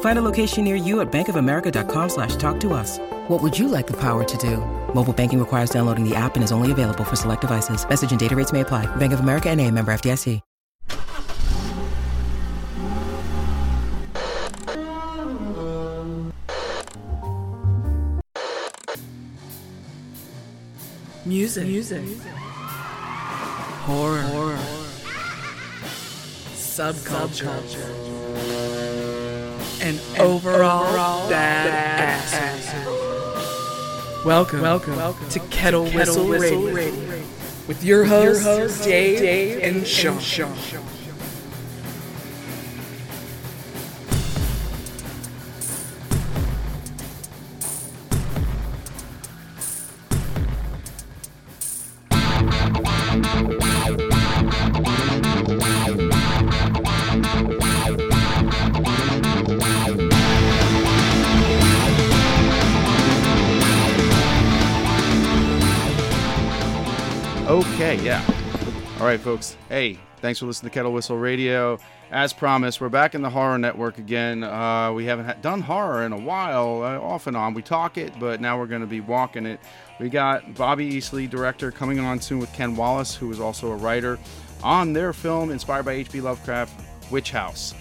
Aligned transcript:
Find 0.00 0.18
a 0.18 0.22
location 0.22 0.64
near 0.64 0.74
you 0.74 1.00
at 1.00 1.12
bankofamerica.com 1.12 2.08
slash 2.08 2.34
talk 2.34 2.58
to 2.60 2.72
us. 2.72 2.98
What 3.28 3.40
would 3.40 3.56
you 3.56 3.68
like 3.68 3.86
the 3.86 4.00
power 4.00 4.24
to 4.24 4.36
do? 4.38 4.56
Mobile 4.92 5.12
banking 5.12 5.38
requires 5.38 5.70
downloading 5.70 6.02
the 6.02 6.16
app 6.16 6.34
and 6.34 6.42
is 6.42 6.50
only 6.50 6.72
available 6.72 7.04
for 7.04 7.14
select 7.14 7.42
devices. 7.42 7.88
Message 7.88 8.10
and 8.10 8.18
data 8.18 8.34
rates 8.34 8.52
may 8.52 8.62
apply. 8.62 8.86
Bank 8.96 9.12
of 9.12 9.20
America 9.20 9.48
and 9.48 9.60
a 9.60 9.70
member 9.70 9.92
FDIC. 9.92 10.40
Music. 21.28 21.66
Music. 21.66 22.02
Horror. 23.84 24.22
Horror. 24.22 24.58
Subculture. 26.54 28.77
And, 29.88 29.98
overall, 30.20 30.84
overall 30.84 31.30
bad, 31.30 32.22
Welcome, 34.22 34.60
welcome, 34.60 34.96
welcome 34.96 35.26
to 35.30 35.40
Kettle, 35.48 35.86
to 35.86 35.90
Kettle 35.90 36.26
Whistle, 36.26 36.28
Whistle 36.28 36.66
Radio. 36.66 37.06
Radio. 37.06 37.26
With 37.66 37.82
your 37.82 38.04
hosts, 38.04 38.44
your 38.44 38.58
hosts 38.58 38.84
Dave, 38.84 39.18
Dave, 39.18 39.62
and 39.62 39.86
Sean. 39.86 40.18
And 40.18 40.22
Sean. 40.22 40.54
Okay, 67.48 67.98
yeah. 68.04 68.22
All 69.00 69.06
right, 69.06 69.18
folks. 69.18 69.56
Hey, 69.70 69.98
thanks 70.18 70.38
for 70.38 70.44
listening 70.44 70.68
to 70.68 70.74
Kettle 70.74 70.92
Whistle 70.92 71.16
Radio. 71.16 71.78
As 72.10 72.34
promised, 72.34 72.78
we're 72.78 72.90
back 72.90 73.14
in 73.14 73.22
the 73.22 73.30
horror 73.30 73.56
network 73.56 73.96
again. 73.96 74.44
Uh, 74.44 74.92
we 74.92 75.06
haven't 75.06 75.24
ha- 75.24 75.36
done 75.40 75.62
horror 75.62 76.04
in 76.04 76.12
a 76.12 76.20
while, 76.20 76.82
uh, 76.82 77.00
off 77.00 77.26
and 77.26 77.34
on. 77.34 77.54
We 77.54 77.62
talk 77.62 77.96
it, 77.96 78.12
but 78.20 78.42
now 78.42 78.58
we're 78.58 78.66
going 78.66 78.82
to 78.82 78.86
be 78.86 79.00
walking 79.00 79.46
it. 79.46 79.60
We 79.98 80.10
got 80.10 80.56
Bobby 80.56 80.92
Easley, 80.92 81.28
director, 81.28 81.70
coming 81.70 81.98
on 81.98 82.20
soon 82.20 82.38
with 82.38 82.52
Ken 82.52 82.76
Wallace, 82.76 83.14
who 83.14 83.30
is 83.30 83.40
also 83.40 83.70
a 83.70 83.76
writer, 83.76 84.18
on 84.62 84.92
their 84.92 85.14
film 85.14 85.50
inspired 85.50 85.86
by 85.86 85.92
H.P. 85.92 86.20
Lovecraft, 86.20 87.10
Witch 87.10 87.30
House 87.30 87.72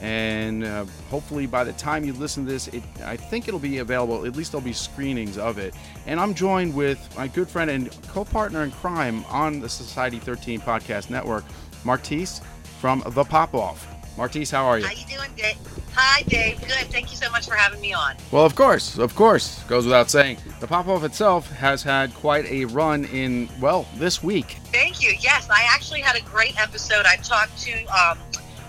and 0.00 0.64
uh, 0.64 0.84
hopefully 1.10 1.46
by 1.46 1.64
the 1.64 1.72
time 1.74 2.04
you 2.04 2.12
listen 2.12 2.44
to 2.44 2.52
this 2.52 2.68
it, 2.68 2.82
i 3.04 3.16
think 3.16 3.48
it'll 3.48 3.60
be 3.60 3.78
available 3.78 4.26
at 4.26 4.36
least 4.36 4.52
there'll 4.52 4.64
be 4.64 4.72
screenings 4.72 5.38
of 5.38 5.58
it. 5.58 5.74
And 6.06 6.20
i'm 6.20 6.34
joined 6.34 6.74
with 6.74 6.98
my 7.16 7.28
good 7.28 7.48
friend 7.48 7.70
and 7.70 7.90
co-partner 8.08 8.62
in 8.62 8.70
crime 8.70 9.24
on 9.26 9.60
the 9.60 9.68
society 9.68 10.18
13 10.18 10.60
podcast 10.60 11.10
network 11.10 11.44
martise 11.84 12.40
from 12.80 13.02
the 13.10 13.24
pop 13.24 13.54
off. 13.54 13.86
Martise 14.18 14.50
how 14.50 14.64
are 14.66 14.78
you? 14.78 14.84
How 14.86 14.92
you 14.92 15.06
doing 15.06 15.30
dave 15.36 15.56
hi 15.92 16.22
dave 16.22 16.60
good. 16.60 16.86
Thank 16.92 17.10
you 17.10 17.16
so 17.16 17.30
much 17.30 17.46
for 17.46 17.54
having 17.54 17.80
me 17.80 17.94
on. 17.94 18.16
Well 18.30 18.44
of 18.44 18.54
course 18.54 18.98
of 18.98 19.14
course. 19.14 19.62
Goes 19.64 19.84
without 19.84 20.10
saying. 20.10 20.38
The 20.60 20.66
pop 20.66 20.88
off 20.88 21.04
itself 21.04 21.50
has 21.52 21.82
had 21.82 22.14
quite 22.14 22.44
a 22.46 22.66
run 22.66 23.04
in 23.06 23.48
well 23.60 23.86
this 23.96 24.22
week. 24.22 24.58
Thank 24.72 25.02
you. 25.02 25.14
Yes 25.20 25.48
i 25.50 25.66
actually 25.70 26.00
had 26.00 26.16
a 26.16 26.22
great 26.22 26.60
episode. 26.60 27.06
I 27.06 27.16
talked 27.16 27.58
to 27.62 27.84
um, 27.86 28.18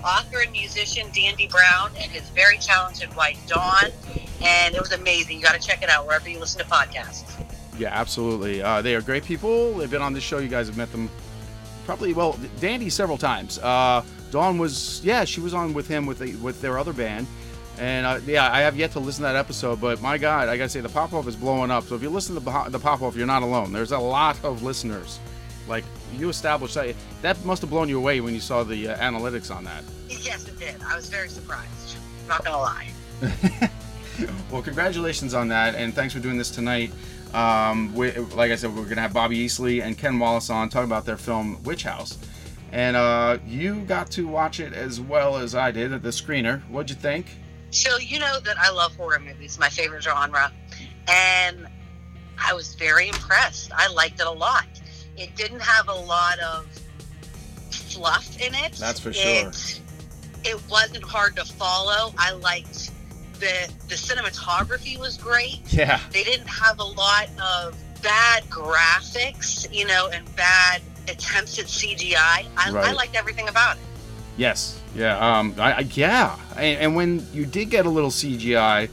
author 0.07 0.40
and 0.40 0.51
musician 0.51 1.07
Dandy 1.13 1.47
Brown 1.47 1.91
and 1.97 2.09
his 2.12 2.29
very 2.29 2.57
talented 2.57 3.13
wife 3.16 3.40
Dawn, 3.47 3.91
and 4.41 4.73
it 4.73 4.79
was 4.79 4.94
amazing. 4.94 5.38
You 5.38 5.44
got 5.44 5.59
to 5.59 5.66
check 5.66 5.84
it 5.84 5.90
out 5.90 6.06
wherever 6.07 6.29
you 6.29 6.40
listen 6.40 6.59
to 6.62 6.68
podcasts. 6.68 7.44
Yeah, 7.78 7.90
absolutely. 7.91 8.62
Uh, 8.62 8.81
they 8.81 8.96
are 8.96 9.01
great 9.01 9.23
people. 9.23 9.73
They've 9.75 9.91
been 9.91 10.01
on 10.01 10.13
this 10.13 10.23
show. 10.23 10.40
You 10.40 10.47
guys 10.47 10.67
have 10.67 10.78
met 10.78 10.91
them 10.91 11.09
probably 11.85 12.13
well, 12.13 12.40
Dandy 12.59 12.90
several 12.90 13.17
times. 13.17 13.59
Uh, 13.59 14.03
Dawn 14.31 14.57
was 14.57 15.03
yeah, 15.03 15.25
she 15.25 15.41
was 15.41 15.53
on 15.53 15.73
with 15.73 15.88
him 15.88 16.06
with 16.06 16.19
the, 16.19 16.35
with 16.38 16.62
their 16.62 16.79
other 16.79 16.94
band. 16.94 17.28
And 17.78 18.06
uh, 18.06 18.19
yeah, 18.25 18.51
I 18.51 18.62
have 18.62 18.75
yet 18.75 18.91
to 18.94 19.00
listen 19.00 19.22
to 19.22 19.28
that 19.28 19.35
episode, 19.35 19.79
but 19.79 20.01
my 20.01 20.17
God, 20.17 20.50
I 20.50 20.57
gotta 20.57 20.69
say 20.69 20.81
the 20.81 20.90
pop 20.90 21.13
off 21.13 21.28
is 21.28 21.35
blowing 21.35 21.69
up. 21.69 21.84
So 21.84 21.96
if 21.96 22.01
you 22.01 22.09
listen 22.09 22.34
to 22.35 22.41
the 22.41 22.79
pop 22.79 23.01
off, 23.01 23.16
you're 23.16 23.28
not 23.28 23.44
alone. 23.44 23.72
There's 23.72 23.91
a 23.91 24.00
lot 24.00 24.44
of 24.44 24.63
listeners. 24.63 25.19
Like 25.67 25.83
you 26.17 26.29
established 26.29 26.75
that 26.75 26.95
that 27.22 27.44
must 27.45 27.61
have 27.61 27.69
blown 27.69 27.89
you 27.89 27.97
away 27.97 28.22
when 28.22 28.33
you 28.33 28.39
saw 28.39 28.63
the 28.63 28.89
uh, 28.89 28.97
analytics 28.97 29.53
on 29.53 29.63
that. 29.66 29.83
Yes, 30.07 30.47
it 30.47 30.57
did. 30.59 30.75
I 30.83 30.95
was 30.95 31.09
very 31.09 31.29
surprised. 31.29 31.97
not 32.28 32.44
gonna 32.44 32.57
lie. 32.57 32.88
well, 34.51 34.61
congratulations 34.61 35.33
on 35.33 35.47
that, 35.50 35.75
and 35.75 35.94
thanks 35.94 36.13
for 36.13 36.19
doing 36.19 36.38
this 36.38 36.51
tonight. 36.51 36.91
Um, 37.33 37.94
we, 37.94 38.11
like 38.11 38.51
I 38.51 38.55
said, 38.55 38.75
we're 38.75 38.85
gonna 38.85 39.01
have 39.01 39.13
Bobby 39.13 39.45
Easley 39.45 39.81
and 39.83 39.97
Ken 39.97 40.17
Wallace 40.17 40.50
on 40.50 40.69
talking 40.69 40.89
about 40.89 41.05
their 41.05 41.17
film 41.17 41.61
Witch 41.63 41.84
House, 41.84 42.17
and 42.72 42.95
uh, 42.95 43.38
you 43.45 43.81
got 43.81 44.09
to 44.11 44.28
watch 44.28 44.59
it 44.59 44.73
as 44.73 45.01
well 45.01 45.38
as 45.38 45.55
I 45.55 45.72
did 45.72 45.94
at 45.94 46.03
the 46.03 46.09
screener. 46.09 46.61
What'd 46.69 46.89
you 46.89 46.95
think? 46.95 47.28
So 47.72 47.97
you 47.97 48.19
know 48.19 48.39
that 48.39 48.57
I 48.57 48.72
love 48.72 48.95
horror 48.95 49.19
movies, 49.19 49.59
my 49.59 49.69
favorite 49.69 50.03
genre, 50.03 50.51
and 51.07 51.67
I 52.38 52.53
was 52.53 52.75
very 52.75 53.07
impressed. 53.07 53.72
I 53.73 53.88
liked 53.91 54.19
it 54.19 54.28
a 54.28 54.31
lot. 54.31 54.67
It 55.17 55.35
didn't 55.35 55.61
have 55.61 55.88
a 55.89 55.94
lot 55.94 56.39
of 56.39 56.67
fluff 57.72 58.39
in 58.39 58.53
it. 58.53 58.73
That's 58.73 59.00
for 59.00 59.11
sure. 59.11 59.50
It, 59.50 59.81
it 60.44 60.69
wasn't 60.69 61.03
hard 61.03 61.35
to 61.38 61.45
follow. 61.45 62.13
I 62.17 62.31
liked 62.31 62.91
the 63.39 63.72
the 63.88 63.95
cinematography 63.95 65.00
was 65.00 65.17
great. 65.17 65.61
Yeah. 65.73 66.00
They 66.11 66.23
didn't 66.23 66.47
have 66.47 66.79
a 66.79 66.83
lot 66.83 67.29
of 67.41 67.75
bad 68.01 68.44
graphics, 68.44 69.72
you 69.73 69.85
know, 69.85 70.09
and 70.13 70.23
bad 70.35 70.81
attempts 71.07 71.57
at 71.59 71.66
CGI. 71.66 72.16
I, 72.16 72.72
right. 72.72 72.85
I 72.89 72.91
liked 72.94 73.16
everything 73.16 73.47
about 73.47 73.78
it. 73.78 73.84
Yes. 74.38 74.79
Yeah. 74.95 75.17
Um. 75.17 75.55
I, 75.57 75.73
I 75.73 75.79
yeah. 75.79 76.38
And, 76.55 76.79
and, 76.79 76.95
when 76.95 77.25
you 77.34 77.45
did 77.45 77.69
get 77.69 77.85
a 77.85 77.89
little 77.89 78.11
CGI, 78.11 78.89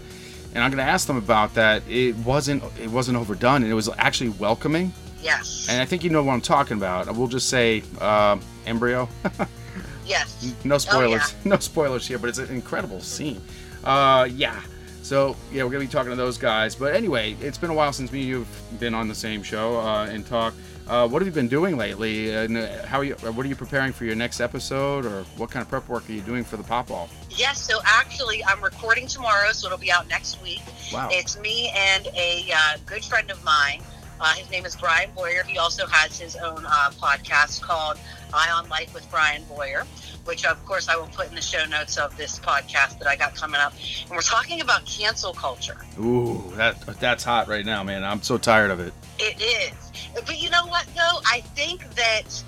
and 0.54 0.64
I'm 0.64 0.70
going 0.70 0.84
to 0.84 0.90
ask 0.90 1.06
them 1.06 1.16
about 1.16 1.54
that, 1.54 1.82
it 1.88 2.16
wasn't 2.16 2.62
it 2.80 2.90
wasn't 2.90 3.18
overdone, 3.18 3.62
and 3.62 3.70
it 3.70 3.74
was 3.74 3.90
actually 3.98 4.30
welcoming. 4.30 4.92
Yes. 5.24 5.66
And 5.70 5.80
I 5.80 5.86
think 5.86 6.04
you 6.04 6.10
know 6.10 6.22
what 6.22 6.34
I'm 6.34 6.42
talking 6.42 6.76
about. 6.76 7.12
We'll 7.16 7.28
just 7.28 7.48
say 7.48 7.82
uh, 7.98 8.38
embryo. 8.66 9.08
yes. 10.06 10.54
No 10.64 10.76
spoilers. 10.78 11.22
Oh, 11.24 11.36
yeah. 11.44 11.48
No 11.50 11.58
spoilers 11.58 12.06
here, 12.06 12.18
but 12.18 12.28
it's 12.28 12.38
an 12.38 12.50
incredible 12.50 13.00
scene. 13.00 13.40
Uh, 13.82 14.28
yeah. 14.30 14.60
So 15.02 15.36
yeah, 15.52 15.64
we're 15.64 15.70
gonna 15.70 15.84
be 15.84 15.90
talking 15.90 16.10
to 16.10 16.16
those 16.16 16.38
guys. 16.38 16.74
But 16.74 16.94
anyway, 16.94 17.36
it's 17.40 17.58
been 17.58 17.70
a 17.70 17.74
while 17.74 17.92
since 17.92 18.12
me 18.12 18.20
and 18.20 18.28
you've 18.28 18.80
been 18.80 18.94
on 18.94 19.08
the 19.08 19.14
same 19.14 19.42
show 19.42 19.78
uh, 19.80 20.06
and 20.06 20.26
talk. 20.26 20.54
Uh, 20.86 21.08
what 21.08 21.22
have 21.22 21.26
you 21.26 21.32
been 21.32 21.48
doing 21.48 21.78
lately? 21.78 22.34
And 22.34 22.58
uh, 22.58 22.84
how 22.86 22.98
are 22.98 23.04
you? 23.04 23.14
What 23.14 23.46
are 23.46 23.48
you 23.48 23.56
preparing 23.56 23.92
for 23.92 24.04
your 24.04 24.14
next 24.14 24.40
episode, 24.40 25.06
or 25.06 25.24
what 25.38 25.50
kind 25.50 25.62
of 25.62 25.68
prep 25.70 25.88
work 25.88 26.08
are 26.08 26.12
you 26.12 26.20
doing 26.20 26.44
for 26.44 26.58
the 26.58 26.62
pop 26.62 26.90
off? 26.90 27.14
Yes, 27.30 27.60
so 27.60 27.80
actually, 27.84 28.44
I'm 28.44 28.62
recording 28.62 29.06
tomorrow, 29.06 29.52
so 29.52 29.66
it'll 29.66 29.78
be 29.78 29.90
out 29.90 30.08
next 30.08 30.42
week. 30.42 30.62
Wow. 30.92 31.08
It's 31.10 31.38
me 31.38 31.70
and 31.74 32.06
a 32.14 32.52
uh, 32.54 32.76
good 32.84 33.04
friend 33.04 33.30
of 33.30 33.42
mine 33.42 33.82
uh, 34.20 34.32
his 34.34 34.50
name 34.50 34.64
is 34.64 34.76
Brian 34.76 35.10
Boyer. 35.14 35.42
He 35.44 35.58
also 35.58 35.86
has 35.86 36.18
his 36.18 36.36
own 36.36 36.64
uh, 36.64 36.90
podcast 37.00 37.60
called 37.62 37.98
Eye 38.32 38.50
on 38.50 38.68
Life 38.68 38.94
with 38.94 39.08
Brian 39.10 39.42
Boyer, 39.44 39.84
which 40.24 40.44
of 40.44 40.64
course 40.64 40.88
I 40.88 40.96
will 40.96 41.08
put 41.08 41.28
in 41.28 41.34
the 41.34 41.40
show 41.40 41.64
notes 41.66 41.96
of 41.96 42.16
this 42.16 42.38
podcast 42.38 42.98
that 42.98 43.08
I 43.08 43.16
got 43.16 43.34
coming 43.34 43.60
up. 43.60 43.74
And 44.02 44.10
we're 44.10 44.22
talking 44.22 44.60
about 44.60 44.84
cancel 44.86 45.32
culture. 45.32 45.76
Ooh, 46.00 46.52
that 46.54 46.80
that's 47.00 47.24
hot 47.24 47.48
right 47.48 47.64
now, 47.64 47.82
man. 47.82 48.04
I'm 48.04 48.22
so 48.22 48.38
tired 48.38 48.70
of 48.70 48.80
it. 48.80 48.92
It 49.18 49.40
is. 49.40 49.92
But 50.14 50.40
you 50.40 50.50
know 50.50 50.66
what, 50.66 50.86
though? 50.94 51.20
I 51.26 51.40
think 51.54 51.88
that, 51.94 52.42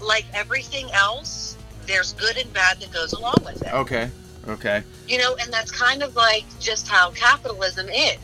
like 0.00 0.24
everything 0.34 0.90
else, 0.92 1.56
there's 1.86 2.12
good 2.14 2.36
and 2.36 2.52
bad 2.52 2.80
that 2.80 2.92
goes 2.92 3.12
along 3.12 3.36
with 3.44 3.62
it. 3.62 3.72
Okay. 3.72 4.10
Okay. 4.48 4.82
You 5.06 5.18
know, 5.18 5.36
and 5.40 5.52
that's 5.52 5.70
kind 5.70 6.02
of 6.02 6.16
like 6.16 6.44
just 6.58 6.88
how 6.88 7.10
capitalism 7.12 7.88
is. 7.88 8.18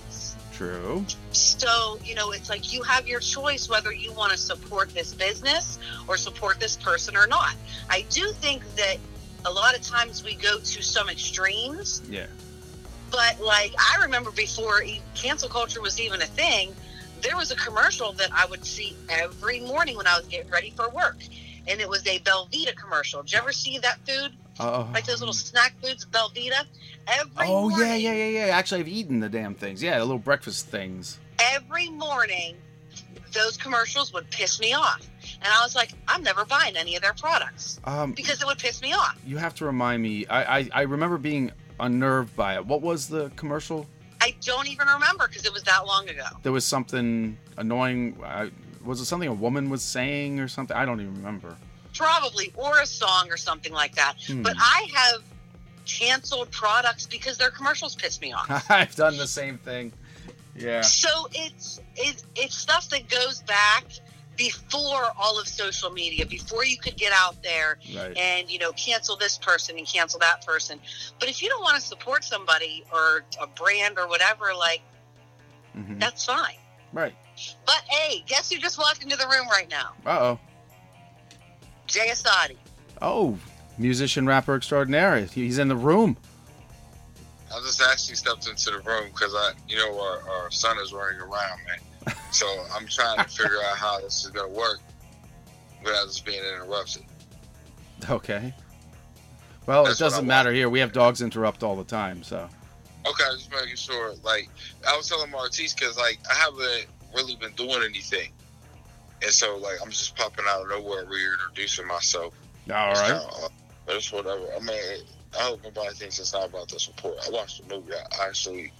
True. 0.58 1.06
So, 1.30 2.00
you 2.04 2.16
know, 2.16 2.32
it's 2.32 2.50
like 2.50 2.72
you 2.72 2.82
have 2.82 3.06
your 3.06 3.20
choice 3.20 3.68
whether 3.68 3.92
you 3.92 4.12
want 4.12 4.32
to 4.32 4.36
support 4.38 4.92
this 4.92 5.14
business 5.14 5.78
or 6.08 6.16
support 6.16 6.58
this 6.58 6.76
person 6.76 7.16
or 7.16 7.28
not. 7.28 7.54
I 7.88 8.04
do 8.10 8.32
think 8.32 8.64
that 8.74 8.96
a 9.46 9.52
lot 9.52 9.76
of 9.76 9.82
times 9.82 10.24
we 10.24 10.34
go 10.34 10.58
to 10.58 10.82
some 10.82 11.08
extremes, 11.08 12.02
Yeah. 12.10 12.26
but 13.12 13.40
like 13.40 13.72
I 13.78 14.02
remember 14.02 14.32
before 14.32 14.82
cancel 15.14 15.48
culture 15.48 15.80
was 15.80 16.00
even 16.00 16.20
a 16.22 16.26
thing, 16.26 16.74
there 17.22 17.36
was 17.36 17.52
a 17.52 17.56
commercial 17.56 18.12
that 18.14 18.30
I 18.34 18.44
would 18.46 18.64
see 18.64 18.96
every 19.08 19.60
morning 19.60 19.96
when 19.96 20.08
I 20.08 20.18
was 20.18 20.26
getting 20.26 20.50
ready 20.50 20.70
for 20.74 20.88
work. 20.88 21.18
And 21.68 21.80
it 21.80 21.88
was 21.88 22.04
a 22.08 22.18
Belvita 22.20 22.74
commercial. 22.74 23.22
Did 23.22 23.32
you 23.34 23.38
ever 23.38 23.52
see 23.52 23.78
that 23.78 23.98
food? 24.08 24.32
Uh, 24.58 24.86
Like 24.92 25.04
those 25.06 25.20
little 25.20 25.34
snack 25.34 25.74
foods, 25.80 26.04
Belvita? 26.04 26.64
Every 27.08 27.46
oh 27.48 27.70
yeah, 27.70 27.94
yeah, 27.94 28.12
yeah, 28.12 28.46
yeah. 28.46 28.56
Actually, 28.56 28.80
I've 28.82 28.88
eaten 28.88 29.20
the 29.20 29.28
damn 29.28 29.54
things. 29.54 29.82
Yeah, 29.82 29.98
the 29.98 30.04
little 30.04 30.18
breakfast 30.18 30.66
things. 30.66 31.18
every 31.38 31.88
morning 31.90 32.56
those 33.32 33.56
commercials 33.56 34.12
would 34.12 34.28
piss 34.30 34.58
me 34.58 34.72
off 34.72 35.06
and 35.22 35.44
i 35.52 35.62
was 35.62 35.76
like 35.76 35.92
i'm 36.08 36.22
never 36.22 36.44
buying 36.46 36.74
any 36.78 36.96
of 36.96 37.02
their 37.02 37.12
products 37.12 37.78
Um, 37.84 38.12
because 38.12 38.40
it 38.40 38.46
would 38.46 38.58
piss 38.58 38.80
me 38.80 38.94
off 38.94 39.16
you 39.26 39.36
have 39.36 39.54
to 39.56 39.66
remind 39.66 40.02
me. 40.02 40.26
I, 40.26 40.58
I 40.60 40.68
I 40.72 40.82
remember 40.82 41.18
being 41.18 41.52
unnerved 41.78 42.34
by 42.34 42.54
it. 42.56 42.64
What 42.66 42.80
was 42.82 43.06
the 43.08 43.30
commercial? 43.36 43.86
i 44.20 44.34
don't 44.40 44.66
even 44.66 44.88
remember 44.88 45.28
because 45.28 45.44
it 45.44 45.52
was 45.52 45.62
that 45.64 45.86
long 45.86 46.08
ago 46.08 46.24
There 46.42 46.52
was 46.52 46.64
something 46.64 47.36
annoying. 47.58 48.18
I, 48.24 48.50
was 48.84 49.00
it 49.00 49.04
something 49.04 49.28
a 49.28 49.32
woman 49.34 49.68
was 49.70 49.82
saying 49.82 50.40
or 50.40 50.48
something? 50.48 50.76
I 50.76 50.84
don't 50.86 51.00
even 51.00 51.14
remember. 51.14 51.54
probably 51.94 52.50
or 52.56 52.80
a 52.80 52.86
song 52.86 53.30
or 53.30 53.36
something 53.36 53.72
like 53.72 53.94
that 53.96 54.14
Hmm. 54.26 54.42
but 54.42 54.54
i 54.58 54.88
have 54.94 55.22
canceled 55.88 56.50
products 56.50 57.06
because 57.06 57.36
their 57.38 57.50
commercials 57.50 57.94
piss 57.96 58.20
me 58.20 58.32
off 58.32 58.64
I've 58.70 58.94
done 58.94 59.16
the 59.16 59.26
same 59.26 59.58
thing. 59.58 59.92
Yeah. 60.54 60.82
so 60.82 61.08
it's 61.32 61.80
it, 61.96 62.22
it's 62.36 62.56
stuff 62.56 62.88
that 62.90 63.08
goes 63.08 63.42
back 63.42 63.84
before 64.36 65.06
all 65.18 65.40
of 65.40 65.48
social 65.48 65.90
media 65.90 66.24
before 66.26 66.64
you 66.64 66.76
could 66.76 66.96
get 66.96 67.12
out 67.12 67.42
there 67.42 67.78
Right. 67.96 68.16
and 68.16 68.50
you 68.50 68.58
know 68.58 68.72
cancel 68.72 69.16
this 69.16 69.38
person 69.38 69.78
and 69.78 69.86
cancel 69.86 70.20
that 70.20 70.46
person 70.46 70.78
but 71.18 71.28
if 71.28 71.42
you 71.42 71.48
don't 71.48 71.62
want 71.62 71.76
to 71.76 71.82
support 71.82 72.22
somebody 72.24 72.84
or 72.92 73.24
a 73.42 73.46
brand 73.48 73.98
or 73.98 74.06
whatever 74.08 74.46
like 74.56 74.82
hmm 75.74 75.98
that's 75.98 76.24
fine 76.24 76.54
Right. 76.92 77.14
but 77.66 77.82
hey 77.88 78.22
guess 78.26 78.50
who 78.50 78.58
just 78.58 78.78
walked 78.78 79.02
into 79.02 79.16
the 79.16 79.26
room 79.26 79.48
right 79.48 79.68
now 79.70 79.92
Uh 80.06 80.18
oh. 80.20 80.38
jay 81.86 82.08
asadi 82.10 82.56
Oh, 83.00 83.38
musician 83.78 84.26
rapper 84.26 84.54
extraordinaire. 84.56 85.20
He's 85.20 85.58
in 85.58 85.68
the 85.68 85.76
room. 85.76 86.16
I 87.54 87.60
just 87.60 87.80
actually 87.80 88.16
stepped 88.16 88.48
into 88.48 88.70
the 88.70 88.80
room 88.80 89.08
because 89.12 89.34
I, 89.34 89.52
you 89.68 89.76
know, 89.76 89.98
our, 90.00 90.30
our 90.30 90.50
son 90.50 90.78
is 90.78 90.92
running 90.92 91.20
around, 91.20 91.60
man. 91.66 92.14
So 92.30 92.46
I'm 92.74 92.86
trying 92.86 93.18
to 93.18 93.24
figure 93.24 93.56
out 93.70 93.76
how 93.76 94.00
this 94.00 94.24
is 94.24 94.30
gonna 94.30 94.48
work 94.48 94.80
without 95.82 96.06
just 96.06 96.24
being 96.26 96.42
interrupted. 96.42 97.02
Okay. 98.08 98.52
Well, 99.66 99.84
That's 99.84 100.00
it 100.00 100.04
doesn't 100.04 100.26
matter 100.26 100.52
here. 100.52 100.68
We 100.68 100.78
have 100.80 100.92
dogs 100.92 101.20
interrupt 101.20 101.62
all 101.62 101.76
the 101.76 101.84
time, 101.84 102.22
so. 102.22 102.48
Okay, 103.06 103.24
just 103.32 103.50
making 103.50 103.76
sure. 103.76 104.14
Like 104.22 104.48
I 104.86 104.96
was 104.96 105.08
telling 105.08 105.30
Martise, 105.30 105.74
because 105.74 105.96
like 105.96 106.18
I 106.30 106.34
haven't 106.34 106.86
really 107.14 107.36
been 107.36 107.52
doing 107.52 107.82
anything, 107.82 108.32
and 109.22 109.30
so 109.30 109.56
like 109.56 109.76
I'm 109.82 109.90
just 109.90 110.16
popping 110.16 110.44
out 110.48 110.62
of 110.62 110.68
nowhere, 110.68 111.04
reintroducing 111.06 111.86
myself. 111.86 112.34
All 112.70 112.92
right. 112.92 113.20
kinda, 113.20 113.48
but 113.88 113.96
it's 113.96 114.12
whatever. 114.12 114.44
I 114.54 114.60
mean, 114.60 114.78
I 115.34 115.42
hope 115.44 115.64
nobody 115.64 115.94
thinks 115.94 116.18
it's 116.18 116.34
not 116.34 116.46
about 116.50 116.68
the 116.68 116.78
support. 116.78 117.16
I 117.26 117.30
watched 117.30 117.66
the 117.66 117.74
movie. 117.74 117.92
I 117.94 118.26
actually 118.28 118.70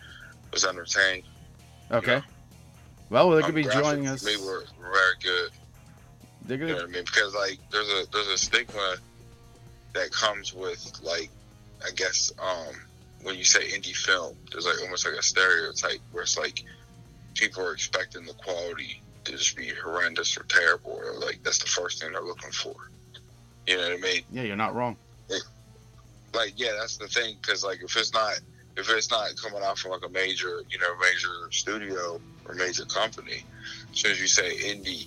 was 0.52 0.66
entertained. 0.66 1.24
Okay. 1.90 2.22
Well, 3.08 3.30
they 3.30 3.40
could 3.40 3.48
Um, 3.48 3.54
be 3.54 3.62
joining 3.64 4.06
us. 4.06 4.22
Me 4.22 4.36
were, 4.36 4.64
very 4.80 5.14
good. 5.22 5.50
They're 6.44 6.58
You 6.58 6.66
know 6.66 6.74
what 6.74 6.82
I 6.84 6.86
mean? 6.88 7.04
Because 7.04 7.34
like 7.34 7.58
there's 7.72 7.88
a 7.88 8.06
there's 8.12 8.28
a 8.28 8.36
stigma 8.38 8.96
that 9.94 10.10
comes 10.12 10.52
with 10.52 10.92
like 11.02 11.30
I 11.84 11.90
guess 11.92 12.30
um 12.38 12.74
when 13.22 13.36
you 13.36 13.44
say 13.44 13.60
indie 13.70 13.96
film, 13.96 14.36
there's 14.52 14.66
like 14.66 14.80
almost 14.82 15.06
like 15.06 15.14
a 15.14 15.22
stereotype 15.22 16.00
where 16.12 16.22
it's 16.22 16.36
like 16.38 16.62
people 17.34 17.66
are 17.66 17.72
expecting 17.72 18.26
the 18.26 18.34
quality 18.34 19.00
to 19.24 19.32
just 19.32 19.56
be 19.56 19.70
horrendous 19.82 20.36
or 20.36 20.42
terrible 20.44 20.92
or 20.92 21.14
like 21.18 21.42
that's 21.44 21.58
the 21.58 21.66
first 21.66 22.00
thing 22.02 22.12
they're 22.12 22.20
looking 22.22 22.50
for. 22.52 22.74
You 23.68 23.76
know 23.76 23.82
what 23.82 23.92
I 23.92 23.96
mean? 23.96 24.22
Yeah, 24.32 24.42
you're 24.44 24.56
not 24.56 24.74
wrong. 24.74 24.96
Like 26.34 26.54
yeah, 26.56 26.72
that's 26.80 26.96
the 26.96 27.06
thing 27.06 27.36
because 27.40 27.62
like 27.64 27.82
if 27.82 27.94
it's 27.96 28.14
not 28.14 28.40
if 28.76 28.88
it's 28.88 29.10
not 29.10 29.28
coming 29.42 29.62
out 29.62 29.78
from 29.78 29.90
like 29.90 30.04
a 30.06 30.08
major 30.08 30.62
you 30.70 30.78
know 30.78 30.96
major 31.00 31.50
studio 31.50 32.18
or 32.46 32.54
major 32.54 32.86
company, 32.86 33.44
as 33.92 33.98
soon 33.98 34.12
as 34.12 34.20
you 34.20 34.26
say 34.26 34.56
indie, 34.56 35.06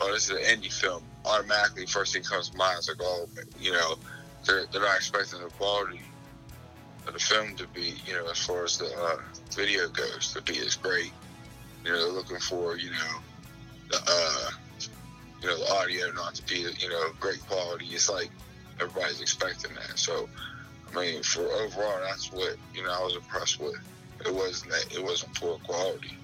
oh 0.00 0.12
this 0.12 0.30
is 0.30 0.36
an 0.36 0.42
indie 0.42 0.72
film, 0.72 1.02
automatically 1.24 1.86
first 1.86 2.12
thing 2.12 2.22
comes 2.22 2.50
to 2.50 2.56
mind 2.56 2.78
is 2.78 2.88
like 2.88 2.98
oh 3.00 3.28
you 3.60 3.72
know 3.72 3.96
they're 4.44 4.66
they're 4.72 4.82
not 4.82 4.96
expecting 4.96 5.40
the 5.40 5.48
quality 5.50 6.00
of 7.06 7.12
the 7.12 7.18
film 7.18 7.56
to 7.56 7.66
be 7.68 7.94
you 8.06 8.14
know 8.14 8.28
as 8.30 8.38
far 8.38 8.64
as 8.64 8.76
the 8.78 8.86
uh, 8.86 9.16
video 9.56 9.88
goes 9.88 10.32
to 10.32 10.42
be 10.42 10.58
as 10.60 10.76
great. 10.76 11.12
You 11.84 11.92
know 11.92 12.04
they're 12.04 12.12
looking 12.12 12.38
for 12.38 12.76
you 12.76 12.90
know 12.90 13.20
the 13.90 13.98
uh 14.06 14.50
you 15.42 15.48
know 15.48 15.58
the 15.58 15.72
audio 15.72 16.10
not 16.12 16.34
to 16.34 16.42
be 16.46 16.66
you 16.78 16.88
know 16.88 17.10
great 17.18 17.40
quality. 17.46 17.86
It's 17.86 18.10
like 18.10 18.30
everybody's 18.80 19.20
expecting 19.20 19.74
that. 19.74 19.98
So, 19.98 20.28
I 20.94 21.00
mean, 21.00 21.22
for 21.22 21.42
overall, 21.42 22.00
that's 22.02 22.32
what 22.32 22.56
you 22.74 22.82
know 22.82 22.92
I 22.92 23.02
was 23.02 23.16
impressed 23.16 23.60
with. 23.60 23.76
It 24.24 24.34
wasn't 24.34 24.72
that 24.72 24.94
it 24.94 25.02
wasn't 25.02 25.34
poor 25.34 25.58
quality. 25.58 26.16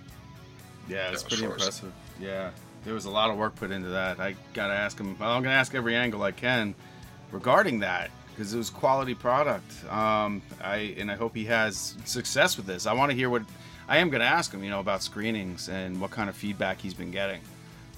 Yeah, 0.89 1.11
it's 1.11 1.23
pretty 1.23 1.45
impressive. 1.45 1.93
Yeah, 2.21 2.51
there 2.85 2.95
was 2.95 3.07
a 3.07 3.11
lot 3.11 3.31
of 3.31 3.37
work 3.37 3.57
put 3.57 3.71
into 3.71 3.89
that. 3.91 4.21
I 4.21 4.37
gotta 4.55 4.75
ask 4.75 4.99
him. 4.99 5.17
I'm 5.21 5.43
gonna 5.43 5.51
ask 5.51 5.75
every 5.75 5.97
angle 5.97 6.23
I 6.23 6.33
can 6.33 6.75
regarding 7.33 7.81
that 7.81 8.11
because 8.31 8.53
it 8.53 8.59
was 8.59 8.71
quality 8.71 9.15
product. 9.15 9.71
Um, 9.91 10.43
I 10.63 10.95
and 10.99 11.11
I 11.11 11.15
hope 11.15 11.35
he 11.35 11.47
has 11.47 11.95
success 12.05 12.57
with 12.57 12.67
this. 12.67 12.87
I 12.87 12.93
want 12.93 13.11
to 13.11 13.17
hear 13.17 13.31
what 13.31 13.43
I 13.89 13.99
am 13.99 14.11
gonna 14.11 14.25
ask 14.25 14.53
him. 14.53 14.63
You 14.63 14.71
know 14.71 14.81
about 14.81 15.03
screenings 15.03 15.69
and 15.69 16.01
what 16.01 16.11
kind 16.11 16.29
of 16.29 16.37
feedback 16.37 16.81
he's 16.81 16.95
been 16.95 17.11
getting. 17.11 17.41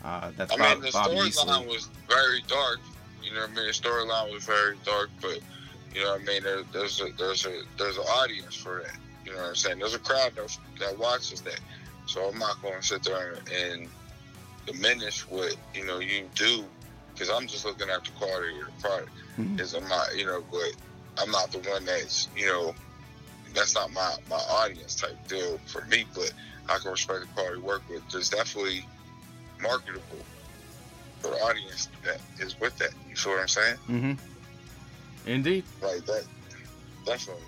Uh, 0.08 0.30
that's 0.38 0.52
I 0.52 0.56
Bob, 0.56 0.80
mean, 0.80 0.80
the 0.80 0.88
storyline 0.88 1.66
was 1.68 1.88
very 2.08 2.42
dark. 2.48 2.80
You 3.22 3.34
know 3.34 3.42
what 3.42 3.50
I 3.50 3.54
mean? 3.54 3.66
The 3.66 3.72
storyline 3.72 4.32
was 4.32 4.44
very 4.44 4.76
dark, 4.84 5.10
but 5.20 5.38
you 5.94 6.02
know 6.02 6.12
what 6.12 6.22
I 6.22 6.24
mean. 6.24 6.42
There, 6.42 6.62
there's 6.72 6.98
a 7.02 7.10
there's 7.18 7.44
a 7.44 7.60
there's 7.76 7.98
an 7.98 8.04
audience 8.04 8.54
for 8.54 8.82
that. 8.86 8.96
You 9.26 9.32
know 9.32 9.42
what 9.42 9.48
I'm 9.48 9.54
saying? 9.56 9.80
There's 9.80 9.94
a 9.94 9.98
crowd 9.98 10.32
that, 10.36 10.56
that 10.80 10.98
watches 10.98 11.42
that. 11.42 11.60
So 12.06 12.22
I'm 12.26 12.38
not 12.38 12.60
going 12.62 12.80
to 12.80 12.86
sit 12.86 13.02
there 13.02 13.36
and 13.62 13.88
diminish 14.66 15.28
what 15.28 15.54
you 15.74 15.84
know 15.84 15.98
you 15.98 16.26
do 16.34 16.64
because 17.12 17.28
I'm 17.28 17.46
just 17.46 17.66
looking 17.66 17.90
at 17.90 18.02
the 18.04 18.10
quality 18.12 18.60
of 18.60 18.66
the 18.66 18.88
product. 18.88 19.10
Mhm. 19.38 19.60
Is 19.60 19.74
I'm 19.74 19.86
not 19.88 20.16
you 20.16 20.24
know, 20.24 20.42
but 20.50 20.72
I'm 21.22 21.30
not 21.30 21.52
the 21.52 21.58
one 21.68 21.84
that's 21.84 22.28
you 22.34 22.46
know 22.46 22.74
that's 23.54 23.74
not 23.74 23.92
my 23.92 24.14
my 24.30 24.36
audience 24.36 24.94
type 24.94 25.16
deal 25.28 25.58
for 25.66 25.84
me. 25.84 26.06
But 26.14 26.32
I 26.70 26.78
can 26.78 26.92
respect 26.92 27.20
the 27.20 27.26
quality 27.34 27.60
work 27.60 27.82
with. 27.90 28.08
There's 28.10 28.30
definitely 28.30 28.86
marketable 29.60 30.02
for 31.20 31.30
the 31.30 31.36
audience 31.36 31.88
that 32.04 32.20
is 32.40 32.58
with 32.60 32.76
that. 32.78 32.90
You 33.08 33.16
feel 33.16 33.32
what 33.32 33.42
I'm 33.42 33.48
saying? 33.48 33.76
Mm-hmm. 33.88 34.12
Indeed. 35.26 35.64
Like 35.82 36.04
that, 36.06 36.24
definitely. 37.04 37.42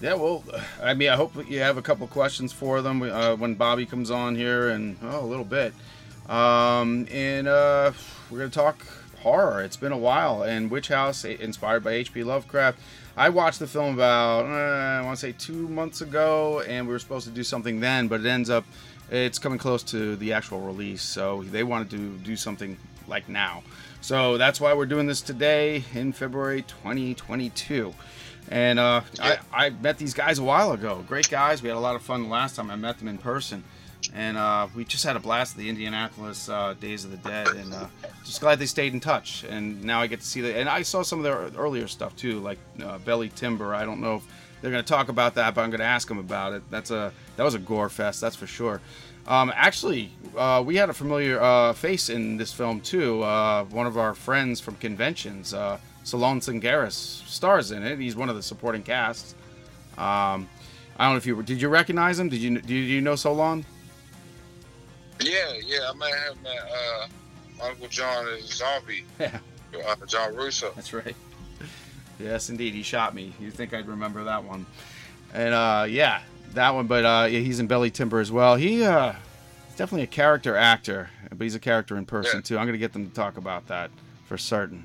Yeah, 0.00 0.14
well, 0.14 0.42
I 0.82 0.94
mean, 0.94 1.10
I 1.10 1.16
hope 1.16 1.34
you 1.50 1.60
have 1.60 1.76
a 1.76 1.82
couple 1.82 2.06
questions 2.06 2.52
for 2.52 2.80
them 2.80 3.02
uh, 3.02 3.36
when 3.36 3.54
Bobby 3.54 3.84
comes 3.84 4.10
on 4.10 4.34
here, 4.34 4.70
and 4.70 4.96
oh, 5.02 5.20
a 5.20 5.26
little 5.26 5.44
bit. 5.44 5.74
Um, 6.26 7.06
and 7.10 7.46
uh, 7.46 7.92
we're 8.30 8.38
gonna 8.38 8.50
talk 8.50 8.86
horror. 9.18 9.62
It's 9.62 9.76
been 9.76 9.92
a 9.92 9.98
while, 9.98 10.42
and 10.42 10.70
Witch 10.70 10.88
House, 10.88 11.24
inspired 11.24 11.84
by 11.84 11.92
H.P. 11.92 12.24
Lovecraft. 12.24 12.78
I 13.16 13.28
watched 13.28 13.58
the 13.58 13.66
film 13.66 13.94
about 13.94 14.46
uh, 14.46 15.02
I 15.02 15.04
want 15.04 15.18
to 15.18 15.20
say 15.20 15.32
two 15.32 15.68
months 15.68 16.00
ago, 16.00 16.60
and 16.60 16.86
we 16.86 16.92
were 16.94 16.98
supposed 16.98 17.26
to 17.26 17.32
do 17.32 17.44
something 17.44 17.80
then, 17.80 18.08
but 18.08 18.20
it 18.20 18.26
ends 18.26 18.48
up 18.48 18.64
it's 19.10 19.38
coming 19.38 19.58
close 19.58 19.82
to 19.84 20.16
the 20.16 20.32
actual 20.32 20.60
release, 20.60 21.02
so 21.02 21.42
they 21.44 21.62
wanted 21.64 21.90
to 21.90 22.16
do 22.18 22.36
something 22.36 22.76
like 23.08 23.28
now. 23.28 23.62
So 24.00 24.38
that's 24.38 24.60
why 24.60 24.72
we're 24.72 24.86
doing 24.86 25.06
this 25.06 25.20
today 25.20 25.84
in 25.94 26.12
February 26.12 26.62
2022. 26.62 27.94
And 28.50 28.78
uh, 28.78 29.02
Yeah. 29.14 29.40
I, 29.52 29.66
I 29.66 29.70
met 29.70 29.98
these 29.98 30.14
guys 30.14 30.38
a 30.38 30.42
while 30.42 30.72
ago. 30.72 31.04
Great 31.06 31.28
guys. 31.28 31.62
We 31.62 31.68
had 31.68 31.76
a 31.76 31.80
lot 31.80 31.96
of 31.96 32.02
fun 32.02 32.22
the 32.22 32.28
last 32.28 32.56
time 32.56 32.70
I 32.70 32.76
met 32.76 32.98
them 32.98 33.08
in 33.08 33.18
person. 33.18 33.62
And 34.14 34.38
uh, 34.38 34.68
we 34.74 34.84
just 34.86 35.04
had 35.04 35.14
a 35.16 35.20
blast 35.20 35.52
at 35.54 35.58
the 35.58 35.68
Indianapolis 35.68 36.48
uh, 36.48 36.74
Days 36.80 37.04
of 37.04 37.10
the 37.10 37.18
Dead. 37.18 37.48
And 37.48 37.74
uh, 37.74 37.86
just 38.24 38.40
glad 38.40 38.58
they 38.58 38.66
stayed 38.66 38.94
in 38.94 39.00
touch. 39.00 39.44
And 39.48 39.84
now 39.84 40.00
I 40.00 40.06
get 40.06 40.20
to 40.20 40.26
see 40.26 40.40
that. 40.40 40.56
And 40.56 40.68
I 40.68 40.82
saw 40.82 41.02
some 41.02 41.18
of 41.18 41.24
their 41.24 41.60
earlier 41.60 41.86
stuff 41.86 42.16
too, 42.16 42.40
like 42.40 42.58
uh, 42.82 42.98
Belly 42.98 43.28
Timber. 43.28 43.74
I 43.74 43.84
don't 43.84 44.00
know 44.00 44.16
if 44.16 44.22
they're 44.60 44.70
going 44.70 44.84
to 44.84 44.88
talk 44.88 45.08
about 45.08 45.34
that, 45.34 45.54
but 45.54 45.62
I'm 45.62 45.70
going 45.70 45.80
to 45.80 45.86
ask 45.86 46.08
them 46.08 46.18
about 46.18 46.52
it. 46.52 46.62
That's 46.70 46.90
a 46.90 47.12
that 47.36 47.42
was 47.42 47.54
a 47.54 47.58
gore 47.58 47.88
fest, 47.88 48.20
that's 48.20 48.36
for 48.36 48.46
sure. 48.46 48.80
Um, 49.26 49.52
actually, 49.54 50.12
uh, 50.36 50.62
we 50.64 50.76
had 50.76 50.90
a 50.90 50.92
familiar 50.92 51.40
uh, 51.40 51.72
face 51.72 52.08
in 52.08 52.36
this 52.36 52.52
film 52.52 52.80
too. 52.80 53.22
Uh, 53.22 53.64
one 53.64 53.86
of 53.86 53.96
our 53.98 54.14
friends 54.14 54.60
from 54.60 54.76
conventions, 54.76 55.54
uh, 55.54 55.78
Solon 56.04 56.40
Tsangaras, 56.40 56.92
stars 56.92 57.70
in 57.70 57.82
it. 57.82 57.98
He's 57.98 58.16
one 58.16 58.28
of 58.28 58.36
the 58.36 58.42
supporting 58.42 58.82
casts. 58.82 59.34
Um, 59.98 60.48
I 60.96 61.04
don't 61.04 61.12
know 61.12 61.16
if 61.16 61.26
you 61.26 61.42
did 61.42 61.60
you 61.60 61.68
recognize 61.68 62.18
him? 62.18 62.28
Did 62.28 62.40
you 62.40 62.60
did 62.60 62.70
you 62.70 63.00
know 63.00 63.16
Solon? 63.16 63.64
Yeah, 65.20 65.52
yeah, 65.64 65.90
I 65.90 65.94
met 65.94 66.10
him 66.10 66.46
at 66.46 66.70
uh, 66.70 67.66
Uncle 67.68 67.88
John 67.88 68.26
is 68.28 68.46
Zombie. 68.54 69.04
Yeah, 69.72 69.86
uh, 69.86 70.06
John 70.06 70.34
Russo. 70.34 70.72
That's 70.74 70.92
right. 70.92 71.14
Yes, 72.22 72.50
indeed, 72.50 72.74
he 72.74 72.82
shot 72.82 73.14
me. 73.14 73.32
You 73.40 73.50
think 73.50 73.72
I'd 73.74 73.88
remember 73.88 74.24
that 74.24 74.44
one? 74.44 74.66
And 75.32 75.54
uh, 75.54 75.86
yeah, 75.88 76.22
that 76.54 76.74
one. 76.74 76.86
But 76.86 77.04
uh, 77.04 77.26
yeah, 77.30 77.40
he's 77.40 77.60
in 77.60 77.66
Belly 77.66 77.90
Timber 77.90 78.20
as 78.20 78.30
well. 78.30 78.56
He 78.56 78.84
uh, 78.84 79.12
he's 79.66 79.76
definitely 79.76 80.04
a 80.04 80.08
character 80.08 80.56
actor, 80.56 81.10
but 81.30 81.42
he's 81.42 81.54
a 81.54 81.60
character 81.60 81.96
in 81.96 82.04
person 82.06 82.38
Yeah. 82.38 82.42
too. 82.42 82.58
I'm 82.58 82.66
gonna 82.66 82.78
get 82.78 82.92
them 82.92 83.08
to 83.08 83.14
talk 83.14 83.36
about 83.36 83.68
that 83.68 83.90
for 84.26 84.36
certain. 84.36 84.84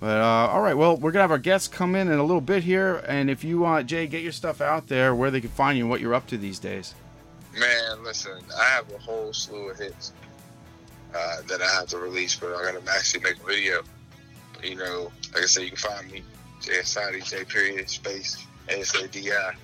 But 0.00 0.18
uh, 0.20 0.48
all 0.52 0.62
right, 0.62 0.74
well, 0.74 0.96
we're 0.96 1.10
gonna 1.12 1.24
have 1.24 1.30
our 1.30 1.38
guests 1.38 1.68
come 1.68 1.94
in 1.94 2.08
in 2.08 2.18
a 2.18 2.24
little 2.24 2.40
bit 2.40 2.62
here, 2.64 3.04
and 3.06 3.28
if 3.28 3.44
you 3.44 3.58
want, 3.60 3.86
Jay, 3.86 4.06
get 4.06 4.22
your 4.22 4.32
stuff 4.32 4.60
out 4.62 4.86
there 4.88 5.14
where 5.14 5.30
they 5.30 5.40
can 5.42 5.50
find 5.50 5.76
you 5.76 5.84
and 5.84 5.90
what 5.90 6.00
you're 6.00 6.14
up 6.14 6.26
to 6.28 6.38
these 6.38 6.58
days. 6.58 6.94
Man, 7.58 8.02
listen, 8.02 8.40
I 8.58 8.64
have 8.64 8.90
a 8.92 8.98
whole 8.98 9.32
slew 9.34 9.68
of 9.70 9.78
hits 9.78 10.12
uh, 11.14 11.42
that 11.48 11.60
I 11.60 11.66
have 11.74 11.88
to 11.88 11.98
release, 11.98 12.34
but 12.36 12.54
I 12.54 12.72
gotta 12.72 12.82
actually 12.90 13.24
make 13.24 13.38
a 13.42 13.44
video. 13.44 13.82
You 14.62 14.76
know, 14.76 15.10
like 15.34 15.42
I 15.42 15.46
said, 15.46 15.64
you 15.64 15.68
can 15.70 15.76
find 15.78 16.10
me 16.10 16.22
JSID 16.60 17.24
J 17.24 17.44
period 17.44 17.88
space 17.88 18.46
ASADI, 18.68 19.54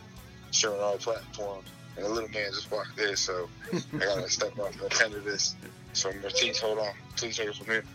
showing 0.50 0.80
all 0.80 0.96
platforms. 0.96 1.68
And 1.96 2.04
the 2.04 2.10
little 2.10 2.28
man 2.28 2.50
just 2.52 2.70
walked 2.70 2.96
there, 2.96 3.16
so 3.16 3.48
I 3.72 3.98
gotta 3.98 4.28
step 4.30 4.58
up 4.58 4.72
and 4.72 4.82
attend 4.82 5.12
to 5.14 5.20
this. 5.20 5.54
So 5.94 6.12
Martise, 6.20 6.60
hold 6.60 6.78
on, 6.78 6.92
please 7.16 7.36
take 7.36 7.48
it 7.48 7.56
from 7.56 7.66
here. 7.66 7.84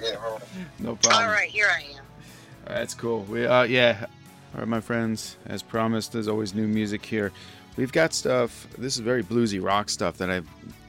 Yeah, 0.00 0.14
hold 0.16 0.40
on. 0.40 0.48
No 0.78 0.96
problem. 0.96 1.24
All 1.24 1.30
right, 1.30 1.50
here 1.50 1.68
I 1.70 1.82
am. 1.98 2.04
That's 2.66 2.94
cool. 2.94 3.22
We 3.22 3.46
uh 3.46 3.64
yeah. 3.64 4.06
All 4.54 4.60
right, 4.60 4.68
my 4.68 4.80
friends. 4.80 5.36
As 5.46 5.62
promised, 5.62 6.12
there's 6.12 6.28
always 6.28 6.54
new 6.54 6.66
music 6.66 7.04
here. 7.04 7.32
We've 7.76 7.92
got 7.92 8.14
stuff. 8.14 8.66
This 8.78 8.94
is 8.94 9.00
very 9.00 9.22
bluesy 9.22 9.62
rock 9.62 9.90
stuff 9.90 10.16
that 10.18 10.30
I 10.30 10.40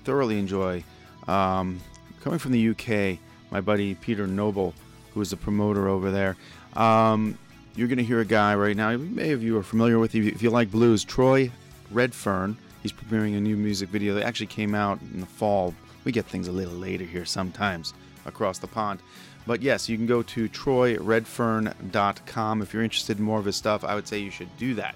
thoroughly 0.05 0.39
enjoy. 0.39 0.84
Um, 1.27 1.81
coming 2.22 2.39
from 2.39 2.53
the 2.53 2.69
UK, 2.69 3.19
my 3.51 3.60
buddy 3.60 3.96
Peter 3.96 4.25
Noble, 4.25 4.74
who 5.13 5.22
is 5.22 5.31
the 5.31 5.38
promoter 5.38 5.89
over 5.89 6.12
there. 6.12 6.38
Um, 6.76 7.38
you're 7.76 7.88
gonna 7.88 8.02
hear 8.02 8.20
a 8.20 8.26
guy 8.26 8.56
right 8.56 8.76
now. 8.76 8.98
Many 8.98 9.32
of 9.32 9.44
you 9.44 9.58
are 9.58 9.64
familiar 9.64 10.00
with. 10.00 10.16
If 10.16 10.42
you 10.42 10.50
like 10.50 10.72
blues, 10.72 11.04
Troy 11.04 11.52
Redfern. 11.92 12.58
He's 12.84 12.92
premiering 12.92 13.38
a 13.38 13.42
new 13.42 13.58
music 13.58 13.90
video 13.90 14.14
that 14.16 14.24
actually 14.24 14.48
came 14.48 14.76
out 14.76 15.00
in 15.14 15.20
the 15.20 15.26
fall. 15.26 15.74
We 16.04 16.12
get 16.12 16.26
things 16.26 16.48
a 16.48 16.52
little 16.52 16.74
later 16.74 17.04
here 17.04 17.26
sometimes 17.26 17.94
across 18.26 18.60
the 18.60 18.68
pond. 18.68 19.00
But 19.46 19.62
yes, 19.62 19.90
you 19.90 19.98
can 19.98 20.06
go 20.06 20.22
to 20.24 20.50
troyredfern.com 20.50 22.62
if 22.62 22.74
you're 22.74 22.84
interested 22.84 23.18
in 23.18 23.24
more 23.24 23.40
of 23.40 23.46
his 23.46 23.56
stuff. 23.56 23.84
I 23.84 23.96
would 23.96 24.08
say 24.08 24.20
you 24.20 24.32
should 24.32 24.56
do 24.58 24.74
that 24.76 24.96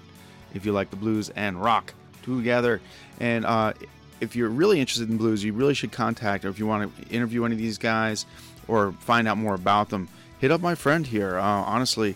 if 0.54 0.66
you 0.66 0.72
like 0.72 0.90
the 0.90 0.96
blues 0.96 1.30
and 1.30 1.62
rock 1.62 1.94
together. 2.22 2.80
And 3.18 3.46
uh, 3.46 3.72
if 4.20 4.36
you're 4.36 4.50
really 4.50 4.78
interested 4.78 5.08
in 5.08 5.16
blues, 5.16 5.42
you 5.42 5.52
really 5.52 5.74
should 5.74 5.92
contact, 5.92 6.44
or 6.44 6.48
if 6.48 6.58
you 6.58 6.66
want 6.66 6.94
to 6.96 7.08
interview 7.08 7.44
any 7.44 7.54
of 7.54 7.58
these 7.58 7.78
guys 7.78 8.26
or 8.68 8.92
find 8.92 9.26
out 9.26 9.38
more 9.38 9.54
about 9.54 9.88
them, 9.88 10.08
hit 10.42 10.50
up 10.50 10.60
my 10.60 10.74
friend 10.74 11.06
here. 11.06 11.38
Uh, 11.38 11.44
honestly, 11.44 12.14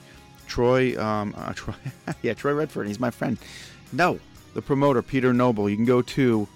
Troy, 0.48 1.00
um, 1.02 1.34
uh, 1.38 1.52
Troy, 1.54 1.72
yeah, 2.20 2.34
Troy 2.34 2.52
Redford. 2.52 2.86
he's 2.88 3.00
my 3.00 3.10
friend. 3.10 3.38
No, 3.92 4.18
the 4.52 4.60
promoter, 4.60 5.00
Peter 5.00 5.32
Noble. 5.32 5.70
You 5.70 5.76
can 5.76 5.86
go 5.86 6.02
to, 6.02 6.48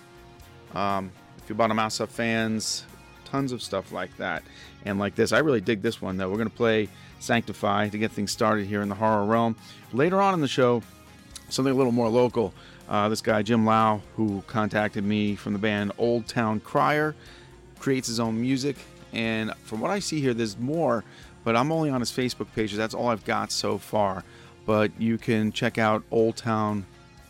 Um, 0.74 1.12
if 1.38 1.50
you're 1.50 1.68
Mouse 1.68 2.02
fans, 2.10 2.84
tons 3.26 3.52
of 3.52 3.62
stuff 3.62 3.92
like 3.92 4.16
that. 4.18 4.44
And 4.86 5.00
like 5.00 5.16
this, 5.16 5.32
I 5.32 5.40
really 5.40 5.62
dig 5.62 5.82
this 5.82 6.02
one 6.02 6.18
though. 6.18 6.30
We're 6.30 6.38
going 6.38 6.50
to 6.50 6.56
play 6.56 6.90
Sanctify 7.20 7.90
to 7.90 7.98
get 7.98 8.12
things 8.12 8.32
started 8.32 8.68
here 8.68 8.82
in 8.82 8.90
the 8.90 8.96
horror 8.96 9.26
realm. 9.26 9.56
Later 9.94 10.22
on 10.22 10.34
in 10.34 10.42
the 10.42 10.48
show, 10.48 10.82
something 11.50 11.74
a 11.74 11.76
little 11.76 11.92
more 11.92 12.10
local. 12.10 12.54
Uh, 12.90 13.10
this 13.10 13.22
guy, 13.22 13.42
Jim 13.42 13.66
Lau, 13.66 14.02
who 14.16 14.44
contacted 14.48 15.04
me 15.04 15.36
from 15.36 15.54
the 15.54 15.60
band 15.60 15.92
Old 15.98 16.28
Town 16.28 16.60
Crier, 16.62 17.16
creates 17.80 18.08
his 18.08 18.20
own 18.20 18.40
music. 18.40 18.78
And 19.14 19.54
from 19.64 19.82
what 19.82 19.92
I 19.92 20.00
see 20.00 20.22
here, 20.22 20.34
there's 20.34 20.58
more, 20.58 21.04
but 21.48 21.56
I'm 21.56 21.72
only 21.72 21.90
on 21.90 22.02
his 22.02 22.12
Facebook 22.12 22.48
page. 22.54 22.74
That's 22.74 22.94
all 22.94 23.08
I've 23.08 23.24
got 23.24 23.54
so 23.54 23.78
far. 23.78 24.26
But 24.66 24.92
you 25.00 25.18
can 25.18 25.54
check 25.54 25.78
out 25.78 26.04
Old 26.12 26.36
Town 26.36 26.86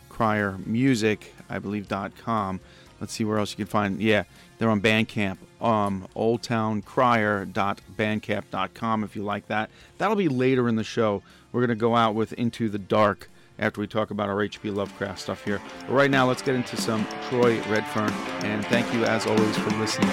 Crier 0.08 0.58
Music, 0.66 1.32
I 1.48 1.60
believe, 1.60 1.88
.com. 2.24 2.58
Let's 3.00 3.12
see 3.12 3.22
where 3.22 3.38
else 3.38 3.52
you 3.52 3.58
can 3.58 3.66
find. 3.66 4.00
Yeah, 4.00 4.24
they're 4.58 4.70
on 4.70 4.80
Bandcamp. 4.80 5.36
Um, 5.60 6.08
oldtowncrier.bandcamp.com 6.16 9.04
if 9.04 9.14
you 9.14 9.22
like 9.22 9.46
that. 9.46 9.70
That'll 9.98 10.16
be 10.16 10.26
later 10.26 10.68
in 10.68 10.74
the 10.74 10.82
show. 10.82 11.22
We're 11.52 11.60
going 11.60 11.68
to 11.68 11.76
go 11.76 11.94
out 11.94 12.16
with 12.16 12.32
Into 12.32 12.68
the 12.68 12.78
Dark 12.78 13.30
after 13.60 13.80
we 13.80 13.86
talk 13.86 14.10
about 14.10 14.28
our 14.28 14.42
H.P. 14.42 14.72
Lovecraft 14.72 15.20
stuff 15.20 15.44
here. 15.44 15.62
But 15.86 15.92
right 15.92 16.10
now, 16.10 16.26
let's 16.26 16.42
get 16.42 16.56
into 16.56 16.76
some 16.76 17.06
Troy 17.28 17.60
Redfern. 17.68 18.10
And 18.42 18.66
thank 18.66 18.92
you, 18.92 19.04
as 19.04 19.28
always, 19.28 19.56
for 19.56 19.70
listening. 19.78 20.10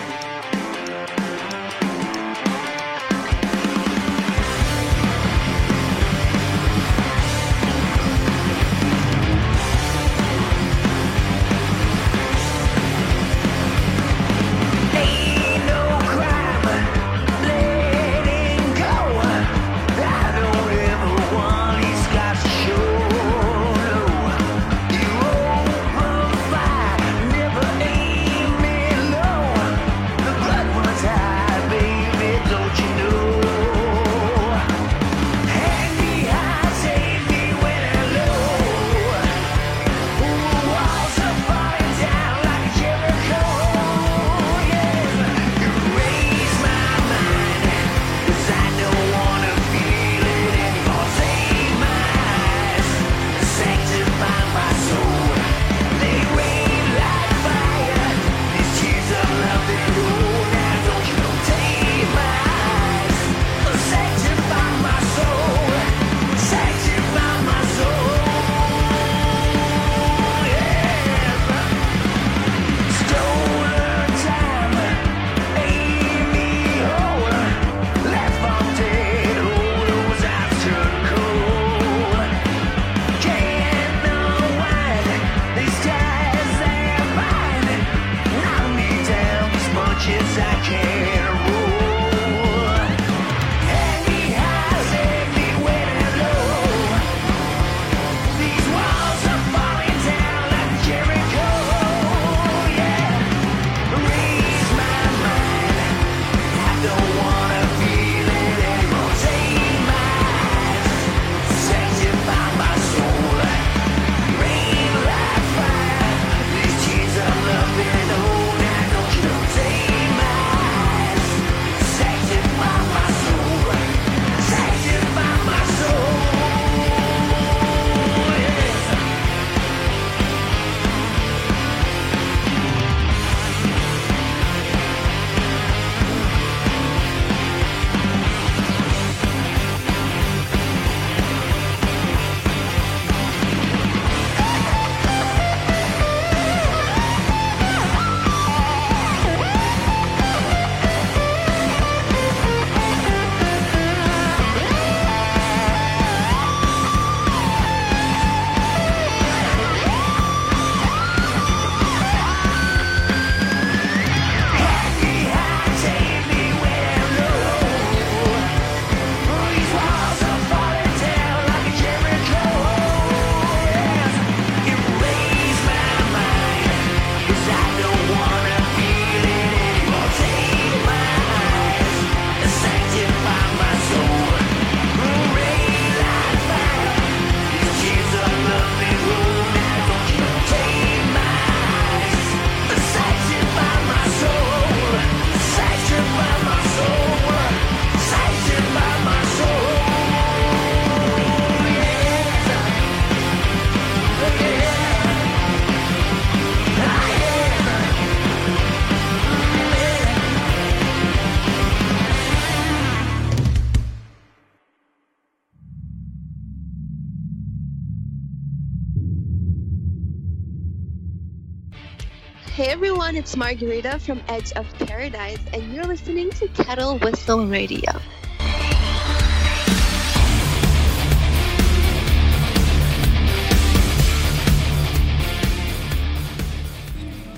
Everyone, 223.16 223.24
it's 223.24 223.38
Margarita 223.38 224.00
from 224.00 224.22
Edge 224.28 224.52
of 224.54 224.66
Paradise, 224.88 225.40
and 225.54 225.74
you're 225.74 225.86
listening 225.86 226.30
to 226.32 226.48
Kettle 226.50 226.98
Whistle 227.00 227.48
Radio. 227.48 227.92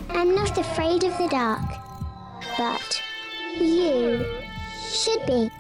I'm 0.10 0.34
not 0.34 0.58
afraid 0.58 1.04
of 1.04 1.17
the 1.17 1.28
dark, 1.30 1.62
but 2.58 3.04
you 3.60 4.25
should 4.89 5.25
be. 5.28 5.52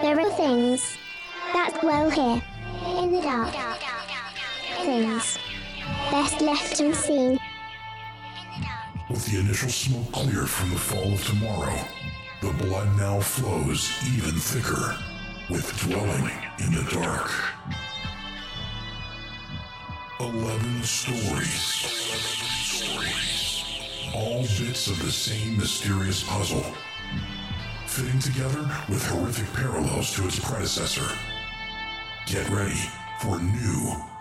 There 0.00 0.18
are 0.18 0.30
things 0.32 0.96
that 1.52 1.78
dwell 1.80 2.10
here 2.10 2.42
in 3.02 3.12
the 3.12 3.20
dark. 3.20 3.54
Things 4.84 5.38
best 6.10 6.40
left 6.40 6.80
unseen. 6.80 7.38
With 9.18 9.32
the 9.32 9.40
initial 9.40 9.68
smoke 9.68 10.12
cleared 10.12 10.48
from 10.48 10.70
the 10.70 10.78
fall 10.78 11.12
of 11.12 11.26
tomorrow, 11.26 11.76
the 12.40 12.52
blood 12.62 12.96
now 12.96 13.18
flows 13.18 13.90
even 14.14 14.38
thicker 14.38 14.96
with 15.50 15.76
dwelling 15.80 16.30
in 16.60 16.72
the 16.72 16.88
dark. 16.92 17.28
Eleven 20.20 20.82
stories. 20.84 21.82
All 24.14 24.42
bits 24.42 24.86
of 24.86 25.02
the 25.02 25.10
same 25.10 25.56
mysterious 25.58 26.22
puzzle, 26.22 26.72
fitting 27.88 28.20
together 28.20 28.70
with 28.88 29.04
horrific 29.04 29.52
parallels 29.52 30.14
to 30.14 30.26
its 30.26 30.38
predecessor. 30.38 31.10
Get 32.26 32.48
ready 32.50 32.88
for 33.20 33.40
new, 33.40 33.96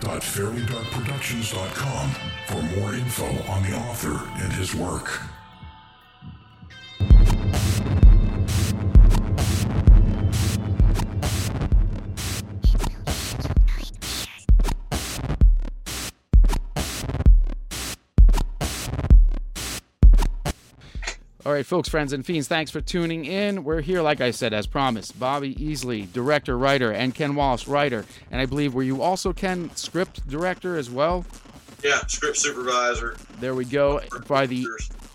www.fairlydarkproductions.com 0.00 2.10
for 2.46 2.62
more 2.78 2.94
info 2.94 3.26
on 3.50 3.62
the 3.62 3.76
author 3.76 4.26
and 4.42 4.52
his 4.52 4.74
work. 4.74 5.29
Right, 21.60 21.66
folks, 21.66 21.90
friends, 21.90 22.14
and 22.14 22.24
fiends, 22.24 22.48
thanks 22.48 22.70
for 22.70 22.80
tuning 22.80 23.26
in. 23.26 23.64
We're 23.64 23.82
here, 23.82 24.00
like 24.00 24.22
I 24.22 24.30
said, 24.30 24.54
as 24.54 24.66
promised. 24.66 25.20
Bobby 25.20 25.54
Easley, 25.56 26.10
director, 26.10 26.56
writer, 26.56 26.90
and 26.90 27.14
Ken 27.14 27.34
Wallace, 27.34 27.68
writer. 27.68 28.06
And 28.30 28.40
I 28.40 28.46
believe 28.46 28.72
were 28.72 28.82
you 28.82 29.02
also 29.02 29.34
Ken, 29.34 29.70
script 29.76 30.26
director 30.26 30.78
as 30.78 30.88
well? 30.88 31.26
Yeah, 31.84 31.98
script 32.06 32.38
supervisor. 32.38 33.14
There 33.40 33.54
we 33.54 33.66
go. 33.66 34.00
By 34.26 34.46
the 34.46 34.66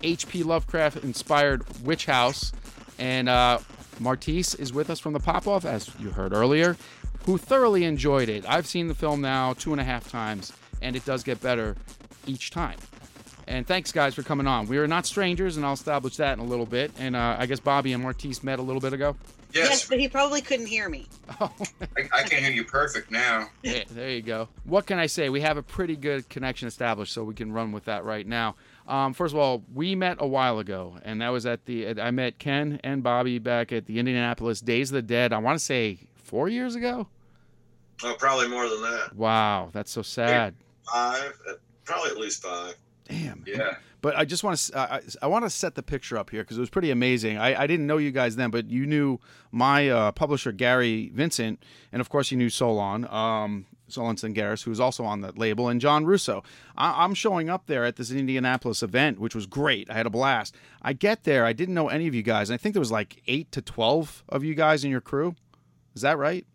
H.P. 0.04 0.44
Lovecraft 0.44 0.98
inspired 0.98 1.64
Witch 1.84 2.06
House. 2.06 2.52
And 3.00 3.28
uh, 3.28 3.58
Martise 3.98 4.54
is 4.54 4.72
with 4.72 4.88
us 4.88 5.00
from 5.00 5.14
the 5.14 5.20
Pop 5.20 5.48
Off, 5.48 5.64
as 5.64 5.90
you 5.98 6.10
heard 6.10 6.32
earlier, 6.32 6.76
who 7.24 7.38
thoroughly 7.38 7.82
enjoyed 7.82 8.28
it. 8.28 8.48
I've 8.48 8.68
seen 8.68 8.86
the 8.86 8.94
film 8.94 9.20
now 9.20 9.54
two 9.54 9.72
and 9.72 9.80
a 9.80 9.84
half 9.84 10.08
times, 10.08 10.52
and 10.80 10.94
it 10.94 11.04
does 11.04 11.24
get 11.24 11.40
better 11.40 11.74
each 12.24 12.52
time. 12.52 12.78
And 13.48 13.66
thanks, 13.66 13.92
guys, 13.92 14.14
for 14.14 14.22
coming 14.22 14.46
on. 14.46 14.66
We 14.66 14.78
are 14.78 14.88
not 14.88 15.06
strangers, 15.06 15.56
and 15.56 15.64
I'll 15.64 15.74
establish 15.74 16.16
that 16.16 16.32
in 16.32 16.40
a 16.40 16.44
little 16.44 16.66
bit. 16.66 16.90
And 16.98 17.14
uh, 17.14 17.36
I 17.38 17.46
guess 17.46 17.60
Bobby 17.60 17.92
and 17.92 18.02
Martise 18.02 18.42
met 18.42 18.58
a 18.58 18.62
little 18.62 18.80
bit 18.80 18.92
ago. 18.92 19.16
Yes. 19.52 19.88
but 19.88 19.98
he 19.98 20.08
probably 20.08 20.42
couldn't 20.42 20.66
hear 20.66 20.88
me. 20.88 21.06
I, 21.40 21.48
I 22.12 22.22
can 22.24 22.42
hear 22.42 22.52
you 22.52 22.64
perfect 22.64 23.10
now. 23.10 23.48
Yeah, 23.62 23.84
there 23.90 24.10
you 24.10 24.22
go. 24.22 24.48
What 24.64 24.86
can 24.86 24.98
I 24.98 25.06
say? 25.06 25.28
We 25.28 25.40
have 25.40 25.56
a 25.56 25.62
pretty 25.62 25.96
good 25.96 26.28
connection 26.28 26.68
established, 26.68 27.12
so 27.12 27.24
we 27.24 27.34
can 27.34 27.52
run 27.52 27.72
with 27.72 27.84
that 27.86 28.04
right 28.04 28.26
now. 28.26 28.56
Um, 28.86 29.14
first 29.14 29.34
of 29.34 29.38
all, 29.38 29.62
we 29.74 29.94
met 29.94 30.18
a 30.20 30.26
while 30.26 30.58
ago, 30.58 30.98
and 31.04 31.20
that 31.20 31.30
was 31.30 31.46
at 31.46 31.64
the. 31.64 32.00
I 32.00 32.10
met 32.10 32.38
Ken 32.38 32.80
and 32.84 33.02
Bobby 33.02 33.38
back 33.38 33.72
at 33.72 33.86
the 33.86 33.98
Indianapolis 33.98 34.60
Days 34.60 34.90
of 34.90 34.94
the 34.94 35.02
Dead. 35.02 35.32
I 35.32 35.38
want 35.38 35.58
to 35.58 35.64
say 35.64 35.98
four 36.14 36.48
years 36.48 36.74
ago. 36.76 37.08
Oh, 38.04 38.14
probably 38.18 38.48
more 38.48 38.68
than 38.68 38.82
that. 38.82 39.16
Wow, 39.16 39.70
that's 39.72 39.90
so 39.90 40.02
sad. 40.02 40.54
Five, 40.92 41.32
uh, 41.48 41.54
probably 41.84 42.10
at 42.10 42.18
least 42.18 42.42
five. 42.42 42.74
Damn. 43.08 43.44
Yeah. 43.46 43.76
But 44.02 44.16
I 44.16 44.24
just 44.24 44.44
want 44.44 44.58
to 44.58 44.78
I, 44.78 45.00
I 45.22 45.26
want 45.26 45.44
to 45.44 45.50
set 45.50 45.74
the 45.74 45.82
picture 45.82 46.16
up 46.16 46.30
here 46.30 46.42
because 46.42 46.56
it 46.56 46.60
was 46.60 46.70
pretty 46.70 46.90
amazing. 46.90 47.38
I, 47.38 47.62
I 47.62 47.66
didn't 47.66 47.86
know 47.86 47.96
you 47.96 48.10
guys 48.12 48.36
then, 48.36 48.50
but 48.50 48.70
you 48.70 48.86
knew 48.86 49.18
my 49.50 49.88
uh, 49.88 50.12
publisher 50.12 50.52
Gary 50.52 51.10
Vincent, 51.14 51.62
and 51.92 52.00
of 52.00 52.08
course 52.08 52.30
you 52.30 52.36
knew 52.36 52.50
Solon, 52.50 53.04
um, 53.06 53.66
Solon 53.88 54.16
Tsangaras, 54.16 54.62
who 54.62 54.70
was 54.70 54.80
also 54.80 55.04
on 55.04 55.22
the 55.22 55.32
label, 55.32 55.68
and 55.68 55.80
John 55.80 56.04
Russo. 56.04 56.44
I, 56.76 57.04
I'm 57.04 57.14
showing 57.14 57.48
up 57.48 57.66
there 57.66 57.84
at 57.84 57.96
this 57.96 58.10
Indianapolis 58.10 58.82
event, 58.82 59.18
which 59.18 59.34
was 59.34 59.46
great. 59.46 59.90
I 59.90 59.94
had 59.94 60.06
a 60.06 60.10
blast. 60.10 60.54
I 60.82 60.92
get 60.92 61.24
there, 61.24 61.44
I 61.44 61.52
didn't 61.52 61.74
know 61.74 61.88
any 61.88 62.06
of 62.06 62.14
you 62.14 62.22
guys. 62.22 62.50
I 62.50 62.58
think 62.58 62.74
there 62.74 62.80
was 62.80 62.92
like 62.92 63.22
eight 63.26 63.50
to 63.52 63.62
twelve 63.62 64.22
of 64.28 64.44
you 64.44 64.54
guys 64.54 64.84
in 64.84 64.90
your 64.90 65.00
crew. 65.00 65.34
Is 65.94 66.02
that 66.02 66.18
right? 66.18 66.46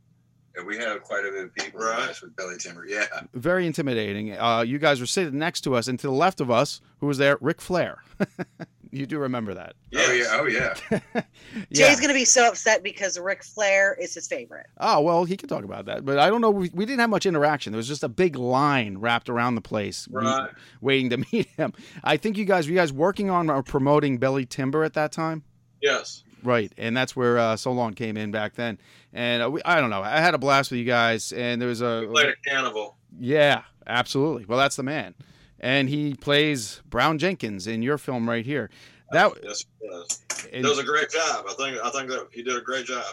Yeah, 0.56 0.64
we 0.64 0.78
had 0.78 1.02
quite 1.04 1.26
a 1.26 1.32
bit 1.32 1.46
of 1.46 1.54
people 1.56 1.80
right. 1.80 2.14
with 2.22 2.36
Belly 2.36 2.56
Timber. 2.60 2.86
Yeah. 2.86 3.06
Very 3.34 3.66
intimidating. 3.66 4.38
Uh, 4.38 4.62
you 4.62 4.80
guys 4.80 5.00
were 5.00 5.06
sitting 5.06 5.38
next 5.40 5.62
to 5.62 5.76
us, 5.76 5.88
and 5.88 6.00
to 6.00 6.08
the 6.08 6.14
left 6.14 6.42
of 6.42 6.52
us, 6.52 6.82
who 7.00 7.08
was 7.08 7.18
there? 7.18 7.38
Ric 7.42 7.62
Flair. 7.62 8.00
you 8.92 9.06
do 9.06 9.18
remember 9.20 9.54
that? 9.54 9.76
Oh 9.96 10.12
yeah. 10.12 10.26
Oh 10.32 10.46
yeah. 10.48 11.22
Jay's 11.72 11.98
going 12.00 12.10
to 12.10 12.14
be 12.14 12.26
so 12.26 12.50
upset 12.50 12.84
because 12.84 13.18
Ric 13.18 13.44
Flair 13.44 13.96
is 14.00 14.14
his 14.14 14.28
favorite. 14.28 14.68
Oh 14.80 15.00
well, 15.02 15.24
he 15.24 15.38
can 15.38 15.48
talk 15.48 15.64
about 15.64 15.86
that, 15.86 16.04
but 16.04 16.20
I 16.20 16.30
don't 16.30 16.42
know. 16.42 16.52
We, 16.52 16.70
we 16.74 16.86
didn't 16.86 17.00
have 17.00 17.10
much 17.10 17.26
interaction. 17.26 17.72
There 17.72 17.78
was 17.78 17.88
just 17.88 18.04
a 18.04 18.10
big 18.10 18.36
line 18.36 18.98
wrapped 18.98 19.30
around 19.30 19.56
the 19.56 19.62
place, 19.62 20.08
Right. 20.12 20.50
we- 20.82 20.88
waiting 20.88 21.10
to 21.12 21.18
meet 21.32 21.48
him. 21.58 21.72
I 22.04 22.18
think 22.18 22.38
you 22.38 22.46
guys, 22.46 22.68
were 22.68 22.74
you 22.74 22.78
guys 22.78 22.92
working 22.92 23.30
on 23.30 23.50
or 23.50 23.64
promoting 23.64 24.18
Belly 24.18 24.46
Timber 24.46 24.84
at 24.84 24.94
that 24.94 25.12
time? 25.14 25.44
Yes. 25.82 26.24
Right, 26.44 26.72
and 26.78 26.96
that's 26.98 27.16
where 27.16 27.38
uh, 27.38 27.56
Solon 27.56 27.94
came 27.94 28.18
in 28.18 28.32
back 28.32 28.56
then. 28.56 28.78
And 29.14 29.44
uh, 29.44 29.52
we, 29.52 29.62
I 29.64 29.80
don't 29.82 29.90
know, 29.90 30.02
I 30.02 30.20
had 30.20 30.34
a 30.34 30.38
blast 30.38 30.72
with 30.72 30.80
you 30.80 30.86
guys, 30.86 31.32
and 31.32 31.62
there 31.62 31.70
was 31.70 31.82
a 31.82 32.02
We 32.02 32.08
played 32.08 32.30
a 32.30 32.36
cannibal. 32.50 32.96
yeah, 33.20 33.64
absolutely. 33.88 34.46
Well, 34.46 34.58
that's 34.58 34.76
the 34.76 34.84
man, 34.84 35.14
and 35.60 35.90
he 35.90 36.14
plays 36.16 36.82
Brown 36.90 37.18
Jenkins 37.18 37.68
in 37.68 37.82
your 37.82 37.98
film 37.98 38.28
right 38.30 38.46
here. 38.46 38.70
That 39.12 39.34
Yes, 39.44 39.66
it 39.82 39.90
was. 39.92 40.22
and- 40.54 40.66
It 40.66 40.70
was 40.70 40.80
a 40.80 40.84
great 40.84 41.10
job. 41.10 41.46
I 41.50 41.54
think. 41.58 41.78
I 41.84 41.90
think 41.92 42.10
that 42.10 42.28
he 42.32 42.42
did 42.44 42.56
a 42.58 42.62
great 42.62 42.86
job. 42.86 43.04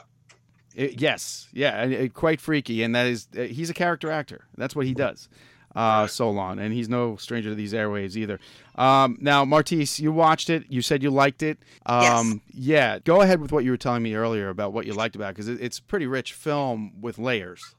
It- 0.76 1.00
yes, 1.00 1.48
yeah, 1.52 1.82
and 1.82 1.92
it- 1.92 2.14
quite 2.14 2.40
freaky, 2.40 2.82
and 2.84 2.94
that 2.94 3.06
is 3.08 3.26
uh, 3.36 3.42
he's 3.42 3.68
a 3.68 3.74
character 3.74 4.10
actor. 4.10 4.44
That's 4.56 4.76
what 4.76 4.86
he 4.86 4.94
does. 4.94 5.28
Uh, 5.76 6.06
Solon, 6.06 6.58
and 6.58 6.72
he's 6.72 6.88
no 6.88 7.16
stranger 7.16 7.50
to 7.50 7.54
these 7.54 7.72
airwaves 7.72 8.16
either. 8.16 8.40
Um, 8.78 9.18
now, 9.20 9.44
Martise, 9.44 9.98
you 9.98 10.12
watched 10.12 10.48
it. 10.50 10.64
You 10.68 10.82
said 10.82 11.02
you 11.02 11.10
liked 11.10 11.42
it. 11.42 11.58
Um, 11.86 12.40
Yeah, 12.52 13.00
go 13.00 13.20
ahead 13.22 13.40
with 13.40 13.50
what 13.52 13.64
you 13.64 13.72
were 13.72 13.76
telling 13.76 14.02
me 14.02 14.14
earlier 14.14 14.48
about 14.48 14.72
what 14.72 14.86
you 14.86 14.94
liked 14.94 15.16
about 15.16 15.30
it, 15.30 15.34
because 15.34 15.48
it, 15.48 15.60
it's 15.60 15.78
a 15.78 15.82
pretty 15.82 16.06
rich 16.06 16.32
film 16.32 16.92
with 17.00 17.18
layers. 17.18 17.74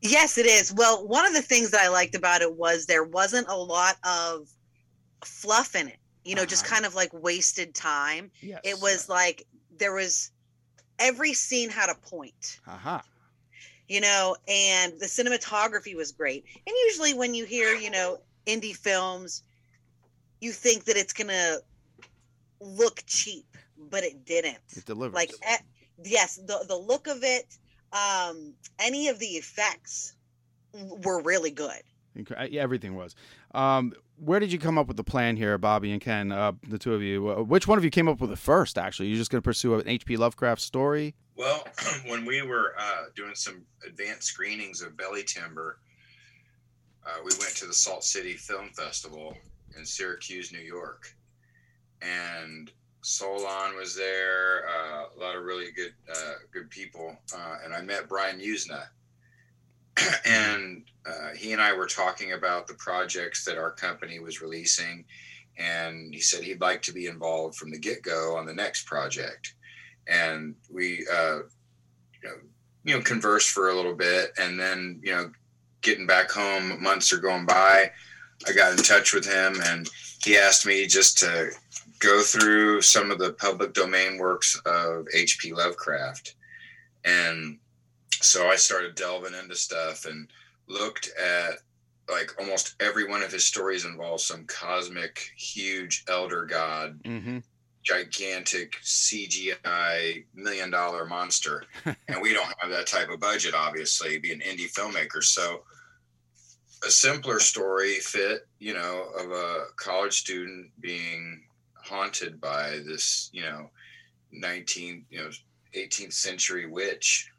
Yes, 0.00 0.36
it 0.38 0.46
is. 0.46 0.74
Well, 0.74 1.06
one 1.06 1.24
of 1.24 1.32
the 1.32 1.42
things 1.42 1.70
that 1.70 1.80
I 1.80 1.88
liked 1.88 2.16
about 2.16 2.42
it 2.42 2.56
was 2.56 2.86
there 2.86 3.04
wasn't 3.04 3.46
a 3.48 3.56
lot 3.56 3.96
of 4.04 4.48
fluff 5.24 5.76
in 5.76 5.86
it. 5.88 5.98
You 6.24 6.34
know, 6.34 6.44
just 6.44 6.64
kind 6.64 6.84
of 6.84 6.94
like 6.94 7.10
wasted 7.12 7.74
time. 7.74 8.30
Yes. 8.40 8.60
It 8.64 8.78
was 8.82 9.08
like 9.08 9.46
there 9.78 9.92
was 9.94 10.30
every 10.98 11.32
scene 11.34 11.68
had 11.70 11.88
a 11.88 11.94
point. 11.94 12.60
Aha. 12.66 13.02
you 13.88 14.00
know, 14.00 14.36
and 14.48 14.92
the 14.98 15.06
cinematography 15.06 15.94
was 15.94 16.12
great. 16.12 16.44
And 16.66 16.74
usually 16.86 17.14
when 17.14 17.34
you 17.34 17.44
hear, 17.44 17.74
you 17.74 17.90
know, 17.90 18.18
indie 18.46 18.74
films, 18.74 19.42
you 20.42 20.50
think 20.52 20.84
that 20.84 20.96
it's 20.96 21.12
going 21.12 21.28
to 21.28 21.62
look 22.60 23.02
cheap, 23.06 23.56
but 23.90 24.02
it 24.02 24.24
didn't. 24.24 24.58
It 24.76 24.84
delivers. 24.84 25.14
Like 25.14 25.32
eh, 25.42 25.58
yes, 26.04 26.36
the 26.36 26.64
the 26.68 26.76
look 26.76 27.06
of 27.06 27.22
it, 27.22 27.56
um 27.92 28.54
any 28.78 29.08
of 29.08 29.18
the 29.18 29.26
effects 29.26 30.14
were 31.04 31.22
really 31.22 31.50
good. 31.50 31.82
Everything 32.36 32.94
was. 32.94 33.14
Um, 33.54 33.94
where 34.16 34.38
did 34.38 34.52
you 34.52 34.58
come 34.58 34.76
up 34.76 34.86
with 34.86 34.96
the 34.98 35.04
plan 35.04 35.36
here, 35.36 35.56
Bobby 35.56 35.92
and 35.92 36.00
Ken? 36.00 36.30
Uh, 36.30 36.52
the 36.68 36.78
two 36.78 36.92
of 36.92 37.02
you. 37.02 37.30
Uh, 37.30 37.42
Which 37.42 37.66
one 37.66 37.78
of 37.78 37.84
you 37.84 37.90
came 37.90 38.06
up 38.06 38.20
with 38.20 38.30
it 38.30 38.38
first? 38.38 38.76
Actually, 38.76 39.08
you're 39.08 39.16
just 39.16 39.30
going 39.30 39.40
to 39.40 39.44
pursue 39.44 39.74
an 39.74 39.88
H.P. 39.88 40.18
Lovecraft 40.18 40.60
story. 40.60 41.14
Well, 41.36 41.66
when 42.06 42.26
we 42.26 42.42
were 42.42 42.74
uh, 42.78 43.04
doing 43.16 43.34
some 43.34 43.62
advanced 43.86 44.28
screenings 44.28 44.82
of 44.82 44.94
Belly 44.96 45.22
Timber, 45.22 45.78
uh, 47.06 47.16
we 47.24 47.30
went 47.38 47.56
to 47.56 47.66
the 47.66 47.72
Salt 47.72 48.04
City 48.04 48.34
Film 48.34 48.68
Festival 48.74 49.34
in 49.76 49.84
Syracuse, 49.84 50.52
New 50.52 50.58
York, 50.58 51.14
and 52.00 52.70
Solon 53.02 53.76
was 53.76 53.96
there, 53.96 54.64
uh, 54.68 55.04
a 55.16 55.18
lot 55.20 55.36
of 55.36 55.42
really 55.42 55.72
good 55.72 55.92
uh, 56.10 56.34
good 56.52 56.70
people, 56.70 57.16
uh, 57.34 57.56
and 57.64 57.74
I 57.74 57.82
met 57.82 58.08
Brian 58.08 58.40
Usna, 58.40 58.84
and 60.24 60.84
uh, 61.04 61.30
he 61.36 61.52
and 61.52 61.60
I 61.60 61.72
were 61.72 61.86
talking 61.86 62.32
about 62.32 62.66
the 62.66 62.74
projects 62.74 63.44
that 63.44 63.58
our 63.58 63.72
company 63.72 64.20
was 64.20 64.40
releasing, 64.40 65.04
and 65.58 66.14
he 66.14 66.20
said 66.20 66.44
he'd 66.44 66.60
like 66.60 66.82
to 66.82 66.92
be 66.92 67.06
involved 67.06 67.56
from 67.56 67.70
the 67.70 67.78
get 67.78 68.02
go 68.02 68.36
on 68.36 68.46
the 68.46 68.54
next 68.54 68.86
project, 68.86 69.54
and 70.06 70.54
we, 70.70 71.04
uh, 71.12 71.38
you 72.22 72.28
know, 72.28 72.36
you 72.84 72.94
know, 72.94 73.02
conversed 73.02 73.50
for 73.50 73.70
a 73.70 73.74
little 73.74 73.94
bit, 73.94 74.30
and 74.38 74.58
then 74.58 75.00
you 75.02 75.12
know, 75.12 75.32
getting 75.80 76.06
back 76.06 76.30
home, 76.30 76.80
months 76.80 77.12
are 77.12 77.18
going 77.18 77.46
by. 77.46 77.90
I 78.48 78.52
got 78.52 78.72
in 78.72 78.78
touch 78.78 79.12
with 79.12 79.24
him, 79.26 79.60
and 79.64 79.88
he 80.24 80.36
asked 80.36 80.66
me 80.66 80.86
just 80.86 81.18
to 81.18 81.50
go 82.00 82.22
through 82.22 82.82
some 82.82 83.10
of 83.10 83.18
the 83.18 83.32
public 83.34 83.72
domain 83.74 84.18
works 84.18 84.60
of 84.66 85.06
H.P. 85.14 85.52
Lovecraft, 85.52 86.34
and 87.04 87.58
so 88.20 88.46
I 88.48 88.56
started 88.56 88.94
delving 88.94 89.34
into 89.34 89.56
stuff 89.56 90.04
and 90.06 90.28
looked 90.68 91.10
at 91.20 91.54
like 92.10 92.30
almost 92.38 92.74
every 92.80 93.08
one 93.08 93.22
of 93.22 93.32
his 93.32 93.46
stories 93.46 93.84
involves 93.84 94.24
some 94.24 94.44
cosmic, 94.46 95.30
huge 95.36 96.04
elder 96.08 96.44
god, 96.44 97.02
Mm-hmm. 97.04 97.38
gigantic 97.84 98.76
CGI 98.82 100.24
million 100.34 100.70
dollar 100.70 101.06
monster. 101.06 101.64
and 101.84 102.20
we 102.20 102.32
don't 102.32 102.52
have 102.58 102.70
that 102.70 102.86
type 102.86 103.08
of 103.10 103.20
budget, 103.20 103.54
obviously, 103.54 104.18
being 104.18 104.40
indie 104.40 104.72
filmmakers. 104.72 105.24
So 105.24 105.62
a 106.86 106.90
simpler 106.90 107.38
story 107.38 107.94
fit, 107.96 108.46
you 108.58 108.74
know, 108.74 109.06
of 109.18 109.30
a 109.30 109.66
college 109.76 110.14
student 110.14 110.70
being 110.80 111.42
haunted 111.74 112.40
by 112.40 112.80
this, 112.86 113.30
you 113.32 113.42
know, 113.42 113.70
19, 114.32 115.04
you 115.10 115.18
know, 115.18 115.30
18th 115.76 116.12
century 116.12 116.66
witch 116.66 117.30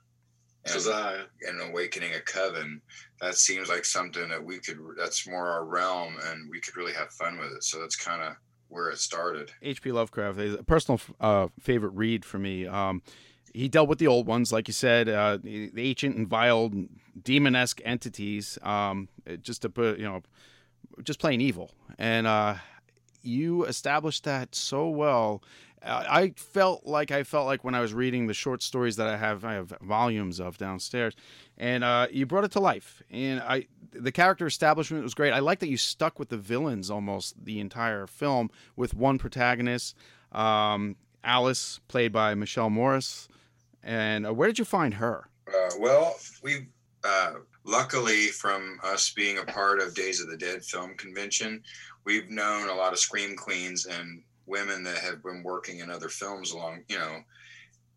and, 0.65 0.73
Keziah. 0.73 1.25
and 1.47 1.61
awakening 1.61 2.13
a 2.13 2.21
coven. 2.21 2.81
That 3.21 3.35
seems 3.35 3.69
like 3.69 3.85
something 3.85 4.29
that 4.29 4.43
we 4.43 4.59
could, 4.59 4.79
that's 4.97 5.27
more 5.27 5.47
our 5.47 5.65
realm 5.65 6.15
and 6.25 6.49
we 6.49 6.59
could 6.59 6.77
really 6.77 6.93
have 6.93 7.09
fun 7.11 7.37
with 7.37 7.51
it. 7.51 7.63
So 7.63 7.79
that's 7.79 7.95
kind 7.95 8.21
of 8.21 8.35
where 8.69 8.89
it 8.89 8.97
started. 8.97 9.51
H.P. 9.61 9.91
Lovecraft 9.91 10.39
is 10.39 10.55
a 10.55 10.63
personal 10.63 10.99
uh, 11.19 11.47
favorite 11.59 11.93
read 11.93 12.25
for 12.25 12.39
me. 12.39 12.65
Um, 12.65 13.01
he 13.53 13.69
dealt 13.69 13.87
with 13.87 13.99
the 13.99 14.07
old 14.07 14.25
ones, 14.25 14.51
like 14.51 14.67
you 14.67 14.73
said, 14.73 15.07
uh, 15.07 15.37
the, 15.41 15.71
ancient 15.77 16.15
and 16.15 16.27
vile 16.27 16.71
demon-esque 17.23 17.81
entities, 17.85 18.57
um, 18.63 19.07
just 19.41 19.61
to 19.61 19.69
put, 19.69 19.99
you 19.99 20.05
know, 20.05 20.21
just 21.03 21.19
plain 21.19 21.39
evil. 21.39 21.71
And 21.99 22.25
uh, 22.25 22.55
you 23.21 23.63
established 23.65 24.23
that 24.23 24.55
so 24.55 24.89
well. 24.89 25.43
Uh, 25.83 26.03
I 26.09 26.33
felt 26.35 26.85
like 26.85 27.11
I 27.11 27.23
felt 27.23 27.45
like 27.45 27.63
when 27.63 27.75
I 27.75 27.81
was 27.81 27.93
reading 27.93 28.27
the 28.27 28.33
short 28.33 28.63
stories 28.63 28.95
that 28.95 29.07
I 29.07 29.17
have, 29.17 29.45
I 29.45 29.53
have 29.53 29.73
volumes 29.81 30.39
of 30.39 30.57
downstairs, 30.57 31.13
and 31.57 31.83
uh, 31.83 32.07
you 32.09 32.25
brought 32.25 32.45
it 32.45 32.51
to 32.53 32.59
life. 32.59 33.03
And 33.11 33.41
I, 33.41 33.67
the 33.91 34.11
character 34.11 34.47
establishment 34.47 35.03
was 35.03 35.13
great. 35.13 35.31
I 35.31 35.39
like 35.39 35.59
that 35.59 35.67
you 35.67 35.77
stuck 35.77 36.17
with 36.17 36.29
the 36.29 36.37
villains 36.37 36.89
almost 36.89 37.35
the 37.43 37.59
entire 37.59 38.07
film 38.07 38.49
with 38.75 38.93
one 38.93 39.19
protagonist, 39.19 39.95
um, 40.31 40.95
Alice, 41.23 41.79
played 41.87 42.11
by 42.11 42.33
Michelle 42.33 42.69
Morris. 42.69 43.27
And 43.83 44.25
uh, 44.27 44.33
where 44.33 44.47
did 44.47 44.59
you 44.59 44.65
find 44.65 44.93
her? 44.95 45.29
Uh, 45.47 45.71
well, 45.79 46.15
we 46.41 46.67
uh, 47.03 47.33
luckily 47.65 48.27
from 48.27 48.79
us 48.83 49.11
being 49.11 49.37
a 49.37 49.43
part 49.43 49.79
of 49.79 49.93
Days 49.93 50.21
of 50.21 50.29
the 50.29 50.37
Dead 50.37 50.63
film 50.63 50.95
convention, 50.95 51.61
we've 52.05 52.29
known 52.29 52.69
a 52.69 52.75
lot 52.75 52.93
of 52.93 52.99
scream 52.99 53.35
queens 53.35 53.85
and 53.85 54.23
women 54.45 54.83
that 54.83 54.97
have 54.97 55.23
been 55.23 55.43
working 55.43 55.79
in 55.79 55.89
other 55.89 56.09
films 56.09 56.51
along, 56.51 56.83
you 56.87 56.97
know, 56.97 57.19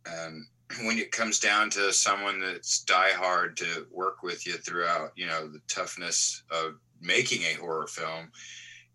and 0.06 0.46
when 0.84 0.98
it 0.98 1.12
comes 1.12 1.38
down 1.38 1.70
to 1.70 1.92
someone 1.92 2.40
that's 2.40 2.84
diehard 2.84 3.56
to 3.56 3.86
work 3.92 4.22
with 4.22 4.46
you 4.46 4.54
throughout, 4.54 5.12
you 5.16 5.26
know, 5.26 5.46
the 5.46 5.60
toughness 5.68 6.42
of 6.50 6.74
making 7.00 7.42
a 7.42 7.54
horror 7.54 7.86
film, 7.86 8.30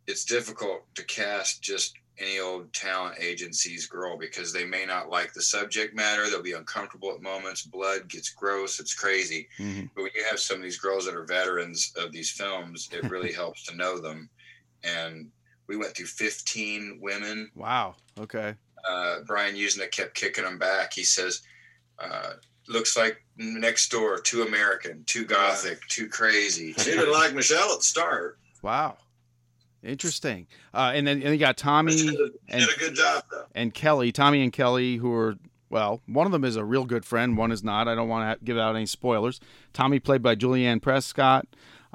it's 0.07 0.25
difficult 0.25 0.83
to 0.95 1.03
cast 1.05 1.61
just 1.61 1.93
any 2.19 2.39
old 2.39 2.71
talent 2.73 3.15
agency's 3.19 3.87
girl 3.87 4.17
because 4.17 4.53
they 4.53 4.65
may 4.65 4.85
not 4.85 5.09
like 5.09 5.33
the 5.33 5.41
subject 5.41 5.95
matter. 5.95 6.29
They'll 6.29 6.43
be 6.43 6.53
uncomfortable 6.53 7.11
at 7.11 7.21
moments. 7.21 7.63
Blood 7.63 8.09
gets 8.09 8.29
gross. 8.29 8.79
It's 8.79 8.93
crazy. 8.93 9.47
Mm-hmm. 9.59 9.87
But 9.95 10.03
when 10.03 10.11
you 10.15 10.23
have 10.29 10.39
some 10.39 10.57
of 10.57 10.63
these 10.63 10.79
girls 10.79 11.05
that 11.05 11.15
are 11.15 11.25
veterans 11.25 11.93
of 11.97 12.11
these 12.11 12.29
films, 12.29 12.89
it 12.91 13.09
really 13.09 13.31
helps 13.33 13.63
to 13.65 13.75
know 13.75 13.99
them. 13.99 14.29
And 14.83 15.29
we 15.67 15.77
went 15.77 15.95
through 15.95 16.07
15 16.07 16.99
women. 17.01 17.49
Wow. 17.55 17.95
Okay. 18.19 18.55
Uh, 18.87 19.19
Brian 19.25 19.55
Usna 19.55 19.89
kept 19.89 20.15
kicking 20.15 20.43
them 20.43 20.57
back. 20.57 20.93
He 20.93 21.03
says, 21.03 21.41
uh, 21.99 22.33
looks 22.67 22.97
like 22.97 23.23
next 23.37 23.89
door, 23.89 24.19
too 24.19 24.43
American, 24.43 25.03
too 25.05 25.25
gothic, 25.25 25.79
too 25.87 26.07
crazy. 26.07 26.73
She 26.77 26.91
didn't 26.91 27.11
like 27.11 27.33
Michelle 27.33 27.71
at 27.71 27.79
the 27.79 27.85
start. 27.85 28.37
Wow. 28.61 28.97
Interesting. 29.83 30.47
Uh, 30.73 30.91
and 30.93 31.07
then 31.07 31.21
and 31.23 31.31
you 31.33 31.37
got 31.39 31.57
Tommy 31.57 31.93
She 31.97 32.05
did, 32.07 32.15
she 32.15 32.29
and, 32.49 32.61
did 32.61 32.75
a 32.75 32.79
good 32.79 32.95
job 32.95 33.23
though. 33.31 33.45
and 33.55 33.73
Kelly. 33.73 34.11
Tommy 34.11 34.43
and 34.43 34.53
Kelly, 34.53 34.97
who 34.97 35.13
are 35.13 35.35
well, 35.69 36.01
one 36.05 36.25
of 36.25 36.33
them 36.33 36.43
is 36.43 36.55
a 36.57 36.65
real 36.65 36.83
good 36.85 37.05
friend. 37.05 37.37
One 37.37 37.51
is 37.51 37.63
not. 37.63 37.87
I 37.87 37.95
don't 37.95 38.09
want 38.09 38.39
to 38.39 38.45
give 38.45 38.57
out 38.57 38.75
any 38.75 38.85
spoilers. 38.85 39.39
Tommy, 39.73 39.99
played 39.99 40.21
by 40.21 40.35
Julianne 40.35 40.81
Prescott. 40.81 41.47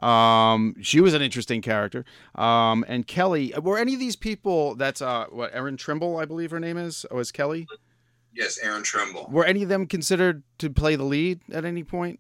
Um, 0.03 0.77
she 0.83 1.01
was 1.01 1.15
an 1.15 1.23
interesting 1.23 1.63
character. 1.63 2.05
Um, 2.35 2.85
and 2.89 3.07
Kelly, 3.07 3.53
were 3.61 3.79
any 3.79 3.95
of 3.95 4.01
these 4.01 4.17
people? 4.17 4.75
That's 4.75 5.01
uh, 5.03 5.27
what 5.31 5.55
Erin 5.55 5.77
Trimble, 5.77 6.17
I 6.17 6.25
believe 6.25 6.51
her 6.51 6.61
name 6.61 6.79
is. 6.79 7.05
Oh, 7.11 7.19
is 7.19 7.31
Kelly? 7.31 7.67
Yes, 8.35 8.59
Aaron 8.63 8.83
Trimble. 8.83 9.29
Were 9.31 9.45
any 9.45 9.63
of 9.63 9.69
them 9.69 9.87
considered 9.87 10.43
to 10.59 10.71
play 10.71 10.97
the 10.97 11.05
lead 11.05 11.41
at 11.53 11.65
any 11.65 11.85
point? 11.85 12.19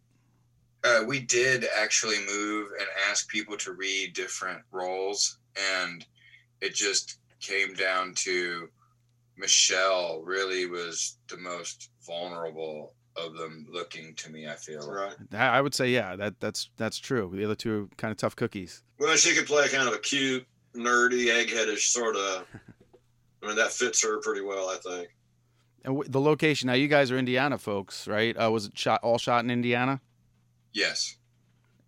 Uh, 0.84 1.02
we 1.06 1.20
did 1.20 1.66
actually 1.76 2.18
move 2.26 2.68
and 2.78 2.86
ask 3.10 3.28
people 3.28 3.56
to 3.58 3.72
read 3.72 4.12
different 4.14 4.60
roles, 4.70 5.38
and 5.56 6.04
it 6.60 6.74
just 6.74 7.18
came 7.40 7.74
down 7.74 8.14
to 8.14 8.68
Michelle 9.36 10.22
really 10.22 10.66
was 10.66 11.18
the 11.28 11.36
most 11.36 11.90
vulnerable 12.06 12.94
of 13.16 13.36
them 13.36 13.66
looking 13.70 14.14
to 14.14 14.30
me, 14.30 14.48
I 14.48 14.54
feel. 14.54 14.90
Right. 14.90 15.14
I 15.32 15.58
I 15.58 15.60
would 15.60 15.74
say, 15.74 15.90
yeah, 15.90 16.16
that 16.16 16.38
that's 16.40 16.70
that's 16.76 16.98
true. 16.98 17.30
The 17.34 17.44
other 17.44 17.54
two 17.54 17.84
are 17.84 17.96
kind 17.96 18.12
of 18.12 18.18
tough 18.18 18.36
cookies. 18.36 18.82
Well, 18.98 19.16
she 19.16 19.34
could 19.34 19.46
play 19.46 19.68
kind 19.68 19.88
of 19.88 19.94
a 19.94 19.98
cute, 19.98 20.46
nerdy, 20.74 21.26
eggheadish 21.26 21.88
sort 21.88 22.16
of. 22.16 22.46
I 23.42 23.46
mean, 23.46 23.56
that 23.56 23.70
fits 23.72 24.02
her 24.02 24.20
pretty 24.20 24.40
well, 24.40 24.68
I 24.68 24.76
think. 24.76 25.08
And 25.84 25.94
w- 25.94 26.10
the 26.10 26.20
location. 26.20 26.66
Now, 26.66 26.72
you 26.72 26.88
guys 26.88 27.10
are 27.10 27.18
Indiana 27.18 27.58
folks, 27.58 28.08
right? 28.08 28.34
Uh, 28.36 28.50
was 28.50 28.66
it 28.66 28.76
shot 28.76 29.00
all 29.02 29.18
shot 29.18 29.44
in 29.44 29.50
Indiana? 29.50 30.00
Yes. 30.72 31.16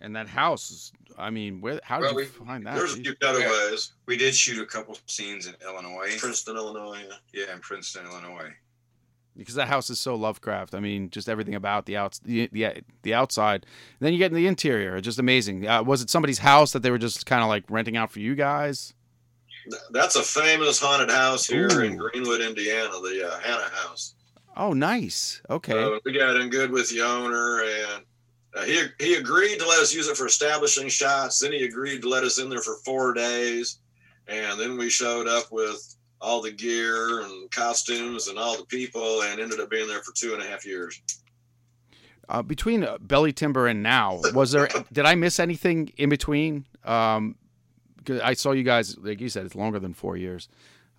And 0.00 0.14
that 0.14 0.28
house 0.28 0.70
is. 0.70 0.92
I 1.18 1.30
mean, 1.30 1.60
where? 1.60 1.80
How 1.82 1.96
did 1.98 2.04
Well, 2.04 2.12
you 2.12 2.16
we- 2.40 2.46
find 2.46 2.64
that? 2.66 2.76
There's 2.76 2.94
a 2.94 2.98
Jeez. 2.98 3.02
few 3.02 3.14
cutaways. 3.16 3.92
We 4.06 4.16
did 4.16 4.34
shoot 4.34 4.62
a 4.62 4.66
couple 4.66 4.96
scenes 5.06 5.46
in 5.48 5.54
Illinois. 5.62 6.16
Princeton, 6.18 6.56
Illinois. 6.56 7.02
Yeah. 7.32 7.44
Yeah, 7.46 7.54
in 7.54 7.60
Princeton, 7.60 8.06
Illinois. 8.06 8.52
because 9.36 9.54
that 9.54 9.68
house 9.68 9.88
is 9.90 9.98
so 10.00 10.14
Lovecraft. 10.16 10.74
I 10.74 10.80
mean, 10.80 11.10
just 11.10 11.28
everything 11.28 11.54
about 11.56 11.86
the 11.86 11.96
outs, 11.96 12.18
the 12.20 12.48
the, 12.52 12.82
the 13.02 13.14
outside. 13.14 13.66
then 14.00 14.12
you 14.12 14.18
get 14.18 14.30
in 14.32 14.36
the 14.36 14.46
interior, 14.46 15.00
just 15.00 15.18
amazing. 15.18 15.66
Uh, 15.66 15.82
was 15.82 16.00
it 16.02 16.10
somebody's 16.10 16.38
house 16.38 16.72
that 16.72 16.82
they 16.84 16.90
were 16.92 16.98
just 16.98 17.26
kind 17.26 17.42
of 17.42 17.48
like 17.48 17.64
renting 17.68 17.96
out 17.96 18.10
for 18.12 18.20
you 18.20 18.34
guys? 18.36 18.94
That's 19.90 20.16
a 20.16 20.22
famous 20.22 20.78
haunted 20.80 21.10
house 21.10 21.46
here 21.46 21.82
in 21.84 21.96
Greenwood, 21.96 22.40
Indiana, 22.40 22.90
the 23.00 23.28
uh, 23.32 23.38
Hannah 23.40 23.68
House. 23.74 24.14
Oh, 24.56 24.72
nice. 24.72 25.40
Okay. 25.50 25.82
Uh, 25.84 25.98
we 26.04 26.12
got 26.12 26.36
in 26.36 26.48
good 26.50 26.70
with 26.72 26.88
the 26.90 27.02
owner, 27.02 27.62
and 27.62 28.02
uh, 28.58 28.64
he 28.64 28.82
he 28.98 29.14
agreed 29.14 29.58
to 29.58 29.68
let 29.68 29.80
us 29.80 29.94
use 29.94 30.08
it 30.08 30.16
for 30.16 30.26
establishing 30.26 30.88
shots. 30.88 31.38
Then 31.38 31.52
he 31.52 31.64
agreed 31.64 32.02
to 32.02 32.08
let 32.08 32.24
us 32.24 32.38
in 32.38 32.48
there 32.48 32.60
for 32.60 32.76
four 32.84 33.12
days, 33.14 33.78
and 34.26 34.58
then 34.58 34.76
we 34.76 34.90
showed 34.90 35.28
up 35.28 35.52
with 35.52 35.96
all 36.20 36.42
the 36.42 36.50
gear 36.50 37.20
and 37.20 37.50
costumes 37.50 38.28
and 38.28 38.38
all 38.38 38.56
the 38.56 38.66
people, 38.66 39.22
and 39.22 39.40
ended 39.40 39.60
up 39.60 39.70
being 39.70 39.86
there 39.86 40.02
for 40.02 40.12
two 40.12 40.34
and 40.34 40.42
a 40.42 40.46
half 40.46 40.66
years. 40.66 41.00
Uh, 42.28 42.42
between 42.42 42.84
uh, 42.84 42.98
Belly 43.00 43.32
Timber 43.32 43.68
and 43.68 43.82
now, 43.82 44.20
was 44.34 44.52
there? 44.52 44.68
did 44.92 45.06
I 45.06 45.14
miss 45.14 45.38
anything 45.38 45.92
in 45.96 46.08
between? 46.08 46.66
Um, 46.84 47.36
I 48.22 48.34
saw 48.34 48.52
you 48.52 48.64
guys, 48.64 48.96
like 48.98 49.20
you 49.20 49.28
said, 49.28 49.46
it's 49.46 49.54
longer 49.54 49.78
than 49.78 49.94
four 49.94 50.16
years. 50.16 50.48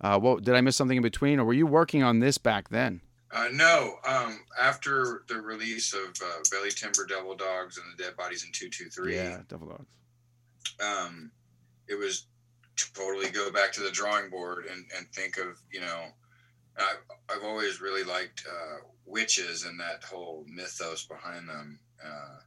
Uh, 0.00 0.18
what 0.18 0.44
did 0.44 0.54
I 0.54 0.60
miss 0.62 0.76
something 0.76 0.96
in 0.96 1.02
between, 1.02 1.38
or 1.38 1.44
were 1.44 1.52
you 1.52 1.66
working 1.66 2.02
on 2.02 2.20
this 2.20 2.38
back 2.38 2.70
then? 2.70 3.02
Uh, 3.32 3.48
no, 3.52 3.94
um, 4.06 4.40
after 4.60 5.22
the 5.28 5.40
release 5.40 5.94
of 5.94 6.08
uh, 6.24 6.38
Belly 6.50 6.70
Timber, 6.70 7.06
Devil 7.06 7.36
Dogs, 7.36 7.78
and 7.78 7.86
the 7.96 8.02
Dead 8.02 8.16
Bodies 8.16 8.44
in 8.44 8.50
223, 8.52 9.14
Yeah, 9.14 9.38
Devil 9.48 9.68
Dogs. 9.68 9.96
um, 10.80 11.30
it 11.88 11.94
was 11.98 12.26
totally 12.94 13.30
go 13.30 13.50
back 13.52 13.72
to 13.72 13.82
the 13.82 13.90
drawing 13.90 14.30
board 14.30 14.64
and, 14.70 14.84
and 14.96 15.06
think 15.12 15.36
of, 15.38 15.60
you 15.72 15.80
know, 15.80 16.06
I, 16.78 16.94
I've 17.28 17.44
always 17.44 17.80
really 17.80 18.02
liked 18.04 18.44
uh, 18.50 18.78
witches 19.06 19.64
and 19.64 19.78
that 19.80 20.02
whole 20.02 20.44
mythos 20.48 21.04
behind 21.04 21.48
them. 21.48 21.78
Uh, 22.04 22.38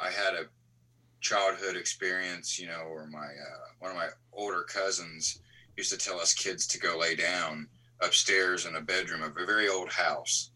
I 0.00 0.10
had 0.10 0.34
a 0.34 0.44
childhood 1.20 1.76
experience, 1.76 2.58
you 2.58 2.66
know, 2.66 2.88
where 2.90 3.06
my 3.06 3.18
uh, 3.26 3.66
one 3.78 3.90
of 3.90 3.96
my 3.96 4.08
older 4.32 4.62
cousins 4.62 5.40
used 5.76 5.90
to 5.90 5.98
tell 5.98 6.20
us 6.20 6.32
kids 6.34 6.66
to 6.68 6.78
go 6.78 6.98
lay 6.98 7.14
down 7.16 7.66
upstairs 8.02 8.66
in 8.66 8.76
a 8.76 8.80
bedroom 8.80 9.22
of 9.22 9.36
a 9.36 9.46
very 9.46 9.68
old 9.68 9.90
house 9.90 10.50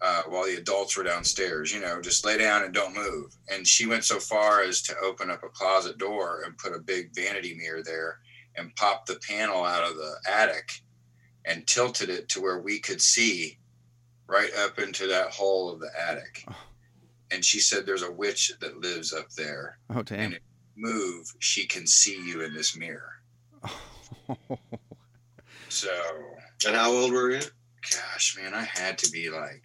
uh, 0.00 0.22
while 0.28 0.44
the 0.44 0.56
adults 0.56 0.96
were 0.96 1.04
downstairs. 1.04 1.72
You 1.72 1.80
know, 1.80 2.00
just 2.00 2.24
lay 2.24 2.38
down 2.38 2.64
and 2.64 2.74
don't 2.74 2.94
move. 2.94 3.36
And 3.48 3.66
she 3.66 3.86
went 3.86 4.04
so 4.04 4.18
far 4.18 4.62
as 4.62 4.82
to 4.82 4.98
open 4.98 5.30
up 5.30 5.42
a 5.42 5.48
closet 5.48 5.98
door 5.98 6.42
and 6.44 6.58
put 6.58 6.74
a 6.74 6.80
big 6.80 7.14
vanity 7.14 7.54
mirror 7.54 7.82
there 7.82 8.18
and 8.56 8.74
pop 8.76 9.06
the 9.06 9.20
panel 9.28 9.64
out 9.64 9.88
of 9.88 9.96
the 9.96 10.14
attic 10.28 10.70
and 11.44 11.66
tilted 11.66 12.10
it 12.10 12.28
to 12.30 12.40
where 12.40 12.60
we 12.60 12.80
could 12.80 13.00
see 13.00 13.58
right 14.26 14.50
up 14.58 14.78
into 14.78 15.06
that 15.06 15.30
hole 15.30 15.72
of 15.72 15.80
the 15.80 15.90
attic. 15.98 16.44
And 17.30 17.44
she 17.44 17.60
said 17.60 17.86
there's 17.86 18.02
a 18.02 18.12
witch 18.12 18.52
that 18.60 18.80
lives 18.80 19.12
up 19.12 19.30
there. 19.36 19.78
Oh, 19.90 20.02
damn. 20.02 20.20
And 20.20 20.32
if 20.34 20.40
you 20.74 20.82
move, 20.84 21.34
she 21.38 21.66
can 21.66 21.86
see 21.86 22.20
you 22.24 22.42
in 22.42 22.54
this 22.54 22.76
mirror. 22.76 23.12
So, 25.68 25.90
And 26.66 26.76
how 26.76 26.90
old 26.92 27.12
were 27.12 27.30
you? 27.32 27.40
gosh, 27.90 28.36
man, 28.36 28.54
I 28.54 28.62
had 28.64 28.98
to 28.98 29.10
be 29.10 29.30
like 29.30 29.64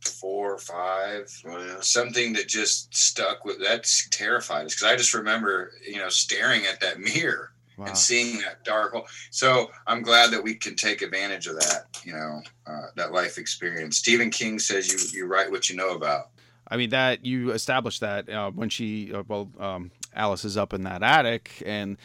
four 0.00 0.54
or 0.54 0.58
five. 0.58 1.28
Oh 1.46 1.58
yeah. 1.58 1.76
Something 1.80 2.32
that 2.34 2.48
just 2.48 2.94
stuck 2.94 3.44
with 3.44 3.60
that's 3.60 4.08
terrified 4.10 4.66
us 4.66 4.74
because 4.74 4.92
I 4.92 4.96
just 4.96 5.14
remember, 5.14 5.72
you 5.86 5.96
know, 5.98 6.08
staring 6.08 6.62
at 6.66 6.80
that 6.80 7.00
mirror 7.00 7.50
Wow. 7.76 7.86
and 7.86 7.98
seeing 7.98 8.38
that 8.38 8.62
dark 8.64 8.92
hole. 8.92 9.06
So 9.32 9.68
I'm 9.88 10.02
glad 10.02 10.30
that 10.30 10.44
we 10.44 10.54
can 10.54 10.76
take 10.76 11.02
advantage 11.02 11.48
of 11.48 11.56
that, 11.56 11.86
you 12.04 12.12
know, 12.12 12.40
uh, 12.68 12.86
that 12.94 13.10
life 13.10 13.36
experience. 13.36 13.98
Stephen 13.98 14.30
King 14.30 14.60
says 14.60 14.88
you 14.92 15.18
you 15.18 15.26
write 15.26 15.50
what 15.50 15.68
you 15.68 15.74
know 15.74 15.94
about. 15.96 16.30
I 16.68 16.76
mean 16.76 16.90
that 16.90 17.24
you 17.26 17.50
established 17.50 18.00
that 18.00 18.28
uh, 18.28 18.52
when 18.52 18.68
she 18.68 19.12
uh, 19.12 19.24
well 19.26 19.50
um, 19.58 19.90
Alice 20.14 20.44
is 20.44 20.56
up 20.56 20.72
in 20.72 20.84
that 20.84 21.02
attic 21.02 21.62
and 21.66 21.96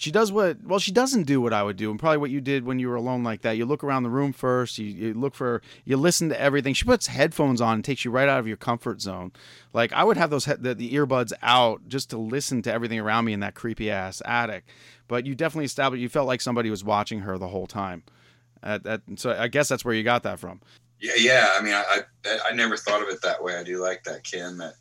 she 0.00 0.10
does 0.10 0.32
what 0.32 0.56
well 0.64 0.78
she 0.78 0.92
doesn't 0.92 1.24
do 1.24 1.42
what 1.42 1.52
I 1.52 1.62
would 1.62 1.76
do 1.76 1.90
and 1.90 2.00
probably 2.00 2.16
what 2.16 2.30
you 2.30 2.40
did 2.40 2.64
when 2.64 2.78
you 2.78 2.88
were 2.88 2.94
alone 2.94 3.22
like 3.22 3.42
that. 3.42 3.58
You 3.58 3.66
look 3.66 3.84
around 3.84 4.02
the 4.02 4.08
room 4.10 4.32
first. 4.32 4.78
You, 4.78 4.86
you 4.86 5.12
look 5.14 5.34
for 5.34 5.60
you 5.84 5.98
listen 5.98 6.30
to 6.30 6.40
everything. 6.40 6.72
She 6.72 6.86
puts 6.86 7.06
headphones 7.08 7.60
on 7.60 7.74
and 7.74 7.84
takes 7.84 8.02
you 8.02 8.10
right 8.10 8.26
out 8.26 8.40
of 8.40 8.48
your 8.48 8.56
comfort 8.56 9.02
zone. 9.02 9.30
Like 9.74 9.92
I 9.92 10.02
would 10.02 10.16
have 10.16 10.30
those 10.30 10.46
he- 10.46 10.54
the, 10.54 10.74
the 10.74 10.90
earbuds 10.94 11.34
out 11.42 11.86
just 11.86 12.08
to 12.10 12.16
listen 12.18 12.62
to 12.62 12.72
everything 12.72 12.98
around 12.98 13.26
me 13.26 13.34
in 13.34 13.40
that 13.40 13.54
creepy 13.54 13.90
ass 13.90 14.22
attic. 14.24 14.64
But 15.06 15.26
you 15.26 15.34
definitely 15.34 15.66
established 15.66 16.00
you 16.00 16.08
felt 16.08 16.26
like 16.26 16.40
somebody 16.40 16.70
was 16.70 16.82
watching 16.82 17.20
her 17.20 17.36
the 17.36 17.48
whole 17.48 17.66
time. 17.66 18.02
So 19.16 19.36
I 19.38 19.48
guess 19.48 19.68
that's 19.68 19.84
where 19.84 19.94
you 19.94 20.02
got 20.02 20.22
that 20.22 20.38
from. 20.38 20.62
Yeah, 20.98 21.12
yeah. 21.18 21.50
I 21.58 21.62
mean, 21.62 21.74
I, 21.74 22.00
I 22.24 22.38
I 22.50 22.54
never 22.54 22.78
thought 22.78 23.02
of 23.02 23.08
it 23.08 23.20
that 23.20 23.42
way. 23.44 23.56
I 23.56 23.64
do 23.64 23.82
like 23.82 24.04
that, 24.04 24.24
Ken. 24.24 24.56
That 24.56 24.74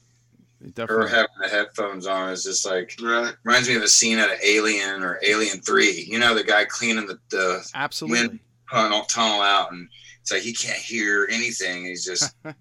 It 0.62 0.78
her 0.78 1.08
having 1.08 1.28
the 1.42 1.48
headphones 1.48 2.06
on 2.06 2.30
is 2.32 2.44
just 2.44 2.66
like 2.66 2.94
Right. 3.02 3.34
reminds 3.44 3.70
me 3.70 3.76
of 3.76 3.84
a 3.84 3.88
scene 3.88 4.18
out 4.20 4.30
of 4.32 4.38
Alien 4.44 5.04
or 5.04 5.20
Alien 5.24 5.62
Three. 5.62 6.06
You 6.10 6.20
know, 6.20 6.36
the 6.36 6.44
guy 6.44 6.66
cleaning 6.66 7.08
the, 7.08 7.18
the 7.30 7.66
Absolutely. 7.74 8.20
wind 8.28 8.40
tunnel, 8.72 9.04
tunnel 9.04 9.42
out, 9.42 9.72
and 9.72 9.88
it's 10.22 10.32
like 10.32 10.42
he 10.42 10.54
can't 10.54 10.78
hear 10.78 11.28
anything. 11.32 11.86
He's 11.86 12.04
just 12.04 12.36
God, 12.44 12.56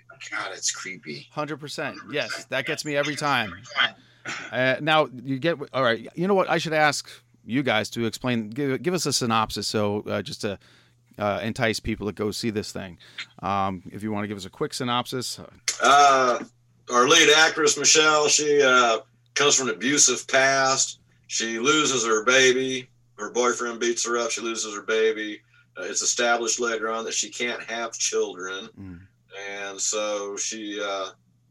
it's 0.53 0.71
creepy. 0.71 1.27
Hundred 1.33 1.59
percent. 1.59 1.99
Yes, 2.11 2.45
that 2.51 2.67
gets 2.67 2.85
me 2.85 2.97
every 2.97 3.17
time. 3.17 3.53
Uh, 4.53 4.77
now 4.81 5.09
you 5.25 5.39
get 5.39 5.57
all 5.73 5.83
right. 5.83 6.09
You 6.15 6.29
know 6.29 6.35
what? 6.35 6.49
I 6.51 6.59
should 6.59 6.73
ask 6.75 7.09
you 7.45 7.63
guys 7.63 7.91
to 7.91 8.05
explain. 8.07 8.51
Give, 8.51 8.81
give 8.83 8.95
us 8.95 9.07
a 9.07 9.13
synopsis, 9.13 9.67
so 9.67 10.03
uh, 10.07 10.23
just 10.23 10.43
to 10.43 10.59
uh, 11.19 11.41
entice 11.43 11.81
people 11.81 12.07
to 12.07 12.13
go 12.13 12.31
see 12.31 12.51
this 12.51 12.71
thing. 12.71 12.99
Um, 13.41 13.83
if 13.91 14.03
you 14.03 14.13
want 14.13 14.25
to 14.25 14.29
give 14.29 14.37
us 14.37 14.45
a 14.45 14.51
quick 14.51 14.73
synopsis. 14.75 15.41
Uh, 15.83 16.45
our 16.91 17.09
lead 17.09 17.31
actress 17.37 17.79
Michelle, 17.79 18.29
she 18.29 18.63
uh, 18.63 18.99
comes 19.35 19.55
from 19.55 19.69
an 19.69 19.75
abusive 19.75 20.27
past. 20.29 21.01
She 21.27 21.59
loses 21.59 22.07
her 22.07 22.25
baby. 22.25 22.89
Her 23.19 23.31
boyfriend 23.31 23.81
beats 23.81 24.07
her 24.07 24.17
up. 24.19 24.31
She 24.31 24.41
loses 24.41 24.75
her 24.75 24.83
baby. 24.83 25.41
Uh, 25.79 25.83
it's 25.85 26.03
established 26.03 26.61
later 26.61 26.91
on 26.91 27.05
that 27.05 27.15
she 27.15 27.31
can't 27.31 27.63
have 27.65 27.93
children, 27.93 28.69
Mm. 28.79 29.01
and 29.51 29.81
so 29.81 30.37
she 30.37 30.81
uh, 30.83 31.11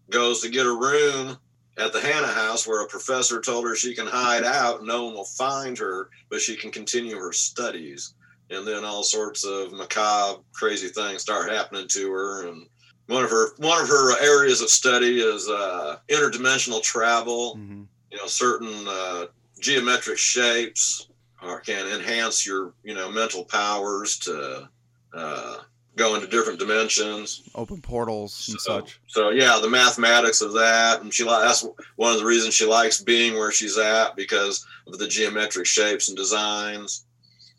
goes 0.10 0.41
to 0.41 0.50
get 0.50 0.65
a 0.65 0.71
room 0.73 1.38
at 1.78 1.93
the 1.93 2.02
Hannah 2.02 2.28
house 2.28 2.65
where 2.67 2.82
a 2.84 2.88
professor 2.88 3.39
told 3.39 3.65
her 3.65 3.76
she 3.76 3.93
can 3.95 4.08
hide 4.08 4.43
out. 4.43 4.84
No 4.84 5.06
one 5.06 5.13
will 5.13 5.26
find 5.26 5.78
her, 5.78 6.10
but 6.30 6.41
she 6.41 6.56
can 6.56 6.71
continue 6.71 7.15
her 7.17 7.32
studies. 7.32 8.15
And 8.50 8.65
then 8.65 8.84
all 8.84 9.04
sorts 9.04 9.43
of 9.45 9.73
macabre, 9.73 10.41
crazy 10.54 10.88
things 10.88 11.21
start 11.21 11.52
happening 11.52 11.88
to 11.89 12.12
her, 12.12 12.47
and 12.47 12.65
one 13.08 13.24
of 13.24 13.30
her 13.30 13.54
one 13.58 13.82
of 13.82 13.88
her 13.89 14.22
areas 14.22 14.62
of 14.62 14.70
study 14.70 15.20
is 15.22 15.48
uh, 15.50 15.98
interdimensional 16.10 16.82
travel. 16.84 17.56
Mhm. 17.58 17.88
You 18.12 18.17
know, 18.17 18.26
certain 18.28 18.88
uh, 18.88 19.26
geometric 19.60 20.17
shapes 20.17 21.08
are, 21.41 21.60
can 21.60 21.88
enhance 21.88 22.46
your 22.46 22.74
you 22.84 22.93
know 22.93 23.10
mental 23.12 23.43
powers 23.46 24.17
to 24.20 24.70
uh, 25.13 25.58
go 25.96 26.15
into 26.15 26.28
different 26.28 26.60
dimensions. 26.60 27.41
Open 27.56 27.82
portals 27.82 28.48
and 28.50 28.60
So, 28.62 28.80
such. 28.80 29.00
so 29.08 29.30
yeah, 29.32 29.58
the 29.62 29.70
mathematics 29.70 30.41
of 30.41 30.54
that, 30.54 31.02
and 31.02 31.13
she 31.13 31.24
li- 31.24 31.30
that's 31.41 31.65
one 31.96 32.13
of 32.13 32.20
the 32.20 32.26
reasons 32.26 32.54
she 32.54 32.65
likes 32.65 33.02
being 33.02 33.34
where 33.36 33.52
she's 33.52 33.78
at 33.78 34.15
because 34.15 34.65
of 34.86 35.00
the 35.00 35.08
geometric 35.08 35.65
shapes 35.65 36.08
and 36.08 36.15
designs. 36.17 37.06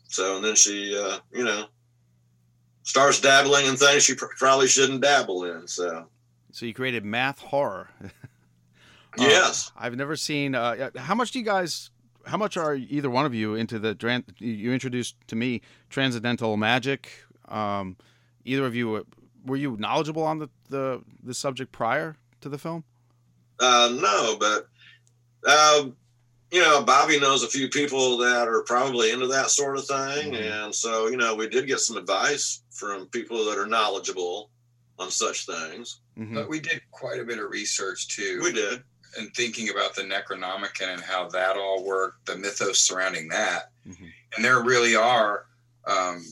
So 0.07 0.37
and 0.37 0.45
then 0.45 0.55
she, 0.55 0.97
uh, 0.97 1.19
you 1.31 1.43
know, 1.43 1.65
starts 2.89 3.21
dabbling 3.21 3.67
in 3.67 3.75
things 3.75 4.03
she 4.03 4.15
probably 4.15 4.67
shouldn't 4.67 5.01
dabble 5.01 5.43
in. 5.45 5.67
So 5.67 6.07
So 6.51 6.65
you 6.65 6.73
created 6.73 7.05
math 7.05 7.39
horror. 7.39 7.89
Uh, 9.17 9.23
yes, 9.23 9.71
I've 9.75 9.95
never 9.95 10.15
seen. 10.15 10.53
Uh, 10.53 10.91
how 10.95 11.15
much 11.15 11.31
do 11.31 11.39
you 11.39 11.45
guys? 11.45 11.89
How 12.27 12.37
much 12.37 12.57
are 12.57 12.75
either 12.75 13.09
one 13.09 13.25
of 13.25 13.33
you 13.33 13.55
into 13.55 13.79
the? 13.79 14.23
You 14.37 14.71
introduced 14.71 15.15
to 15.29 15.35
me 15.35 15.61
transcendental 15.89 16.55
magic. 16.57 17.09
Um, 17.47 17.97
either 18.45 18.67
of 18.67 18.75
you 18.75 19.07
were 19.43 19.57
you 19.57 19.77
knowledgeable 19.77 20.21
on 20.21 20.37
the 20.37 20.49
the, 20.69 21.01
the 21.23 21.33
subject 21.33 21.71
prior 21.71 22.17
to 22.41 22.49
the 22.49 22.59
film? 22.59 22.83
uh, 23.59 23.89
no, 23.99 24.37
but 24.39 24.67
um, 25.51 25.95
you 26.51 26.61
know, 26.61 26.83
Bobby 26.83 27.19
knows 27.19 27.43
a 27.43 27.47
few 27.47 27.69
people 27.69 28.17
that 28.17 28.47
are 28.47 28.63
probably 28.63 29.11
into 29.11 29.27
that 29.27 29.49
sort 29.51 29.77
of 29.77 29.85
thing, 29.85 30.33
Mhm. 30.33 30.65
and 30.65 30.75
so 30.75 31.07
you 31.07 31.17
know, 31.17 31.35
we 31.35 31.47
did 31.47 31.67
get 31.67 31.79
some 31.79 31.97
advice 31.97 32.61
from 32.71 33.07
people 33.07 33.45
that 33.45 33.57
are 33.57 33.67
knowledgeable 33.67 34.49
on 34.97 35.11
such 35.11 35.45
things. 35.45 35.99
Mhm. 36.17 36.33
But 36.33 36.49
we 36.49 36.59
did 36.59 36.81
quite 36.91 37.19
a 37.19 37.23
bit 37.23 37.39
of 37.39 37.49
research 37.49 38.07
too. 38.07 38.41
We 38.43 38.51
did. 38.51 38.83
and 39.17 39.33
thinking 39.33 39.69
about 39.69 39.95
the 39.95 40.03
Necronomicon 40.03 40.93
and 40.93 41.01
how 41.01 41.27
that 41.29 41.57
all 41.57 41.83
worked, 41.83 42.27
the 42.27 42.37
mythos 42.37 42.77
surrounding 42.79 43.27
that. 43.29 43.71
Mhm. 43.87 44.13
And 44.35 44.45
there 44.45 44.61
really 44.61 44.95
are 44.95 45.47
um, 45.87 46.23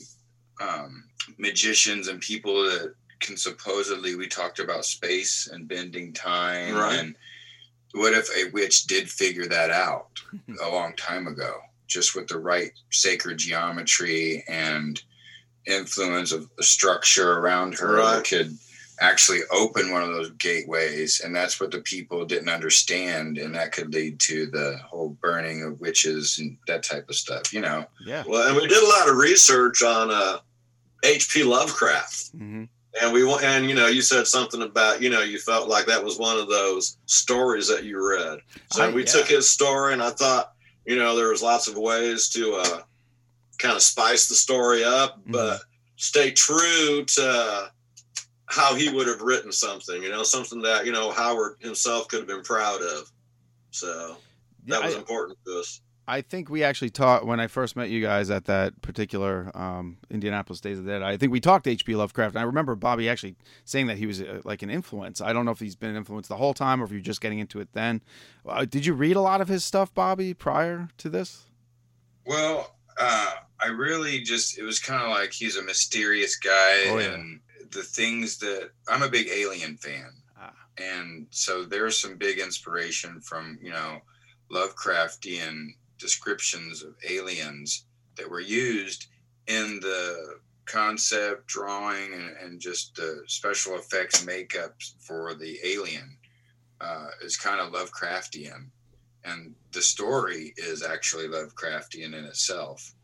um, 0.60 1.08
magicians 1.38 2.06
and 2.06 2.20
people 2.20 2.62
that 2.62 2.94
can 3.18 3.36
supposedly, 3.36 4.14
we 4.14 4.28
talked 4.28 4.60
about 4.60 4.84
space 4.84 5.48
and 5.50 5.66
bending 5.66 6.12
time. 6.12 6.76
Right. 6.76 6.98
And 7.00 7.16
what 7.92 8.12
if 8.14 8.28
a 8.36 8.50
witch 8.50 8.84
did 8.86 9.08
figure 9.10 9.46
that 9.46 9.70
out 9.70 10.08
a 10.62 10.68
long 10.68 10.94
time 10.96 11.26
ago, 11.26 11.56
just 11.86 12.14
with 12.14 12.28
the 12.28 12.38
right 12.38 12.72
sacred 12.90 13.38
geometry 13.38 14.44
and 14.48 15.00
influence 15.66 16.32
of 16.32 16.48
the 16.56 16.62
structure 16.62 17.32
around 17.34 17.78
her 17.78 17.96
Right. 17.96 18.24
could 18.24 18.56
actually 19.00 19.40
open 19.52 19.92
one 19.92 20.02
of 20.02 20.08
those 20.08 20.30
gateways 20.32 21.20
and 21.20 21.34
that's 21.34 21.60
what 21.60 21.70
the 21.70 21.80
people 21.82 22.24
didn't 22.24 22.48
understand 22.48 23.38
and 23.38 23.54
that 23.54 23.70
could 23.70 23.92
lead 23.94 24.18
to 24.18 24.46
the 24.46 24.76
whole 24.84 25.10
burning 25.20 25.62
of 25.62 25.80
witches 25.80 26.38
and 26.40 26.56
that 26.66 26.82
type 26.82 27.08
of 27.08 27.14
stuff 27.14 27.52
you 27.52 27.60
know 27.60 27.86
Yeah. 28.04 28.24
Well, 28.26 28.48
and 28.48 28.56
we 28.56 28.66
did 28.66 28.82
a 28.82 28.86
lot 28.88 29.08
of 29.08 29.16
research 29.16 29.82
on 29.82 30.10
uh, 30.10 30.38
H.P. 31.04 31.44
Lovecraft, 31.44 32.30
hmm 32.30 32.64
and 33.00 33.12
we 33.12 33.30
and 33.44 33.68
you 33.68 33.74
know, 33.74 33.86
you 33.86 34.02
said 34.02 34.26
something 34.26 34.62
about 34.62 35.00
you 35.02 35.10
know 35.10 35.22
you 35.22 35.38
felt 35.38 35.68
like 35.68 35.86
that 35.86 36.02
was 36.02 36.18
one 36.18 36.38
of 36.38 36.48
those 36.48 36.96
stories 37.06 37.68
that 37.68 37.84
you 37.84 38.04
read. 38.06 38.38
So 38.72 38.84
I- 38.84 38.90
we 38.90 39.02
yeah. 39.02 39.06
took 39.12 39.26
his 39.28 39.48
story, 39.48 39.92
and 39.92 40.02
I 40.02 40.10
thought 40.10 40.52
you 40.86 40.96
know 40.96 41.14
there 41.16 41.28
was 41.28 41.42
lots 41.42 41.68
of 41.68 41.76
ways 41.76 42.28
to 42.30 42.54
uh, 42.56 42.80
kind 43.58 43.76
of 43.76 43.82
spice 43.82 44.28
the 44.28 44.34
story 44.34 44.84
up, 44.84 45.18
Mm-hmm. 45.20 45.32
but 45.32 45.60
stay 45.96 46.30
true 46.30 47.04
to 47.04 47.70
how 48.46 48.74
he 48.74 48.88
would 48.88 49.06
have 49.06 49.20
written 49.20 49.52
something. 49.52 50.02
You 50.02 50.08
know, 50.10 50.22
something 50.22 50.62
that 50.62 50.86
you 50.86 50.92
know 50.92 51.10
Howard 51.10 51.56
himself 51.60 52.08
could 52.08 52.20
have 52.20 52.28
been 52.28 52.42
proud 52.42 52.80
of. 52.82 53.10
So 53.70 54.16
Yeah, 54.64 54.76
that 54.76 54.84
was 54.86 54.94
I- 54.94 54.98
important 54.98 55.38
to 55.46 55.58
us. 55.60 55.80
I 56.10 56.22
think 56.22 56.48
we 56.48 56.64
actually 56.64 56.88
talked 56.88 57.26
when 57.26 57.38
I 57.38 57.48
first 57.48 57.76
met 57.76 57.90
you 57.90 58.00
guys 58.00 58.30
at 58.30 58.46
that 58.46 58.80
particular 58.80 59.50
um, 59.54 59.98
Indianapolis 60.10 60.58
Days 60.60 60.78
of 60.78 60.86
the 60.86 60.90
Dead. 60.92 61.02
I 61.02 61.18
think 61.18 61.30
we 61.32 61.38
talked 61.40 61.64
to 61.64 61.70
H.P. 61.70 61.94
Lovecraft, 61.96 62.34
and 62.34 62.40
I 62.40 62.44
remember 62.44 62.74
Bobby 62.74 63.10
actually 63.10 63.36
saying 63.66 63.88
that 63.88 63.98
he 63.98 64.06
was 64.06 64.22
uh, 64.22 64.40
like 64.44 64.62
an 64.62 64.70
influence. 64.70 65.20
I 65.20 65.34
don't 65.34 65.44
know 65.44 65.50
if 65.50 65.60
he's 65.60 65.76
been 65.76 65.94
influenced 65.94 66.30
the 66.30 66.36
whole 66.36 66.54
time 66.54 66.80
or 66.80 66.84
if 66.86 66.90
you're 66.92 67.00
just 67.00 67.20
getting 67.20 67.40
into 67.40 67.60
it 67.60 67.68
then. 67.74 68.00
Uh, 68.48 68.64
did 68.64 68.86
you 68.86 68.94
read 68.94 69.16
a 69.16 69.20
lot 69.20 69.42
of 69.42 69.48
his 69.48 69.64
stuff, 69.64 69.92
Bobby, 69.92 70.32
prior 70.34 70.88
to 70.96 71.08
this? 71.10 71.44
well 72.26 72.74
uh, 73.00 73.32
i 73.60 73.68
really 73.68 74.20
just 74.20 74.58
it 74.58 74.62
was 74.62 74.78
kind 74.78 75.02
of 75.02 75.08
like 75.10 75.32
he's 75.32 75.56
a 75.56 75.62
mysterious 75.62 76.36
guy 76.36 76.84
Oh, 76.88 76.98
yeah. 76.98 77.14
and 77.14 77.40
the 77.70 77.82
things 77.82 78.36
that 78.38 78.70
i'm 78.88 79.02
a 79.02 79.08
big 79.08 79.28
alien 79.28 79.76
fan 79.78 80.10
Ah. 80.38 80.52
and 80.76 81.26
so 81.30 81.64
there's 81.64 81.96
some 81.98 82.16
big 82.18 82.38
inspiration 82.38 83.20
from 83.22 83.58
you 83.62 83.70
know 83.70 84.00
lovecraftian 84.52 85.68
descriptions 85.98 86.82
of 86.82 86.94
aliens 87.08 87.84
that 88.16 88.30
were 88.30 88.40
used 88.40 89.06
in 89.46 89.80
the 89.80 90.38
concept 90.66 91.46
drawing 91.46 92.12
and, 92.12 92.36
and 92.42 92.60
just 92.60 92.94
the 92.94 93.22
special 93.26 93.76
effects 93.76 94.24
makeup 94.24 94.74
for 95.00 95.34
the 95.34 95.58
alien 95.64 96.16
uh, 96.80 97.08
is 97.22 97.36
kind 97.36 97.60
of 97.60 97.72
Lovecraftian, 97.72 98.66
and 99.24 99.54
the 99.72 99.82
story 99.82 100.54
is 100.56 100.82
actually 100.82 101.26
Lovecraftian 101.26 102.14
in 102.14 102.24
itself. 102.24 102.94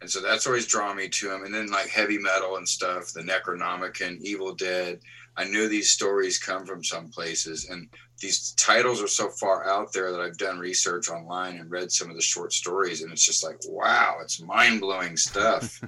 And 0.00 0.10
so 0.10 0.20
that's 0.20 0.46
always 0.46 0.66
drawn 0.66 0.96
me 0.96 1.08
to 1.08 1.32
him. 1.32 1.44
And 1.44 1.54
then 1.54 1.70
like 1.70 1.88
heavy 1.88 2.18
metal 2.18 2.56
and 2.56 2.68
stuff, 2.68 3.12
the 3.12 3.22
Necronomicon, 3.22 4.20
Evil 4.20 4.52
Dead. 4.52 4.98
I 5.36 5.44
knew 5.44 5.68
these 5.68 5.92
stories 5.92 6.38
come 6.38 6.66
from 6.66 6.84
some 6.84 7.08
places, 7.08 7.70
and 7.70 7.88
these 8.22 8.52
titles 8.52 9.02
are 9.02 9.08
so 9.08 9.28
far 9.28 9.68
out 9.68 9.92
there 9.92 10.12
that 10.12 10.20
I've 10.20 10.38
done 10.38 10.58
research 10.58 11.10
online 11.10 11.56
and 11.56 11.70
read 11.70 11.90
some 11.92 12.08
of 12.08 12.16
the 12.16 12.22
short 12.22 12.52
stories, 12.52 13.02
and 13.02 13.12
it's 13.12 13.26
just 13.26 13.44
like, 13.44 13.58
wow, 13.66 14.16
it's 14.22 14.40
mind 14.40 14.80
blowing 14.80 15.16
stuff. 15.16 15.82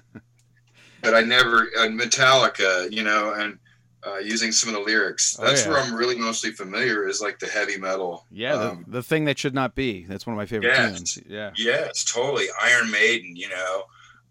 but 1.01 1.15
I 1.15 1.21
never, 1.23 1.69
and 1.79 1.99
Metallica, 1.99 2.93
you 2.93 3.05
know, 3.05 3.33
and 3.35 3.59
uh, 4.07 4.19
using 4.19 4.53
some 4.53 4.69
of 4.69 4.75
the 4.75 4.81
lyrics. 4.85 5.37
Oh, 5.41 5.45
That's 5.47 5.65
yeah. 5.65 5.73
where 5.73 5.81
I'm 5.81 5.95
really 5.95 6.19
mostly 6.19 6.51
familiar 6.51 7.09
is 7.09 7.21
like 7.23 7.39
the 7.39 7.47
heavy 7.47 7.79
metal. 7.79 8.27
Yeah, 8.31 8.57
the, 8.57 8.71
um, 8.71 8.85
the 8.89 9.03
thing 9.03 9.25
that 9.27 9.39
should 9.39 9.55
not 9.55 9.75
be. 9.75 10.05
That's 10.05 10.27
one 10.27 10.35
of 10.35 10.39
my 10.39 10.47
favorite 10.47 10.69
Yes. 10.69 10.97
tunes. 10.97 11.19
Yeah. 11.27 11.53
Yes, 11.57 12.05
totally. 12.05 12.47
Iron 12.61 12.91
Maiden, 12.91 13.37
you 13.37 13.49
know, 13.49 13.85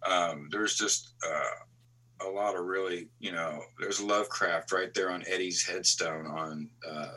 um, 0.06 0.50
there's 0.52 0.76
just 0.76 1.14
uh, 1.26 2.28
a 2.28 2.30
lot 2.30 2.56
of 2.56 2.66
really, 2.66 3.08
you 3.20 3.32
know, 3.32 3.62
there's 3.80 4.02
Lovecraft 4.02 4.72
right 4.72 4.94
there 4.94 5.10
on 5.10 5.24
Eddie's 5.26 5.66
headstone 5.66 6.28
on 6.28 6.70
uh, 6.88 7.08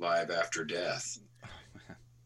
Live 0.00 0.30
After 0.30 0.64
Death. 0.64 1.18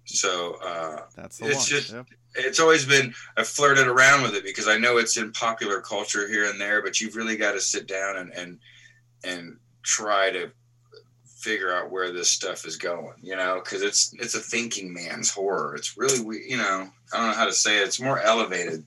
So 0.06 0.58
uh, 0.62 1.00
That's 1.16 1.40
it's 1.40 1.56
one. 1.56 1.64
just, 1.66 1.92
Yep. 1.92 2.06
it's 2.34 2.60
always 2.60 2.84
been, 2.84 3.14
I 3.38 3.42
flirted 3.42 3.86
around 3.86 4.22
with 4.22 4.34
it 4.34 4.44
because 4.44 4.68
I 4.68 4.76
know 4.76 4.98
it's 4.98 5.16
in 5.16 5.32
popular 5.32 5.80
culture 5.80 6.28
here 6.28 6.44
and 6.48 6.60
there, 6.60 6.82
but 6.82 7.00
you've 7.00 7.16
really 7.16 7.36
got 7.36 7.52
to 7.52 7.60
sit 7.60 7.86
down 7.86 8.18
and, 8.18 8.30
and, 8.34 8.58
and 9.24 9.56
try 9.82 10.30
to 10.30 10.50
figure 11.38 11.74
out 11.74 11.90
where 11.90 12.12
this 12.12 12.28
stuff 12.28 12.66
is 12.66 12.76
going, 12.76 13.14
you 13.22 13.34
know, 13.34 13.60
because 13.64 13.80
it's 13.82 14.14
it's 14.18 14.34
a 14.34 14.40
thinking 14.40 14.92
man's 14.92 15.30
horror. 15.30 15.74
It's 15.74 15.96
really 15.96 16.20
we, 16.22 16.44
you 16.48 16.58
know, 16.58 16.88
I 17.12 17.16
don't 17.16 17.28
know 17.28 17.34
how 17.36 17.46
to 17.46 17.52
say 17.52 17.78
it. 17.80 17.84
It's 17.86 18.00
more 18.00 18.20
elevated, 18.20 18.84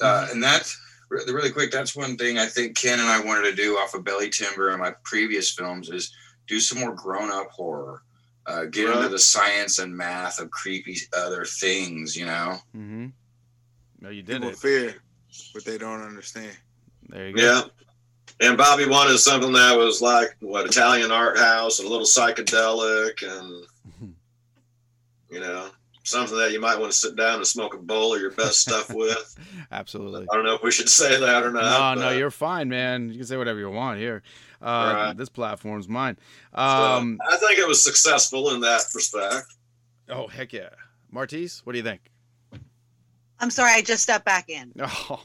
uh, 0.00 0.28
and 0.30 0.42
that's 0.42 0.78
re- 1.08 1.24
really 1.26 1.50
quick. 1.50 1.70
That's 1.70 1.96
one 1.96 2.16
thing 2.18 2.38
I 2.38 2.46
think 2.46 2.76
Ken 2.76 3.00
and 3.00 3.08
I 3.08 3.22
wanted 3.24 3.50
to 3.50 3.54
do 3.56 3.76
off 3.76 3.94
of 3.94 4.04
Belly 4.04 4.28
Timber 4.30 4.70
and 4.70 4.80
my 4.80 4.92
previous 5.04 5.50
films 5.50 5.88
is 5.90 6.14
do 6.48 6.60
some 6.60 6.80
more 6.80 6.92
grown 6.94 7.30
up 7.30 7.50
horror. 7.50 8.02
Uh, 8.44 8.64
get 8.64 8.88
into 8.90 9.08
the 9.08 9.18
science 9.18 9.78
and 9.78 9.96
math 9.96 10.40
of 10.40 10.50
creepy 10.50 10.96
other 11.16 11.44
things, 11.44 12.16
you 12.16 12.26
know. 12.26 12.56
Mm-hmm. 12.76 13.06
No, 14.00 14.08
you 14.10 14.22
did 14.22 14.36
People 14.42 14.48
it. 14.50 14.56
fear 14.58 14.94
what 15.52 15.64
they 15.64 15.78
don't 15.78 16.02
understand. 16.02 16.56
There 17.08 17.28
you 17.28 17.36
go. 17.36 17.42
Yeah. 17.42 17.62
And 18.48 18.58
Bobby 18.58 18.86
wanted 18.88 19.18
something 19.18 19.52
that 19.52 19.76
was 19.78 20.02
like 20.02 20.34
what 20.40 20.66
Italian 20.66 21.12
art 21.12 21.38
house 21.38 21.78
and 21.78 21.86
a 21.86 21.90
little 21.90 22.06
psychedelic 22.06 23.22
and 23.22 23.64
you 25.30 25.38
know 25.40 25.68
something 26.04 26.36
that 26.36 26.50
you 26.50 26.60
might 26.60 26.76
want 26.80 26.90
to 26.90 26.98
sit 26.98 27.14
down 27.14 27.36
and 27.36 27.46
smoke 27.46 27.74
a 27.74 27.78
bowl 27.78 28.12
of 28.14 28.20
your 28.20 28.32
best 28.32 28.60
stuff 28.60 28.90
with. 28.94 29.36
Absolutely. 29.70 30.26
I 30.32 30.34
don't 30.34 30.44
know 30.44 30.54
if 30.54 30.62
we 30.64 30.72
should 30.72 30.88
say 30.88 31.20
that 31.20 31.44
or 31.44 31.52
not. 31.52 31.96
no, 31.98 32.06
but- 32.06 32.16
you're 32.16 32.30
fine, 32.32 32.68
man. 32.68 33.08
You 33.10 33.18
can 33.18 33.26
say 33.26 33.36
whatever 33.36 33.60
you 33.60 33.70
want 33.70 34.00
here. 34.00 34.24
Uh, 34.62 34.92
Right. 34.94 35.16
This 35.16 35.28
platform's 35.28 35.88
mine. 35.88 36.16
so, 36.54 36.60
Um, 36.62 37.18
I 37.28 37.36
think 37.36 37.58
it 37.58 37.66
was 37.66 37.82
successful 37.82 38.50
in 38.54 38.60
that 38.60 38.82
respect. 38.94 39.46
oh, 40.08 40.28
heck 40.28 40.52
yeah. 40.52 40.68
Martise, 41.10 41.60
what 41.64 41.72
do 41.72 41.78
you 41.78 41.84
think? 41.84 42.00
I'm 43.40 43.50
sorry, 43.50 43.72
I 43.72 43.82
just 43.82 44.02
stepped 44.04 44.24
back 44.24 44.48
in. 44.48 44.72
Oh, 45.10 45.24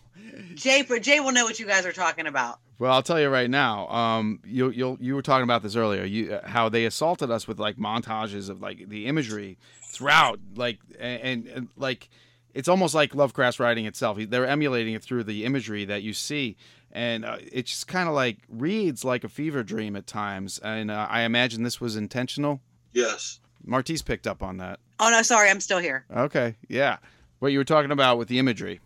Jay, 0.56 0.84
Jay 1.02 1.19
will 1.19 1.32
know 1.32 1.45
what 1.45 1.60
you 1.60 1.65
guys 1.65 1.86
are 1.86 1.91
talking 1.93 2.28
about. 2.28 2.60
well, 2.80 2.91
I'll 2.91 3.02
tell 3.04 3.19
you 3.19 3.30
right 3.30 3.50
now. 3.50 3.88
Um, 3.89 4.39
you 4.45 4.69
you 4.69 4.97
you 5.00 5.15
were 5.15 5.21
talking 5.21 5.43
about 5.43 5.63
this 5.63 5.76
earlier. 5.76 6.04
You 6.04 6.34
uh, 6.34 6.47
how 6.47 6.67
they 6.69 6.86
assaulted 6.86 7.32
us 7.32 7.47
with 7.47 7.60
like 7.60 7.78
montages 7.78 8.50
of 8.50 8.62
like 8.62 8.89
the 8.89 9.06
imagery 9.08 9.58
throughout, 9.84 10.39
like 10.56 10.80
and, 11.00 11.21
and, 11.21 11.47
and 11.47 11.67
like 11.78 12.10
it's 12.54 12.67
almost 12.67 12.93
like 12.93 13.15
Lovecraft's 13.15 13.60
writing 13.60 13.86
itself. 13.86 14.17
They're 14.19 14.45
emulating 14.47 14.93
it 14.95 15.04
through 15.04 15.24
the 15.24 15.45
imagery 15.45 15.86
that 15.86 16.03
you 16.03 16.14
see, 16.14 16.57
and 16.98 17.24
uh, 17.24 17.38
it 17.52 17.68
just 17.68 17.88
kind 17.88 18.10
of 18.10 18.16
like 18.16 18.38
reads 18.50 19.06
like 19.06 19.24
a 19.24 19.30
fever 19.30 19.62
dream 19.62 19.95
at 19.95 20.08
times. 20.08 20.58
And 20.58 20.89
uh, 20.89 21.06
I 21.08 21.22
imagine 21.22 21.62
this 21.62 21.80
was 21.80 21.95
intentional. 21.95 22.60
Yes. 22.91 23.39
Martise 23.64 24.02
picked 24.02 24.26
up 24.26 24.41
on 24.41 24.58
that. 24.58 24.80
Oh 25.00 25.12
no, 25.12 25.22
sorry, 25.22 25.50
I'm 25.52 25.62
still 25.62 25.78
here. 25.78 26.06
Okay, 26.16 26.56
yeah. 26.68 26.98
What 27.38 27.52
you 27.52 27.60
were 27.60 27.64
talking 27.64 27.91
about 27.91 28.18
with 28.18 28.30
the 28.30 28.39
imagery. 28.39 28.80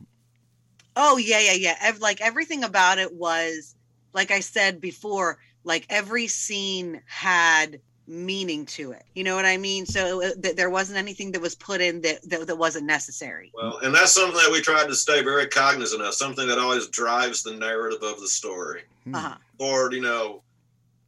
Oh 0.98 1.16
yeah, 1.16 1.40
yeah, 1.40 1.54
yeah. 1.54 1.76
Ev- 1.80 2.02
like 2.02 2.20
everything 2.20 2.66
about 2.66 2.98
it 2.98 3.14
was, 3.14 3.76
like 4.14 4.30
I 4.30 4.42
said 4.42 4.82
before, 4.82 5.38
like 5.64 5.86
every 5.90 6.28
scene 6.28 7.02
had 7.06 7.80
meaning 8.12 8.66
to 8.66 8.92
it. 8.92 9.04
You 9.16 9.24
know 9.24 9.36
what 9.36 9.46
I 9.46 9.58
mean? 9.58 9.86
So 9.86 10.22
uh, 10.22 10.32
th- 10.42 10.56
there 10.56 10.70
wasn't 10.70 11.00
anything 11.00 11.32
that 11.32 11.42
was 11.42 11.56
put 11.56 11.80
in 11.80 12.02
that, 12.02 12.22
that 12.30 12.46
that 12.48 12.58
wasn't 12.58 12.86
necessary. 12.86 13.52
Well, 13.56 13.80
and 13.80 13.96
that's 13.96 14.12
something 14.12 14.36
that 14.36 14.52
we 14.52 14.62
tried 14.62 14.88
to 14.88 14.96
stay 14.96 15.24
very 15.24 15.48
cognizant 15.48 16.02
of. 16.02 16.14
Something 16.14 16.48
that 16.50 16.60
always 16.60 16.88
drives 16.88 17.42
the 17.42 17.54
narrative 17.54 18.04
of 18.04 18.20
the 18.20 18.28
story. 18.28 18.84
Uh-huh. 19.14 19.36
Or 19.60 19.94
you 19.94 20.02
know, 20.02 20.44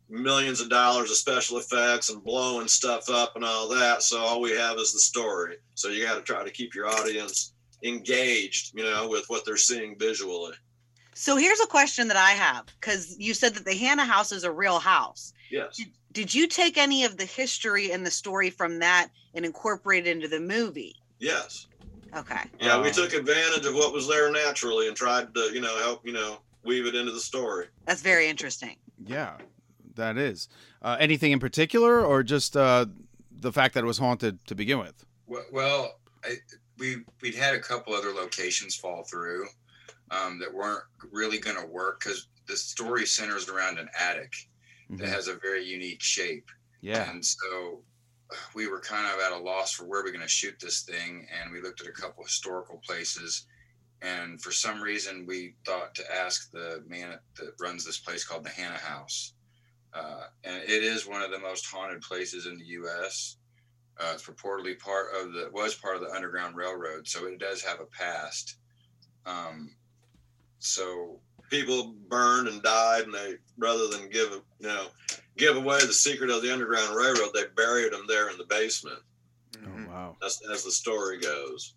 millions 0.09 0.61
of 0.61 0.69
dollars 0.69 1.11
of 1.11 1.17
special 1.17 1.57
effects 1.57 2.09
and 2.09 2.23
blowing 2.23 2.67
stuff 2.67 3.09
up 3.09 3.35
and 3.35 3.43
all 3.43 3.67
that. 3.67 4.01
So 4.01 4.19
all 4.19 4.39
we 4.39 4.51
have 4.51 4.77
is 4.77 4.93
the 4.93 4.99
story. 4.99 5.57
So 5.75 5.89
you 5.89 6.05
got 6.05 6.15
to 6.15 6.21
try 6.21 6.43
to 6.43 6.51
keep 6.51 6.73
your 6.73 6.87
audience 6.87 7.53
engaged, 7.83 8.71
you 8.77 8.83
know, 8.83 9.09
with 9.09 9.25
what 9.27 9.45
they're 9.45 9.57
seeing 9.57 9.97
visually. 9.99 10.53
So 11.15 11.35
here's 11.35 11.59
a 11.59 11.67
question 11.67 12.07
that 12.07 12.17
I 12.17 12.31
have 12.31 12.65
because 12.79 13.15
you 13.19 13.33
said 13.33 13.53
that 13.55 13.65
the 13.65 13.75
Hannah 13.75 14.05
house 14.05 14.31
is 14.31 14.43
a 14.45 14.51
real 14.51 14.79
house. 14.79 15.33
Yes. 15.51 15.79
Did, 16.13 16.27
did 16.27 16.33
you 16.33 16.47
take 16.47 16.77
any 16.77 17.03
of 17.03 17.17
the 17.17 17.25
history 17.25 17.91
and 17.91 18.05
the 18.05 18.11
story 18.11 18.49
from 18.49 18.79
that 18.79 19.09
and 19.33 19.45
incorporate 19.45 20.07
it 20.07 20.15
into 20.15 20.27
the 20.27 20.39
movie? 20.39 20.95
Yes. 21.19 21.67
Okay. 22.15 22.41
Yeah, 22.59 22.79
we 22.81 22.89
Uh, 22.89 22.93
took 22.93 23.13
advantage 23.13 23.65
of 23.65 23.73
what 23.73 23.93
was 23.93 24.07
there 24.07 24.31
naturally 24.31 24.87
and 24.87 24.95
tried 24.95 25.33
to, 25.33 25.51
you 25.53 25.61
know, 25.61 25.75
help, 25.79 26.05
you 26.05 26.13
know, 26.13 26.39
weave 26.63 26.85
it 26.85 26.95
into 26.95 27.11
the 27.11 27.19
story. 27.19 27.67
That's 27.85 28.01
very 28.01 28.27
interesting. 28.27 28.77
Yeah, 29.05 29.37
that 29.95 30.17
is. 30.17 30.47
Uh, 30.81 30.97
anything 30.99 31.31
in 31.31 31.39
particular, 31.39 32.05
or 32.05 32.23
just 32.23 32.55
uh, 32.55 32.85
the 33.31 33.51
fact 33.51 33.73
that 33.73 33.83
it 33.83 33.87
was 33.87 33.97
haunted 33.97 34.45
to 34.45 34.55
begin 34.55 34.79
with? 34.79 35.05
Well, 35.27 35.45
well 35.51 35.99
I, 36.23 36.35
we 36.77 36.97
we'd 37.21 37.35
had 37.35 37.55
a 37.55 37.59
couple 37.59 37.93
other 37.93 38.11
locations 38.11 38.75
fall 38.75 39.03
through 39.03 39.47
um, 40.11 40.39
that 40.39 40.53
weren't 40.53 40.83
really 41.11 41.39
going 41.39 41.57
to 41.57 41.65
work 41.65 42.01
because 42.01 42.27
the 42.47 42.55
story 42.55 43.05
centers 43.05 43.49
around 43.49 43.79
an 43.79 43.89
attic 43.99 44.33
that 44.97 45.09
has 45.09 45.27
a 45.27 45.35
very 45.35 45.63
unique 45.63 46.01
shape. 46.01 46.47
Yeah. 46.81 47.09
And 47.09 47.23
so 47.23 47.81
uh, 48.31 48.35
we 48.55 48.67
were 48.67 48.79
kind 48.79 49.13
of 49.13 49.21
at 49.21 49.31
a 49.31 49.37
loss 49.37 49.73
for 49.73 49.85
where 49.85 50.03
we're 50.03 50.11
going 50.11 50.21
to 50.21 50.27
shoot 50.27 50.55
this 50.59 50.81
thing, 50.81 51.27
and 51.41 51.51
we 51.51 51.61
looked 51.61 51.81
at 51.81 51.87
a 51.87 51.91
couple 51.91 52.23
historical 52.23 52.81
places. 52.85 53.47
And 54.01 54.41
for 54.41 54.51
some 54.51 54.81
reason, 54.81 55.25
we 55.25 55.55
thought 55.65 55.95
to 55.95 56.13
ask 56.13 56.51
the 56.51 56.83
man 56.87 57.17
that 57.37 57.53
runs 57.59 57.85
this 57.85 57.99
place 57.99 58.25
called 58.25 58.43
the 58.43 58.49
Hannah 58.49 58.77
House. 58.77 59.33
Uh, 59.93 60.25
and 60.43 60.61
it 60.63 60.83
is 60.83 61.07
one 61.07 61.21
of 61.21 61.31
the 61.31 61.39
most 61.39 61.65
haunted 61.67 62.01
places 62.01 62.45
in 62.45 62.57
the 62.57 62.65
U.S. 62.65 63.37
Uh, 63.99 64.11
it's 64.13 64.27
purportedly 64.27 64.77
part 64.77 65.07
of 65.15 65.33
the 65.33 65.49
was 65.53 65.75
part 65.75 65.95
of 65.95 66.01
the 66.01 66.13
Underground 66.13 66.55
Railroad, 66.55 67.07
so 67.07 67.27
it 67.27 67.39
does 67.39 67.61
have 67.61 67.79
a 67.79 67.85
past. 67.85 68.57
Um, 69.25 69.75
so 70.57 71.19
People 71.49 71.93
burned 72.09 72.47
and 72.47 72.63
died, 72.63 73.03
and 73.03 73.13
they 73.13 73.35
rather 73.57 73.87
than 73.87 74.09
give, 74.09 74.41
you 74.59 74.67
know, 74.67 74.87
give 75.37 75.57
away 75.57 75.79
the 75.79 75.93
secret 75.93 76.29
of 76.29 76.41
the 76.41 76.51
Underground 76.51 76.95
Railroad, 76.95 77.31
they 77.33 77.43
buried 77.55 77.93
them 77.93 78.05
there 78.07 78.29
in 78.29 78.37
the 78.37 78.45
basement. 78.45 78.99
Oh 79.63 79.87
wow. 79.87 80.17
That's 80.21 80.41
as 80.51 80.63
the 80.63 80.71
story 80.71 81.19
goes. 81.19 81.75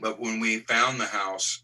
But 0.00 0.20
when 0.20 0.40
we 0.40 0.60
found 0.60 1.00
the 1.00 1.06
house, 1.06 1.62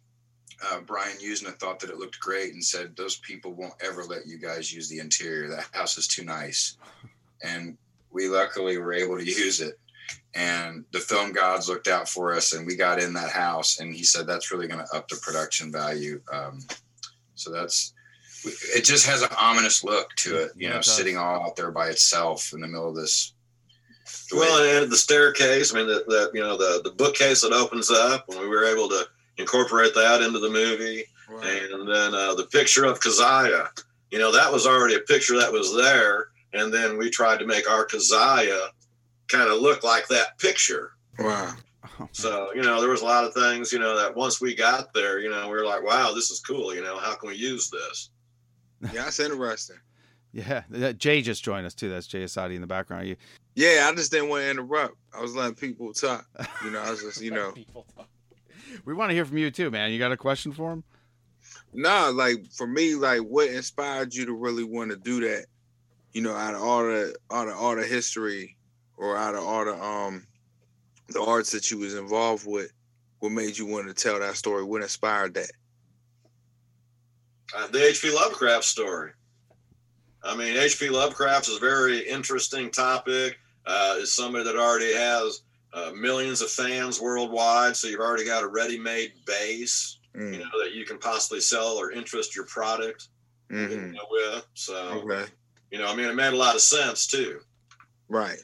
uh, 0.65 0.81
Brian 0.81 1.17
Usna 1.19 1.55
thought 1.59 1.81
that 1.81 1.91
it 1.91 1.99
looked 1.99 2.19
great 2.21 2.53
and 2.53 2.65
said, 2.65 2.97
Those 2.97 3.17
people 3.17 3.53
won't 3.53 3.75
ever 3.81 4.05
let 4.05 4.27
you 4.27 4.39
guys 4.39 4.73
use 4.73 4.89
the 4.89 4.99
interior. 4.99 5.49
That 5.49 5.67
house 5.73 5.99
is 5.99 6.09
too 6.09 6.25
nice. 6.25 6.77
And 7.43 7.77
we 8.11 8.29
luckily 8.29 8.79
were 8.79 8.93
able 8.93 9.19
to 9.19 9.25
use 9.25 9.61
it. 9.61 9.79
And 10.35 10.85
the 10.93 11.01
film 11.01 11.33
gods 11.33 11.69
looked 11.69 11.89
out 11.89 12.09
for 12.09 12.35
us, 12.35 12.53
and 12.53 12.67
we 12.67 12.77
got 12.77 13.01
in 13.01 13.13
that 13.15 13.31
house. 13.31 13.81
And 13.81 13.95
he 13.95 14.05
said, 14.05 14.27
That's 14.27 14.51
really 14.51 14.69
going 14.69 14.85
to 14.85 14.97
up 14.97 15.09
the 15.09 15.17
production 15.17 15.71
value. 15.73 16.21
Um, 16.33 16.61
so 17.45 17.53
that's 17.53 17.93
it, 18.77 18.85
just 18.85 19.07
has 19.07 19.23
an 19.23 19.29
ominous 19.39 19.83
look 19.85 20.15
to 20.17 20.37
it, 20.37 20.53
you 20.57 20.69
know, 20.69 20.77
it 20.77 20.85
sitting 20.85 21.17
all 21.17 21.43
out 21.47 21.57
there 21.57 21.71
by 21.71 21.89
itself 21.89 22.53
in 22.53 22.61
the 22.61 22.67
middle 22.69 22.89
of 22.91 22.97
this. 22.97 23.33
the 24.31 24.37
way- 24.37 24.47
Well, 24.47 24.83
and 24.83 24.91
the 24.93 24.97
staircase. 24.97 25.73
I 25.73 25.79
mean, 25.79 25.87
the, 25.87 26.05
the 26.07 26.31
you 26.35 26.41
know 26.41 26.57
the 26.57 26.81
the 26.85 26.91
bookcase 26.93 27.41
that 27.43 27.53
opens 27.53 27.91
up, 27.91 28.25
and 28.29 28.39
we 28.41 28.49
were 28.49 28.65
able 28.65 28.89
to 28.91 29.07
incorporate 29.39 29.95
that 29.95 30.23
into 30.23 30.39
the 30.41 30.51
movie. 30.51 31.05
And 31.43 31.89
then 31.89 32.15
uh, 32.15 32.35
the 32.35 32.47
picture 32.53 32.85
of 32.85 33.01
Keziah. 33.01 33.71
You 34.11 34.19
know, 34.19 34.31
that 34.31 34.53
was 34.53 34.67
already 34.67 34.95
a 34.95 35.01
picture 35.01 35.37
that 35.39 35.51
was 35.51 35.75
there, 35.75 36.29
and 36.53 36.73
then 36.73 36.99
we 36.99 37.09
tried 37.11 37.39
to 37.41 37.47
make 37.47 37.69
our 37.69 37.85
Keziah 37.85 38.69
kind 39.29 39.51
of 39.51 39.59
look 39.61 39.83
like 39.83 40.07
that 40.09 40.39
picture. 40.39 40.93
Wow. 41.19 41.55
So, 42.13 42.51
you 42.55 42.63
know, 42.63 42.81
there 42.81 42.91
was 42.91 43.03
a 43.03 43.05
lot 43.05 43.25
of 43.25 43.35
things, 43.35 43.73
you 43.73 43.79
know, 43.79 43.97
that 43.97 44.17
once 44.17 44.41
we 44.41 44.55
got 44.55 44.93
there, 44.95 45.19
you 45.21 45.31
know, 45.31 45.49
we 45.49 45.55
were 45.55 45.67
like, 45.67 45.83
wow, 45.83 46.13
this 46.15 46.31
is 46.31 46.41
cool. 46.41 46.75
You 46.75 46.83
know, 46.83 46.99
how 46.99 47.15
can 47.15 47.29
we 47.29 47.37
use 47.37 47.71
this? 47.71 48.11
Yeah, 48.93 49.05
that's 49.05 49.19
interesting. 49.21 49.77
Yeah, 50.33 50.63
Jay 50.99 51.23
just 51.23 51.43
joined 51.43 51.65
us 51.65 51.75
too. 51.75 51.89
That's 51.89 52.07
Jay 52.07 52.25
Asadi 52.25 52.55
in 52.55 52.61
the 52.61 52.67
background. 52.67 53.07
You, 53.09 53.17
Yeah, 53.55 53.89
I 53.89 53.95
just 53.95 54.11
didn't 54.11 54.29
want 54.29 54.43
to 54.43 54.51
interrupt. 54.51 54.97
I 55.17 55.23
was 55.23 55.35
letting 55.35 55.55
people 55.55 55.95
talk. 55.95 56.27
You 56.65 56.71
know, 56.71 56.83
I 56.83 56.91
was 56.91 57.01
just, 57.01 57.23
you 57.23 57.31
know. 57.39 57.55
we 58.85 58.93
want 58.93 59.11
to 59.11 59.15
hear 59.15 59.25
from 59.25 59.39
you 59.39 59.51
too, 59.51 59.71
man. 59.71 59.91
You 59.93 59.99
got 59.99 60.13
a 60.13 60.17
question 60.17 60.53
for 60.53 60.73
him? 60.73 60.85
Nah, 61.73 62.09
like 62.09 62.51
for 62.53 62.67
me, 62.67 62.95
like 62.95 63.21
what 63.21 63.49
inspired 63.49 64.13
you 64.13 64.27
to 64.27 64.35
really 64.35 64.65
want 64.65 64.91
to 64.91 64.97
do 64.97 65.21
that? 65.21 65.47
You 66.13 66.23
know, 66.23 66.35
out 66.35 66.55
of 66.55 66.63
all 66.63 66.83
the 66.83 67.17
out 67.33 67.49
of 67.49 67.57
all 67.57 67.77
the 67.77 67.85
history 67.85 68.57
or 68.97 69.17
out 69.17 69.35
of 69.35 69.45
all 69.45 69.65
the 69.65 69.83
um 69.83 70.27
the 71.09 71.23
arts 71.23 71.51
that 71.53 71.71
you 71.71 71.79
was 71.79 71.95
involved 71.95 72.47
with, 72.47 72.73
what 73.21 73.33
made 73.33 73.57
you 73.57 73.67
want 73.67 73.87
to 73.89 73.95
tell 73.95 74.19
that 74.21 74.37
story? 74.37 74.65
What 74.65 74.83
inspired 74.83 75.35
that? 75.35 75.51
Uh, 77.57 77.67
the 77.69 77.87
H.P. 77.89 78.11
Lovecraft 78.13 78.65
story. 78.65 79.13
I 80.23 80.35
mean, 80.37 80.57
H.P. 80.57 80.89
Lovecraft 80.91 81.49
is 81.49 81.57
a 81.57 81.61
very 81.61 82.01
interesting 82.09 82.71
topic. 82.71 83.39
Uh, 83.67 83.97
is 83.99 84.13
somebody 84.13 84.45
that 84.45 84.57
already 84.57 84.93
has 84.95 85.43
uh, 85.73 85.91
millions 85.95 86.41
of 86.43 86.51
fans 86.51 87.01
worldwide, 87.01 87.77
so 87.77 87.87
you've 87.89 88.01
already 88.01 88.25
got 88.25 88.43
a 88.43 88.49
ready-made 88.49 89.13
base, 89.27 89.99
Mm. 90.15 90.33
you 90.33 90.39
know, 90.39 90.63
that 90.63 90.73
you 90.75 90.85
can 90.85 90.97
possibly 90.99 91.41
sell 91.41 91.77
or 91.77 91.91
interest 91.91 92.37
your 92.37 92.45
product 92.47 93.09
you 93.51 93.57
Mhm. 93.57 93.93
know, 93.95 94.07
with. 94.11 94.47
So, 94.55 94.77
Okay. 95.11 95.29
you 95.73 95.79
know, 95.79 95.87
I 95.89 95.95
mean, 95.97 96.09
it 96.09 96.15
made 96.15 96.33
a 96.33 96.37
lot 96.37 96.55
of 96.55 96.61
sense 96.61 97.07
too. 97.09 97.41
Right. 98.09 98.39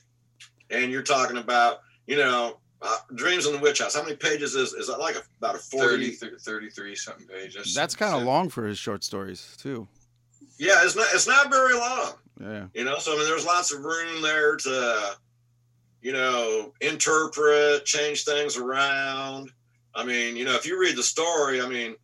And 0.70 0.90
you're 0.90 1.02
talking 1.04 1.36
about, 1.36 1.80
you 2.10 2.16
know, 2.16 2.58
uh, 2.82 2.96
Dreams 3.14 3.46
in 3.46 3.52
the 3.52 3.60
Witch 3.60 3.78
House. 3.78 3.94
How 3.94 4.02
many 4.02 4.16
pages 4.16 4.56
is 4.56 4.72
is 4.72 4.88
that? 4.88 4.98
Like 4.98 5.14
a, 5.14 5.22
about 5.38 5.54
a 5.54 5.58
40? 5.58 6.10
30, 6.10 6.38
33 6.38 6.96
something 6.96 7.26
pages. 7.28 7.72
That's 7.72 7.94
kind 7.94 8.14
of 8.14 8.24
long 8.24 8.48
for 8.48 8.66
his 8.66 8.78
short 8.78 9.04
stories 9.04 9.56
too. 9.60 9.86
Yeah, 10.58 10.80
it's 10.82 10.96
not 10.96 11.06
it's 11.12 11.28
not 11.28 11.50
very 11.50 11.74
long. 11.74 12.14
Yeah. 12.40 12.66
You 12.74 12.84
know, 12.84 12.98
so 12.98 13.12
I 13.12 13.16
mean, 13.16 13.26
there's 13.26 13.46
lots 13.46 13.72
of 13.72 13.84
room 13.84 14.22
there 14.22 14.56
to, 14.56 15.16
you 16.02 16.12
know, 16.12 16.72
interpret, 16.80 17.84
change 17.84 18.24
things 18.24 18.56
around. 18.56 19.52
I 19.94 20.04
mean, 20.04 20.36
you 20.36 20.44
know, 20.44 20.54
if 20.54 20.66
you 20.66 20.80
read 20.80 20.96
the 20.96 21.02
story, 21.02 21.62
I 21.62 21.68
mean, 21.68 21.94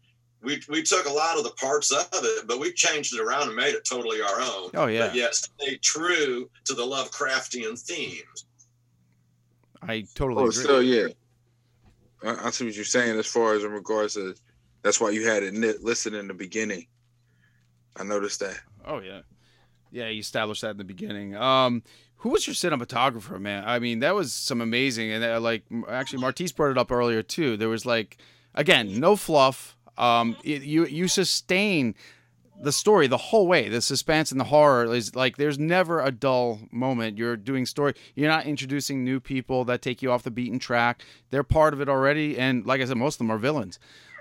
we 0.41 0.63
we 0.69 0.85
took 0.85 1.07
a 1.07 1.13
lot 1.13 1.37
of 1.37 1.43
the 1.43 1.51
parts 1.51 1.91
of 1.91 2.07
it, 2.13 2.47
but 2.47 2.61
we 2.61 2.73
changed 2.73 3.13
it 3.13 3.21
around 3.21 3.49
and 3.49 3.57
made 3.57 3.75
it 3.75 3.85
totally 3.85 4.21
our 4.23 4.41
own. 4.41 4.71
Oh, 4.75 4.87
yeah. 4.87 5.09
But 5.09 5.17
yet 5.17 5.35
stay 5.35 5.79
true 5.83 6.49
to 6.65 6.75
the 6.75 6.83
Lovecraftian 6.83 7.77
themes. 7.81 8.46
I 9.83 10.05
totally 10.15 10.43
Oh, 10.43 10.47
agree. 10.49 10.63
still, 10.63 10.83
yeah. 10.83 11.07
I, 12.23 12.47
I 12.47 12.51
see 12.51 12.65
what 12.65 12.75
you're 12.75 12.85
saying 12.85 13.19
as 13.19 13.27
far 13.27 13.55
as 13.55 13.65
in 13.65 13.71
regards 13.73 14.15
to 14.15 14.35
that's 14.83 15.01
why 15.01 15.11
you 15.11 15.27
had 15.27 15.43
it 15.43 15.55
listed 15.83 16.15
in 16.15 16.29
the 16.29 16.35
beginning. 16.35 16.87
I 17.97 18.05
noticed 18.05 18.41
that. 18.41 18.59
Oh 18.85 19.01
yeah, 19.01 19.21
yeah. 19.91 20.09
You 20.09 20.21
established 20.21 20.63
that 20.63 20.71
in 20.73 20.77
the 20.77 20.85
beginning. 20.85 21.35
Um, 21.35 21.83
who 22.17 22.31
was 22.31 22.47
your 22.47 22.55
cinematographer, 22.55 23.39
man? 23.41 23.65
I 23.67 23.79
mean, 23.79 23.99
that 24.01 24.15
was 24.15 24.33
some 24.33 24.61
amazing. 24.61 25.11
And 25.13 25.25
uh, 25.25 25.41
like, 25.41 25.65
actually, 25.89 26.21
Martise 26.21 26.53
brought 26.53 26.71
it 26.71 26.79
up 26.79 26.91
earlier 26.93 27.23
too. 27.23 27.57
There 27.57 27.69
was 27.69 27.85
like, 27.87 28.19
again, 28.55 29.01
no 29.01 29.17
fluff. 29.17 29.77
Um, 29.99 30.37
it, 30.45 30.63
you 30.63 30.87
you 30.87 31.09
sustain 31.09 31.95
the 32.63 32.73
story 32.73 33.07
the 33.07 33.17
whole 33.17 33.47
way. 33.47 33.69
The 33.69 33.81
suspense 33.81 34.31
and 34.31 34.41
the 34.41 34.45
horror 34.45 34.93
is 34.95 35.15
like 35.15 35.37
there's 35.37 35.59
never 35.59 36.01
a 36.01 36.11
dull 36.11 36.61
moment. 36.71 37.19
You're 37.19 37.37
doing 37.37 37.67
story. 37.67 37.95
You're 38.15 38.29
not 38.31 38.47
introducing 38.47 39.05
new 39.05 39.21
people 39.21 39.65
that 39.67 39.83
take 39.83 40.03
you 40.03 40.11
off 40.13 40.23
the 40.23 40.31
beaten 40.31 40.59
track. 40.59 41.03
They're 41.31 41.43
part 41.45 41.75
of 41.75 41.81
it 41.81 41.89
already. 41.89 42.39
And 42.39 42.65
like 42.67 42.81
I 42.81 42.85
said, 42.87 42.97
most 42.97 43.15
of 43.17 43.19
them 43.19 43.31
are 43.31 43.39
villains. 43.39 43.79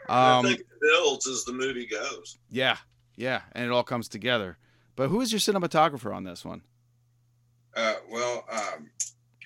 I 0.09 0.37
Um, 0.39 0.45
think 0.45 0.59
it 0.59 0.67
builds 0.81 1.27
as 1.27 1.43
the 1.45 1.53
movie 1.53 1.85
goes. 1.87 2.37
yeah, 2.51 2.77
yeah, 3.15 3.41
and 3.53 3.65
it 3.65 3.71
all 3.71 3.83
comes 3.83 4.07
together. 4.07 4.57
But 4.95 5.09
who 5.09 5.19
is 5.21 5.31
your 5.31 5.39
cinematographer 5.39 6.13
on 6.15 6.23
this 6.25 6.45
one? 6.45 6.61
Uh, 7.75 7.95
well, 8.09 8.45
um, 8.51 8.89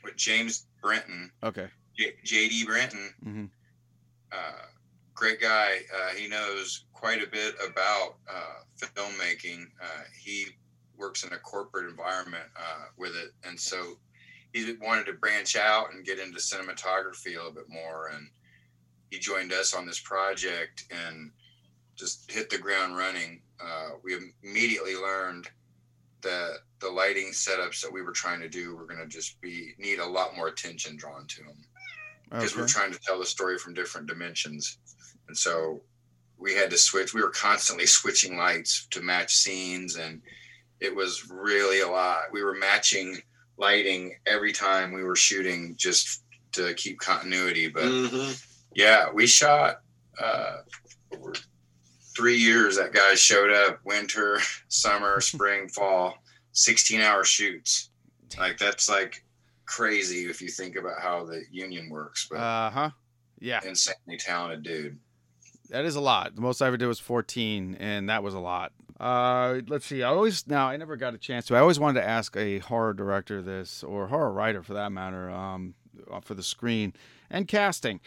with 0.03 0.15
James 0.15 0.65
Brenton, 0.81 1.31
Okay. 1.43 1.67
J- 1.97 2.13
JD 2.25 2.65
Brenton, 2.65 3.13
hmm 3.23 3.45
uh, 4.31 4.51
great 5.19 5.41
guy. 5.41 5.79
Uh, 5.93 6.15
he 6.15 6.29
knows 6.29 6.85
quite 6.93 7.21
a 7.21 7.27
bit 7.27 7.53
about 7.69 8.15
uh, 8.31 8.63
filmmaking. 8.81 9.65
Uh, 9.83 10.03
he 10.17 10.45
works 10.97 11.25
in 11.25 11.33
a 11.33 11.37
corporate 11.37 11.89
environment 11.89 12.45
uh, 12.55 12.85
with 12.97 13.11
it, 13.15 13.31
and 13.45 13.59
so 13.59 13.97
he 14.53 14.75
wanted 14.81 15.05
to 15.05 15.13
branch 15.13 15.57
out 15.57 15.93
and 15.93 16.05
get 16.05 16.19
into 16.19 16.39
cinematography 16.39 17.33
a 17.33 17.37
little 17.37 17.51
bit 17.51 17.69
more. 17.69 18.11
And 18.15 18.29
he 19.11 19.19
joined 19.19 19.51
us 19.51 19.73
on 19.73 19.85
this 19.85 19.99
project 19.99 20.85
and 20.89 21.31
just 21.97 22.31
hit 22.31 22.49
the 22.49 22.57
ground 22.57 22.95
running. 22.95 23.41
Uh, 23.61 23.89
we 24.01 24.15
immediately 24.41 24.95
learned 24.95 25.49
that 26.21 26.59
the 26.79 26.89
lighting 26.89 27.31
setups 27.31 27.81
that 27.81 27.91
we 27.91 28.01
were 28.01 28.13
trying 28.13 28.39
to 28.39 28.49
do 28.49 28.73
were 28.73 28.85
going 28.85 29.01
to 29.01 29.07
just 29.07 29.39
be 29.41 29.73
need 29.77 29.99
a 29.99 30.05
lot 30.05 30.35
more 30.37 30.47
attention 30.47 30.95
drawn 30.95 31.27
to 31.27 31.43
them 31.43 31.57
because 32.29 32.55
we 32.55 32.61
we're 32.61 32.67
trying 32.67 32.91
to 32.91 32.99
tell 32.99 33.19
the 33.19 33.25
story 33.25 33.57
from 33.57 33.73
different 33.73 34.07
dimensions. 34.07 34.77
And 35.29 35.37
so 35.37 35.79
we 36.39 36.55
had 36.55 36.69
to 36.71 36.77
switch. 36.77 37.13
We 37.13 37.21
were 37.21 37.29
constantly 37.29 37.85
switching 37.85 38.35
lights 38.35 38.87
to 38.91 39.01
match 39.01 39.35
scenes, 39.35 39.95
and 39.95 40.21
it 40.79 40.93
was 40.93 41.29
really 41.29 41.81
a 41.81 41.87
lot. 41.87 42.23
We 42.31 42.43
were 42.43 42.55
matching 42.55 43.21
lighting 43.57 44.15
every 44.25 44.51
time 44.51 44.91
we 44.91 45.03
were 45.03 45.15
shooting 45.15 45.75
just 45.77 46.23
to 46.53 46.73
keep 46.73 46.97
continuity. 46.99 47.67
But 47.67 47.83
Mhm. 47.83 48.43
yeah, 48.73 49.11
we 49.11 49.27
shot 49.27 49.81
uh, 50.19 50.57
over 51.13 51.33
three 52.15 52.37
years. 52.37 52.75
That 52.77 52.91
guy 52.93 53.13
showed 53.15 53.51
up 53.51 53.79
winter, 53.85 54.39
summer, 54.67 55.21
spring, 55.31 55.69
fall, 55.69 56.17
16 56.53 57.01
hour 57.01 57.23
shoots. 57.23 57.91
Like 58.37 58.57
that's 58.57 58.89
like 58.89 59.23
crazy 59.65 60.25
if 60.29 60.41
you 60.41 60.49
think 60.49 60.75
about 60.75 60.99
how 61.01 61.25
the 61.25 61.43
union 61.51 61.87
works. 61.89 62.27
But 62.29 62.37
Uh 62.39 62.69
huh. 62.71 62.89
Yeah, 63.41 63.61
insanely 63.65 64.17
talented 64.17 64.63
dude. 64.63 64.99
That 65.69 65.85
is 65.85 65.95
a 65.95 66.01
lot. 66.01 66.35
The 66.35 66.41
most 66.41 66.61
I 66.61 66.67
ever 66.67 66.77
did 66.77 66.87
was 66.87 66.99
14, 66.99 67.77
and 67.79 68.09
that 68.09 68.23
was 68.23 68.33
a 68.33 68.39
lot. 68.39 68.71
Uh, 68.99 69.61
let's 69.67 69.85
see. 69.85 70.03
I 70.03 70.09
always 70.09 70.45
now 70.47 70.67
I 70.67 70.77
never 70.77 70.97
got 70.97 71.13
a 71.13 71.17
chance 71.17 71.45
to. 71.47 71.55
I 71.55 71.59
always 71.59 71.79
wanted 71.79 72.01
to 72.01 72.07
ask 72.07 72.35
a 72.35 72.59
horror 72.59 72.93
director 72.93 73.41
this, 73.41 73.83
or 73.83 74.07
horror 74.07 74.31
writer 74.31 74.61
for 74.61 74.73
that 74.73 74.91
matter, 74.91 75.29
um, 75.29 75.73
for 76.21 76.33
the 76.33 76.43
screen 76.43 76.93
and 77.29 77.47
casting. 77.47 78.01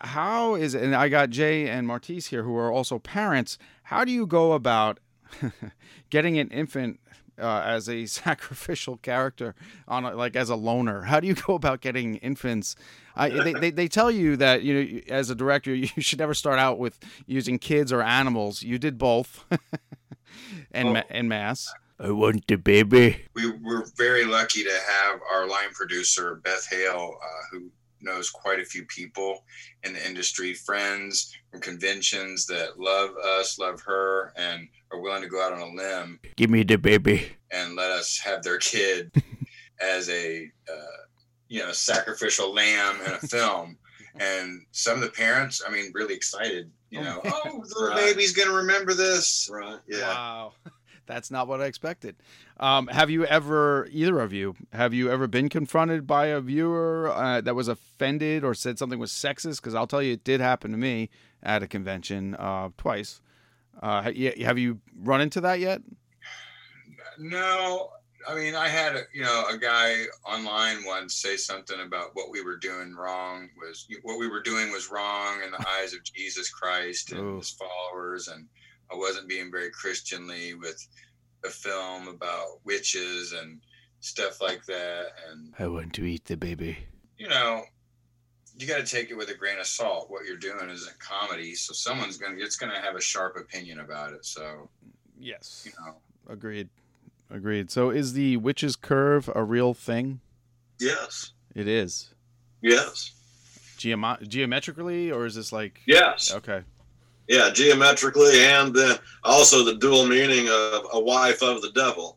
How 0.00 0.54
is 0.54 0.74
and 0.74 0.94
I 0.94 1.08
got 1.08 1.30
Jay 1.30 1.68
and 1.68 1.86
Martise 1.86 2.28
here 2.28 2.42
who 2.42 2.56
are 2.56 2.72
also 2.72 2.98
parents. 2.98 3.58
How 3.82 4.04
do 4.04 4.12
you 4.12 4.26
go 4.26 4.52
about 4.52 5.00
getting 6.10 6.38
an 6.38 6.48
infant 6.48 7.00
uh, 7.38 7.62
as 7.64 7.88
a 7.88 8.06
sacrificial 8.06 8.96
character 8.98 9.54
on 9.86 10.04
a, 10.04 10.14
like 10.14 10.36
as 10.36 10.50
a 10.50 10.56
loner? 10.56 11.02
How 11.02 11.20
do 11.20 11.26
you 11.26 11.34
go 11.46 11.54
about 11.54 11.80
getting 11.80 12.16
infants? 12.16 12.76
I, 13.16 13.30
they, 13.30 13.52
they 13.52 13.70
they 13.70 13.88
tell 13.88 14.10
you 14.10 14.36
that 14.36 14.62
you 14.62 14.74
know 14.74 15.00
as 15.08 15.30
a 15.30 15.34
director 15.34 15.74
you 15.74 15.86
should 15.86 16.18
never 16.18 16.34
start 16.34 16.58
out 16.58 16.78
with 16.78 16.98
using 17.26 17.58
kids 17.58 17.92
or 17.92 18.02
animals. 18.02 18.62
You 18.62 18.78
did 18.78 18.98
both, 18.98 19.44
and 20.72 20.92
ma- 20.92 21.02
en 21.10 21.28
mass. 21.28 21.72
I 22.00 22.12
want 22.12 22.46
the 22.46 22.56
baby. 22.56 23.24
We 23.34 23.50
were 23.50 23.84
very 23.96 24.24
lucky 24.24 24.62
to 24.62 24.70
have 24.70 25.20
our 25.32 25.48
line 25.48 25.70
producer 25.72 26.36
Beth 26.36 26.68
Hale, 26.70 27.18
uh, 27.20 27.42
who 27.50 27.70
knows 28.00 28.30
quite 28.30 28.60
a 28.60 28.64
few 28.64 28.84
people 28.86 29.44
in 29.84 29.92
the 29.92 30.06
industry, 30.06 30.54
friends 30.54 31.32
from 31.50 31.60
conventions 31.60 32.46
that 32.46 32.78
love 32.78 33.10
us, 33.24 33.58
love 33.58 33.80
her, 33.82 34.32
and 34.36 34.68
are 34.92 35.00
willing 35.00 35.22
to 35.22 35.28
go 35.28 35.42
out 35.44 35.52
on 35.52 35.60
a 35.60 35.66
limb 35.74 36.18
Give 36.36 36.50
me 36.50 36.62
the 36.62 36.76
baby. 36.76 37.28
and 37.50 37.74
let 37.76 37.90
us 37.90 38.18
have 38.24 38.42
their 38.42 38.58
kid 38.58 39.10
as 39.80 40.08
a 40.08 40.50
uh, 40.70 40.96
you 41.48 41.60
know 41.60 41.72
sacrificial 41.72 42.52
lamb 42.54 42.96
in 43.06 43.12
a 43.12 43.18
film. 43.18 43.76
And 44.20 44.62
some 44.72 44.96
of 44.96 45.00
the 45.02 45.10
parents, 45.10 45.62
I 45.64 45.70
mean, 45.70 45.92
really 45.94 46.14
excited. 46.14 46.72
You 46.90 47.02
know, 47.02 47.20
oh, 47.24 47.62
the 47.68 47.86
Right. 47.90 47.96
baby's 47.96 48.32
gonna 48.32 48.52
remember 48.52 48.92
this. 48.92 49.48
Right. 49.52 49.78
Yeah. 49.86 50.08
Wow. 50.08 50.52
That's 51.08 51.30
not 51.30 51.48
what 51.48 51.60
I 51.62 51.64
expected. 51.64 52.16
Um, 52.60 52.86
have 52.88 53.08
you 53.08 53.24
ever, 53.24 53.88
either 53.90 54.20
of 54.20 54.32
you, 54.32 54.54
have 54.72 54.92
you 54.92 55.10
ever 55.10 55.26
been 55.26 55.48
confronted 55.48 56.06
by 56.06 56.26
a 56.26 56.40
viewer 56.40 57.10
uh, 57.12 57.40
that 57.40 57.54
was 57.54 57.66
offended 57.66 58.44
or 58.44 58.54
said 58.54 58.78
something 58.78 58.98
was 58.98 59.10
sexist? 59.10 59.56
Because 59.56 59.74
I'll 59.74 59.86
tell 59.86 60.02
you, 60.02 60.12
it 60.12 60.22
did 60.22 60.40
happen 60.40 60.70
to 60.70 60.76
me 60.76 61.08
at 61.42 61.62
a 61.62 61.66
convention 61.66 62.34
uh, 62.34 62.68
twice. 62.76 63.22
Uh, 63.82 64.02
have 64.02 64.58
you 64.58 64.80
run 65.00 65.22
into 65.22 65.40
that 65.40 65.60
yet? 65.60 65.80
No, 67.18 67.90
I 68.28 68.34
mean, 68.34 68.54
I 68.54 68.68
had 68.68 68.94
a, 68.94 69.02
you 69.14 69.22
know 69.22 69.44
a 69.50 69.56
guy 69.56 70.04
online 70.26 70.84
once 70.84 71.14
say 71.14 71.36
something 71.36 71.80
about 71.80 72.10
what 72.14 72.30
we 72.30 72.42
were 72.42 72.56
doing 72.56 72.94
wrong 72.94 73.48
was 73.56 73.86
what 74.02 74.18
we 74.18 74.28
were 74.28 74.42
doing 74.42 74.70
was 74.70 74.90
wrong 74.90 75.40
in 75.44 75.50
the 75.50 75.64
eyes 75.80 75.94
of 75.94 76.04
Jesus 76.04 76.50
Christ 76.50 77.12
and 77.12 77.20
Ooh. 77.20 77.36
his 77.38 77.50
followers, 77.50 78.28
and 78.28 78.46
I 78.92 78.96
wasn't 78.96 79.28
being 79.28 79.50
very 79.50 79.70
Christianly 79.70 80.54
with 80.54 80.86
a 81.44 81.50
film 81.50 82.08
about 82.08 82.64
witches 82.64 83.32
and 83.32 83.60
stuff 84.00 84.40
like 84.40 84.64
that, 84.66 85.06
and 85.30 85.54
I 85.58 85.66
want 85.68 85.92
to 85.94 86.04
eat 86.04 86.24
the 86.24 86.36
baby. 86.36 86.78
you 87.18 87.28
know, 87.28 87.62
you 88.56 88.66
got 88.66 88.78
to 88.78 88.86
take 88.86 89.10
it 89.10 89.16
with 89.16 89.28
a 89.30 89.34
grain 89.34 89.58
of 89.58 89.66
salt. 89.66 90.10
What 90.10 90.24
you're 90.24 90.36
doing 90.36 90.68
is 90.70 90.88
a 90.88 90.96
comedy, 90.98 91.54
so 91.54 91.72
someone's 91.72 92.16
gonna 92.16 92.36
it's 92.38 92.56
gonna 92.56 92.80
have 92.80 92.96
a 92.96 93.00
sharp 93.00 93.36
opinion 93.36 93.80
about 93.80 94.12
it. 94.12 94.24
So 94.24 94.68
yes, 95.18 95.62
you 95.66 95.72
know, 95.84 95.94
Agreed. 96.28 96.68
Agreed. 97.30 97.70
So 97.70 97.90
is 97.90 98.14
the 98.14 98.36
witch's 98.38 98.74
curve 98.74 99.28
a 99.34 99.44
real 99.44 99.74
thing? 99.74 100.20
Yes. 100.80 101.32
It 101.54 101.68
is. 101.68 102.14
Yes. 102.62 103.12
Geomo- 103.78 104.26
geometrically, 104.26 105.10
or 105.12 105.26
is 105.26 105.34
this 105.34 105.52
like? 105.52 105.80
Yes. 105.86 106.32
Okay. 106.32 106.62
Yeah, 107.28 107.50
geometrically, 107.50 108.40
and 108.40 108.74
then 108.74 108.96
also 109.22 109.62
the 109.62 109.74
dual 109.76 110.06
meaning 110.06 110.48
of 110.48 110.86
a 110.92 111.00
wife 111.00 111.42
of 111.42 111.60
the 111.62 111.70
devil. 111.72 112.16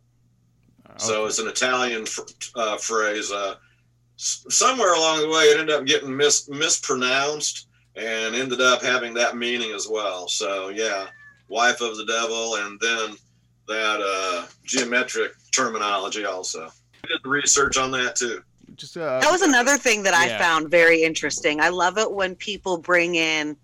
So 0.97 1.26
it's 1.26 1.39
an 1.39 1.47
Italian 1.47 2.05
fr- 2.05 2.22
uh, 2.55 2.78
phrase. 2.78 3.32
Uh, 3.32 3.55
s- 4.18 4.45
somewhere 4.49 4.93
along 4.93 5.22
the 5.22 5.28
way, 5.30 5.43
it 5.45 5.59
ended 5.59 5.76
up 5.76 5.86
getting 5.86 6.16
mis- 6.16 6.47
mispronounced 6.49 7.68
and 7.95 8.36
ended 8.36 8.62
up 8.62 8.82
having 8.82 9.14
that 9.16 9.36
meaning 9.36 9.72
as 9.74 9.88
well. 9.89 10.28
So 10.28 10.70
yeah, 10.70 11.07
wife 11.49 11.82
of 11.82 11.97
the 11.97 12.05
devil, 12.05 12.55
and 12.55 12.80
then 12.80 13.16
that 13.68 13.99
uh, 14.01 14.47
geometric 14.64 15.34
terminology 15.51 16.26
also. 16.26 16.68
I 17.03 17.07
did 17.07 17.20
the 17.24 17.30
research 17.30 17.78
on 17.78 17.91
that 17.91 18.16
too. 18.16 18.41
Just 18.76 18.95
uh, 18.95 19.20
That 19.20 19.32
was 19.32 19.41
another 19.41 19.78
thing 19.78 20.03
that 20.03 20.14
I 20.14 20.28
found 20.38 20.70
very 20.70 21.03
interesting. 21.03 21.59
I 21.59 21.70
love 21.70 21.97
it 21.97 22.12
when 22.12 22.36
people 22.36 22.78
bring 22.78 23.16
in, 23.16 23.57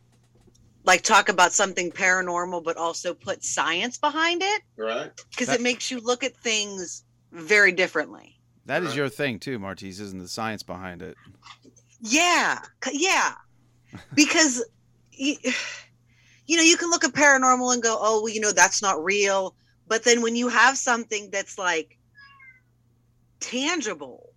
like, 0.88 1.04
talk 1.04 1.30
about 1.30 1.54
something 1.54 1.92
paranormal, 1.92 2.64
but 2.64 2.78
also 2.78 3.14
put 3.14 3.44
science 3.44 3.98
behind 4.00 4.42
it 4.42 4.62
Right. 4.78 5.12
because 5.30 5.50
it 5.50 5.62
makes 5.62 5.92
you 5.92 6.00
look 6.00 6.24
at 6.24 6.36
things 6.38 7.04
very 7.32 7.72
differently. 7.74 8.34
That 8.66 8.84
is 8.84 8.96
your 8.96 9.10
thing 9.10 9.38
too, 9.40 9.60
Martise, 9.60 10.00
isn't 10.00 10.20
the 10.20 10.28
science 10.28 10.64
behind 10.64 11.02
it? 11.02 11.16
Yeah, 12.02 12.60
c- 12.84 12.92
yeah, 12.94 13.34
because 14.16 14.64
you, 15.12 15.36
you 16.48 16.58
know 16.58 16.64
you 16.64 16.78
can 16.78 16.90
look 16.90 17.04
at 17.04 17.12
paranormal 17.12 17.74
and 17.74 17.84
go, 17.84 17.98
oh, 18.00 18.22
well, 18.24 18.34
you 18.34 18.40
know 18.40 18.52
that's 18.52 18.82
not 18.82 19.04
real. 19.04 19.56
But 19.88 20.04
then 20.04 20.22
when 20.22 20.36
you 20.36 20.48
have 20.50 20.78
something 20.78 21.30
that's 21.32 21.58
like 21.58 21.98
tangible, 23.40 24.30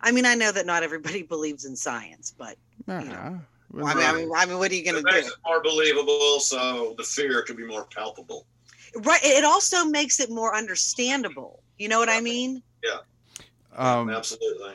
I 0.00 0.12
mean, 0.12 0.24
I 0.26 0.34
know 0.34 0.52
that 0.52 0.66
not 0.66 0.82
everybody 0.82 1.22
believes 1.34 1.64
in 1.64 1.76
science, 1.76 2.32
but 2.36 2.56
Nah. 2.86 2.98
Uh-huh. 2.98 3.38
I 3.74 3.94
mean, 3.94 4.04
I 4.04 4.12
mean, 4.12 4.30
I 4.34 4.46
mean, 4.46 4.58
what 4.58 4.70
are 4.70 4.74
you 4.74 4.84
going 4.84 5.04
to 5.04 5.10
do? 5.10 5.16
it 5.16 5.26
more 5.46 5.62
believable, 5.62 6.40
so 6.40 6.94
the 6.98 7.04
fear 7.04 7.42
could 7.42 7.56
be 7.56 7.66
more 7.66 7.84
palpable. 7.84 8.46
Right. 8.96 9.20
It 9.22 9.44
also 9.44 9.84
makes 9.84 10.18
it 10.18 10.30
more 10.30 10.56
understandable. 10.56 11.62
You 11.78 11.88
know 11.88 11.98
what 11.98 12.08
I 12.08 12.20
mean? 12.20 12.62
Yeah. 12.82 12.98
Um, 13.76 14.10
Absolutely. 14.10 14.74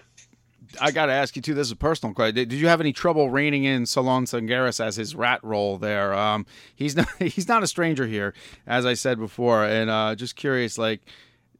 I 0.79 0.91
got 0.91 1.07
to 1.07 1.13
ask 1.13 1.35
you 1.35 1.41
too. 1.41 1.53
This 1.53 1.67
is 1.67 1.71
a 1.71 1.77
personal 1.77 2.13
question. 2.13 2.35
Did 2.35 2.49
did 2.49 2.59
you 2.59 2.67
have 2.67 2.81
any 2.81 2.93
trouble 2.93 3.29
reining 3.29 3.63
in 3.65 3.85
Solon 3.85 4.25
Tsangaras 4.25 4.83
as 4.83 4.95
his 4.95 5.15
rat 5.15 5.43
role 5.43 5.77
there? 5.77 6.13
Um, 6.13 6.45
he's 6.75 6.95
not 6.95 7.07
he's 7.19 7.47
not 7.47 7.63
a 7.63 7.67
stranger 7.67 8.07
here, 8.07 8.33
as 8.65 8.85
I 8.85 8.93
said 8.93 9.19
before, 9.19 9.65
and 9.65 9.89
uh, 9.89 10.15
just 10.15 10.35
curious, 10.35 10.77
like, 10.77 11.01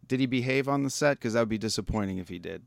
did 0.08 0.20
he 0.20 0.26
behave 0.26 0.68
on 0.68 0.84
the 0.84 0.90
set? 0.90 1.18
Because 1.18 1.34
that 1.34 1.42
would 1.42 1.50
be 1.50 1.58
disappointing 1.58 2.18
if 2.18 2.30
he 2.30 2.40
did. 2.40 2.64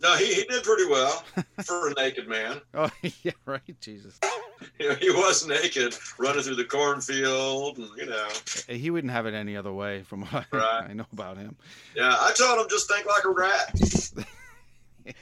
No, 0.00 0.14
he, 0.16 0.26
he 0.34 0.44
did 0.44 0.62
pretty 0.62 0.86
well 0.86 1.24
for 1.64 1.88
a 1.88 1.94
naked 1.94 2.28
man. 2.28 2.60
Oh 2.74 2.90
yeah, 3.22 3.32
right. 3.46 3.80
Jesus, 3.80 4.18
You 4.80 4.88
know, 4.90 4.94
he 4.96 5.10
was 5.10 5.46
naked, 5.46 5.96
running 6.18 6.42
through 6.42 6.56
the 6.56 6.64
cornfield, 6.64 7.78
and 7.78 7.88
you 7.96 8.06
know. 8.06 8.28
he 8.68 8.90
wouldn't 8.90 9.12
have 9.12 9.26
it 9.26 9.34
any 9.34 9.56
other 9.56 9.72
way, 9.72 10.02
from 10.02 10.22
what 10.22 10.46
I, 10.52 10.56
Right. 10.56 10.90
I 10.90 10.92
know 10.92 11.06
about 11.12 11.38
him. 11.38 11.56
Yeah, 11.94 12.14
I 12.18 12.32
told 12.36 12.58
him 12.60 12.66
just 12.68 12.90
think 12.90 13.06
like 13.06 13.24
a 13.24 13.30
rat. 13.30 13.72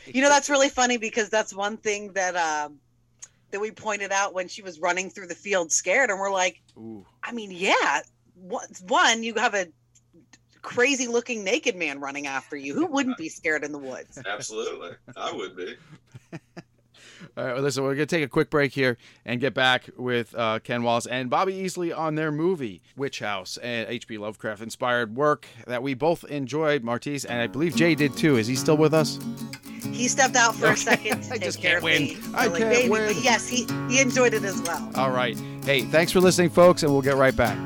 You 0.07 0.23
know, 0.23 0.29
that's 0.29 0.49
really 0.49 0.69
funny 0.71 0.97
because 0.97 1.29
that's 1.29 1.55
one 1.55 1.77
thing 1.77 2.13
that 2.15 2.35
um 2.37 2.79
that 3.51 3.61
we 3.61 3.71
pointed 3.71 4.11
out 4.13 4.35
when 4.35 4.49
she 4.49 4.63
was 4.63 4.81
running 4.81 5.11
through 5.11 5.27
the 5.29 5.35
field 5.35 5.71
scared, 5.71 6.11
and 6.11 6.19
we're 6.19 6.31
like, 6.33 6.61
Ooh. 6.77 7.05
I 7.23 7.33
mean, 7.33 7.51
yeah, 7.53 8.01
one, 8.35 8.67
one 8.89 9.23
you 9.23 9.35
have 9.35 9.55
a 9.55 9.67
crazy 10.65 11.07
looking 11.07 11.45
naked 11.45 11.77
man 11.77 12.01
running 12.01 12.27
after 12.27 12.57
you. 12.57 12.75
Who 12.75 12.87
wouldn't 12.87 13.17
be 13.17 13.29
scared 13.29 13.63
in 13.63 13.71
the 13.71 13.79
woods? 13.79 14.19
Absolutely, 14.27 14.93
I 15.17 15.33
would 15.33 15.57
be. 15.57 15.77
All 17.37 17.45
right, 17.45 17.55
well, 17.55 17.63
listen, 17.63 17.83
we're 17.83 17.95
going 17.95 18.07
to 18.07 18.17
take 18.17 18.25
a 18.25 18.29
quick 18.29 18.49
break 18.49 18.73
here 18.73 18.97
and 19.25 19.41
get 19.41 19.55
back 19.55 19.89
with 19.97 20.35
uh, 20.37 20.61
Ken 20.61 20.83
Wallace 20.83 21.07
and 21.07 21.29
Bobby 21.29 21.55
Easley 21.55 21.97
on 21.97 22.15
their 22.15 22.31
movie, 22.31 22.81
Witch 22.97 23.19
House, 23.19 23.57
and 23.57 23.89
H.P. 23.89 24.19
Lovecraft 24.19 24.63
inspired 24.63 25.17
work 25.17 25.47
that 25.67 25.83
we 25.83 25.95
both 25.95 26.25
enjoyed, 26.25 26.85
Martise, 26.85 27.25
and 27.25 27.41
I 27.41 27.47
believe 27.49 27.75
Jay 27.75 27.95
did 27.95 28.17
too. 28.17 28.37
Is 28.37 28.47
he 28.47 28.55
still 28.55 28.77
with 28.77 28.95
us? 28.95 29.19
He 29.91 30.07
stepped 30.09 30.37
out 30.37 30.55
for 30.55 30.69
a 30.69 30.77
second 30.77 31.23
to 31.25 31.29
I 31.29 31.33
take 31.33 31.43
just 31.43 31.61
care 31.61 31.73
can't 31.73 31.79
of 31.79 31.85
win. 31.85 32.03
me. 32.05 32.17
I 32.35 32.45
silly 32.47 32.61
can't 32.61 32.73
baby, 32.73 32.89
win. 32.89 33.07
But 33.15 33.23
yes, 33.25 33.49
he 33.49 33.67
he 33.89 34.01
enjoyed 34.01 34.35
it 34.35 34.45
as 34.45 34.61
well. 34.63 34.91
All 34.95 35.11
right. 35.11 35.39
Hey, 35.65 35.83
thanks 35.83 36.13
for 36.13 36.21
listening, 36.21 36.51
folks, 36.51 36.83
and 36.85 36.93
we'll 36.93 37.03
get 37.03 37.17
right 37.17 37.37
back. 37.37 37.59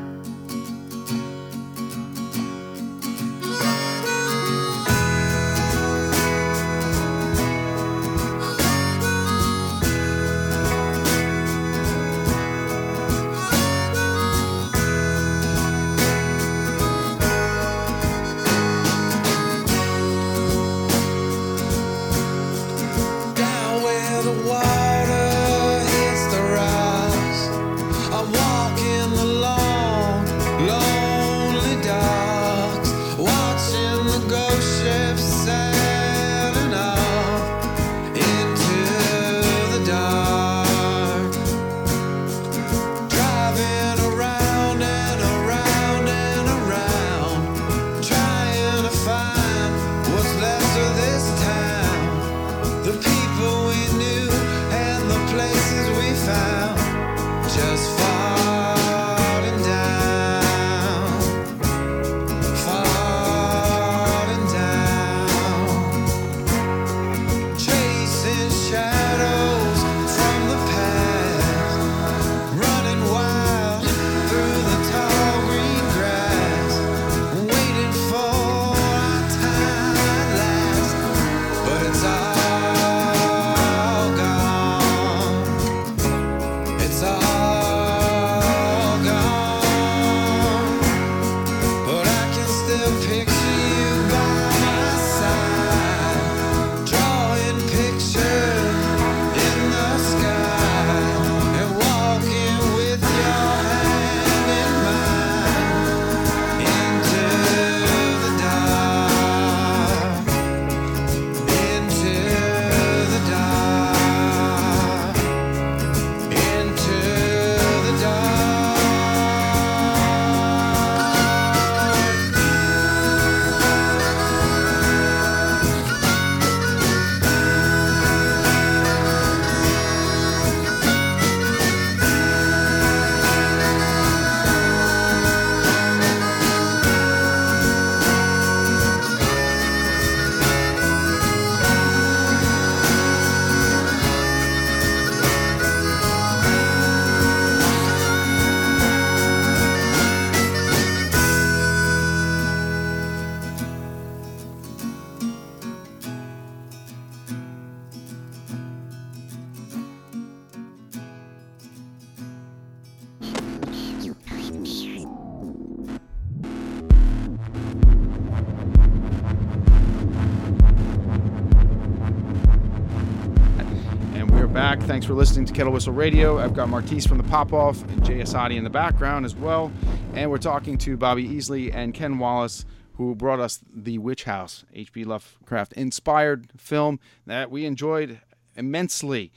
Thanks 174.99 175.07
for 175.07 175.15
listening 175.15 175.47
to 175.47 175.53
Kettle 175.53 175.73
Whistle 175.73 175.93
Radio. 175.93 176.41
I've 176.41 176.55
got 176.55 176.69
Martise 176.69 177.07
from 177.07 177.19
the 177.19 177.23
Pop 177.23 177.53
Off 177.53 177.81
and 177.85 178.05
Jay 178.05 178.19
in 178.19 178.65
the 178.65 178.69
background 178.69 179.25
as 179.25 179.37
well. 179.37 179.71
And 180.15 180.29
we're 180.29 180.39
talking 180.39 180.77
to 180.79 180.97
Bobby 180.97 181.25
Easley 181.29 181.73
and 181.73 181.95
Ken 181.95 182.19
Wallace, 182.19 182.65
who 182.95 183.15
brought 183.15 183.39
us 183.39 183.61
The 183.73 183.99
Witch 183.99 184.25
House, 184.25 184.65
H.P. 184.75 185.05
Lovecraft 185.05 185.73
inspired 185.75 186.51
film 186.57 186.99
that 187.27 187.49
we 187.49 187.65
enjoyed 187.65 188.21
immensely. 188.57 189.31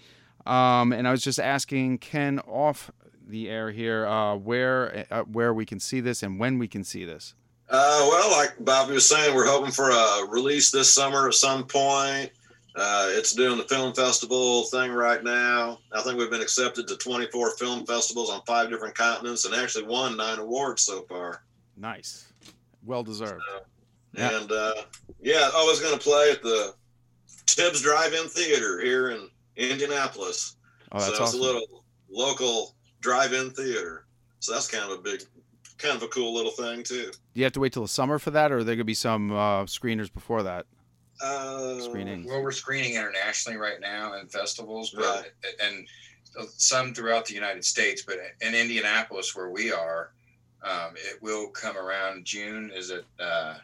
Um, 0.47 0.91
and 0.91 1.07
I 1.07 1.11
was 1.11 1.21
just 1.21 1.39
asking 1.39 1.99
Ken 1.99 2.39
off 2.39 2.89
the 3.23 3.47
air 3.47 3.69
here 3.69 4.07
uh, 4.07 4.37
where 4.37 5.05
uh, 5.11 5.21
where 5.25 5.53
we 5.53 5.67
can 5.67 5.79
see 5.79 5.99
this 5.99 6.23
and 6.23 6.39
when 6.39 6.57
we 6.57 6.67
can 6.67 6.83
see 6.83 7.05
this. 7.05 7.35
Uh, 7.69 8.07
well, 8.09 8.31
like 8.31 8.55
Bobby 8.61 8.93
was 8.93 9.07
saying, 9.07 9.35
we're 9.35 9.45
hoping 9.45 9.71
for 9.71 9.91
a 9.91 10.25
release 10.27 10.71
this 10.71 10.91
summer 10.91 11.27
at 11.27 11.35
some 11.35 11.65
point. 11.65 12.31
Uh, 12.75 13.07
it's 13.09 13.33
doing 13.33 13.57
the 13.57 13.63
film 13.65 13.93
festival 13.93 14.63
thing 14.65 14.91
right 14.91 15.23
now. 15.23 15.79
I 15.91 16.01
think 16.01 16.17
we've 16.17 16.29
been 16.29 16.41
accepted 16.41 16.87
to 16.87 16.95
24 16.95 17.57
film 17.57 17.85
festivals 17.85 18.29
on 18.29 18.41
five 18.47 18.69
different 18.69 18.95
continents 18.95 19.45
and 19.45 19.53
actually 19.53 19.85
won 19.85 20.15
nine 20.15 20.39
awards 20.39 20.83
so 20.83 21.01
far. 21.03 21.43
Nice. 21.75 22.31
Well 22.85 23.03
deserved. 23.03 23.41
Yeah. 24.13 24.39
And 24.39 24.51
uh, 24.51 24.73
yeah, 25.19 25.49
I 25.53 25.63
was 25.65 25.79
going 25.79 25.93
to 25.93 25.99
play 25.99 26.31
at 26.31 26.41
the 26.41 26.73
Tibbs 27.45 27.81
Drive-In 27.81 28.27
Theater 28.29 28.79
here 28.81 29.09
in 29.09 29.29
Indianapolis. 29.57 30.55
Oh, 30.91 30.99
that's 30.99 31.05
so 31.05 31.11
it's 31.11 31.21
awesome. 31.21 31.39
a 31.39 31.43
little 31.43 31.83
local 32.09 32.75
drive-in 33.01 33.51
theater. 33.51 34.05
So 34.39 34.53
that's 34.53 34.67
kind 34.67 34.91
of 34.91 34.99
a 34.99 35.01
big, 35.01 35.21
kind 35.77 35.95
of 35.95 36.03
a 36.03 36.07
cool 36.07 36.33
little 36.33 36.51
thing 36.51 36.83
too. 36.83 37.11
Do 37.11 37.39
you 37.39 37.43
have 37.43 37.53
to 37.53 37.59
wait 37.59 37.73
till 37.73 37.83
the 37.83 37.87
summer 37.87 38.19
for 38.19 38.31
that, 38.31 38.51
or 38.51 38.57
are 38.57 38.63
there 38.63 38.75
gonna 38.75 38.85
be 38.85 38.93
some 38.93 39.31
uh, 39.31 39.63
screeners 39.63 40.11
before 40.11 40.43
that? 40.43 40.65
Uh, 41.21 41.79
Screenings. 41.81 42.25
Well, 42.27 42.41
we're 42.41 42.51
screening 42.51 42.95
internationally 42.95 43.57
right 43.57 43.79
now 43.79 44.13
in 44.13 44.27
festivals, 44.27 44.91
but 44.91 45.03
Right. 45.43 45.53
and 45.61 45.87
some 46.57 46.93
throughout 46.93 47.25
the 47.25 47.33
United 47.33 47.63
States. 47.65 48.01
But 48.03 48.17
in 48.41 48.55
Indianapolis, 48.55 49.35
where 49.35 49.49
we 49.49 49.71
are, 49.71 50.11
um, 50.63 50.95
it 50.95 51.21
will 51.21 51.49
come 51.49 51.77
around 51.77 52.25
June. 52.25 52.71
Is 52.73 52.89
it 52.89 53.05
uh, 53.19 53.57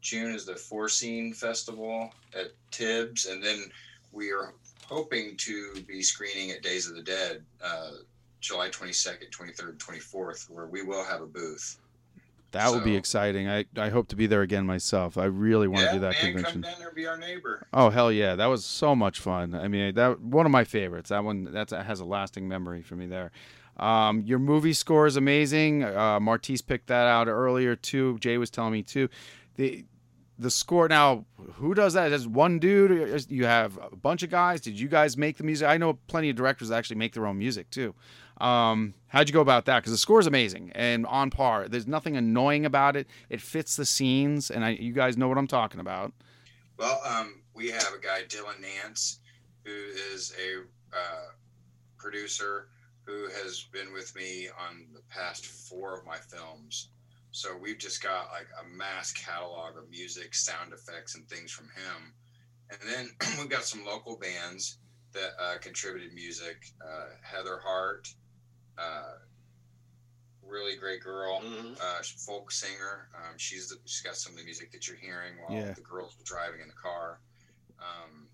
June? 0.00 0.34
Is 0.34 0.44
the 0.46 0.54
Four 0.56 0.88
Scene 0.88 1.32
Festival 1.32 2.12
at 2.34 2.52
Tibbs, 2.70 3.26
and 3.26 3.42
then 3.42 3.70
we 4.12 4.30
are 4.30 4.54
hoping 4.84 5.36
to 5.38 5.82
be 5.86 6.02
screening 6.02 6.50
at 6.50 6.62
Days 6.62 6.88
of 6.88 6.94
the 6.94 7.02
Dead, 7.02 7.44
uh, 7.62 7.92
July 8.40 8.68
twenty 8.68 8.92
second, 8.92 9.30
twenty 9.30 9.52
third, 9.52 9.78
twenty 9.80 10.00
fourth, 10.00 10.48
where 10.48 10.66
we 10.66 10.82
will 10.82 11.04
have 11.04 11.22
a 11.22 11.26
booth. 11.26 11.78
That 12.52 12.70
would 12.70 12.82
be 12.82 12.96
exciting. 12.96 13.48
I, 13.48 13.66
I 13.76 13.90
hope 13.90 14.08
to 14.08 14.16
be 14.16 14.26
there 14.26 14.40
again 14.40 14.64
myself. 14.64 15.18
I 15.18 15.26
really 15.26 15.68
want 15.68 15.86
to 15.86 15.92
do 15.92 16.00
that 16.00 16.14
man, 16.14 16.32
convention. 16.32 16.62
come 16.62 16.72
down 16.72 16.80
there, 16.80 16.92
be 16.92 17.06
our 17.06 17.18
neighbor. 17.18 17.66
Oh 17.74 17.90
hell 17.90 18.10
yeah, 18.10 18.36
that 18.36 18.46
was 18.46 18.64
so 18.64 18.96
much 18.96 19.20
fun. 19.20 19.54
I 19.54 19.68
mean, 19.68 19.94
that 19.94 20.20
one 20.20 20.46
of 20.46 20.52
my 20.52 20.64
favorites. 20.64 21.10
That 21.10 21.24
one 21.24 21.44
that's, 21.52 21.72
that 21.72 21.84
has 21.84 22.00
a 22.00 22.06
lasting 22.06 22.48
memory 22.48 22.82
for 22.82 22.96
me 22.96 23.06
there. 23.06 23.32
Um, 23.76 24.22
your 24.22 24.38
movie 24.38 24.72
score 24.72 25.06
is 25.06 25.16
amazing. 25.16 25.84
Uh, 25.84 26.18
Martise 26.20 26.62
picked 26.62 26.88
that 26.88 27.06
out 27.06 27.28
earlier 27.28 27.76
too. 27.76 28.18
Jay 28.18 28.38
was 28.38 28.50
telling 28.50 28.72
me 28.72 28.82
too. 28.82 29.08
The 29.56 29.84
the 30.38 30.50
score 30.50 30.88
now, 30.88 31.24
who 31.54 31.74
does 31.74 31.94
that? 31.94 32.12
Is 32.12 32.26
one 32.26 32.60
dude? 32.60 33.26
You 33.28 33.44
have 33.44 33.76
a 33.92 33.96
bunch 33.96 34.22
of 34.22 34.30
guys. 34.30 34.60
Did 34.60 34.78
you 34.78 34.88
guys 34.88 35.16
make 35.16 35.36
the 35.36 35.44
music? 35.44 35.68
I 35.68 35.76
know 35.76 35.94
plenty 36.06 36.30
of 36.30 36.36
directors 36.36 36.70
actually 36.70 36.96
make 36.96 37.12
their 37.12 37.26
own 37.26 37.38
music 37.38 37.70
too. 37.70 37.94
Um, 38.38 38.94
how'd 39.08 39.28
you 39.28 39.32
go 39.32 39.40
about 39.40 39.64
that? 39.66 39.80
Because 39.80 39.92
the 39.92 39.98
score 39.98 40.20
is 40.20 40.26
amazing 40.26 40.72
and 40.74 41.06
on 41.06 41.30
par. 41.30 41.68
There's 41.68 41.86
nothing 41.86 42.16
annoying 42.16 42.64
about 42.64 42.96
it. 42.96 43.06
It 43.28 43.40
fits 43.40 43.76
the 43.76 43.84
scenes, 43.84 44.50
and 44.50 44.64
I, 44.64 44.70
you 44.70 44.92
guys 44.92 45.16
know 45.16 45.28
what 45.28 45.38
I'm 45.38 45.46
talking 45.46 45.80
about. 45.80 46.12
Well, 46.78 47.00
um, 47.04 47.42
we 47.54 47.70
have 47.70 47.92
a 47.96 48.00
guy, 48.00 48.22
Dylan 48.28 48.60
Nance, 48.60 49.18
who 49.64 49.72
is 50.12 50.32
a 50.38 50.60
uh, 50.96 51.32
producer 51.96 52.68
who 53.04 53.26
has 53.42 53.66
been 53.72 53.92
with 53.92 54.14
me 54.14 54.48
on 54.48 54.86
the 54.92 55.00
past 55.08 55.46
four 55.46 55.98
of 55.98 56.06
my 56.06 56.18
films. 56.18 56.90
So 57.32 57.56
we've 57.56 57.78
just 57.78 58.02
got 58.02 58.28
like 58.32 58.48
a 58.62 58.76
mass 58.76 59.12
catalog 59.12 59.76
of 59.76 59.90
music, 59.90 60.34
sound 60.34 60.72
effects, 60.72 61.14
and 61.14 61.28
things 61.28 61.50
from 61.50 61.66
him. 61.66 62.12
And 62.70 62.80
then 62.88 63.10
we've 63.38 63.48
got 63.48 63.64
some 63.64 63.84
local 63.84 64.18
bands 64.18 64.78
that 65.12 65.30
uh, 65.40 65.58
contributed 65.60 66.12
music. 66.14 66.66
Uh, 66.86 67.06
Heather 67.22 67.60
Hart, 67.62 68.08
uh, 68.78 69.14
really 70.46 70.76
great 70.76 71.02
girl, 71.02 71.42
uh, 71.80 72.02
folk 72.16 72.50
singer. 72.50 73.08
Um, 73.14 73.34
she's 73.36 73.68
the, 73.68 73.76
she's 73.84 74.00
got 74.02 74.16
some 74.16 74.32
of 74.32 74.38
the 74.38 74.44
music 74.44 74.72
that 74.72 74.86
you're 74.88 74.96
hearing 74.96 75.34
while 75.46 75.58
Yeah. 75.58 75.72
the 75.72 75.80
girls 75.82 76.16
were 76.16 76.24
driving 76.24 76.60
in 76.60 76.68
the 76.68 76.74
car. 76.74 77.20
Um, 77.80 78.28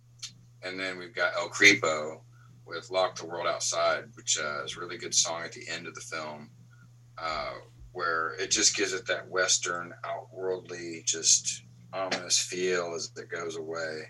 and 0.62 0.78
then 0.78 0.96
we've 0.98 1.14
got 1.14 1.34
El 1.34 1.48
Creepo 1.48 2.20
with 2.66 2.90
"Lock 2.90 3.16
the 3.16 3.26
World 3.26 3.46
Outside," 3.46 4.04
which 4.14 4.38
uh, 4.38 4.64
is 4.64 4.76
a 4.76 4.80
really 4.80 4.96
good 4.96 5.14
song 5.14 5.42
at 5.42 5.52
the 5.52 5.68
end 5.68 5.86
of 5.86 5.94
the 5.94 6.00
film, 6.00 6.50
uh, 7.18 7.52
where 7.92 8.34
it 8.40 8.50
just 8.50 8.76
gives 8.76 8.92
it 8.92 9.06
that 9.06 9.28
western, 9.28 9.92
outworldly, 10.04 11.02
just 11.04 11.62
ominous 11.92 12.38
feel 12.38 12.94
as 12.94 13.10
it 13.16 13.28
goes 13.28 13.56
away. 13.56 14.02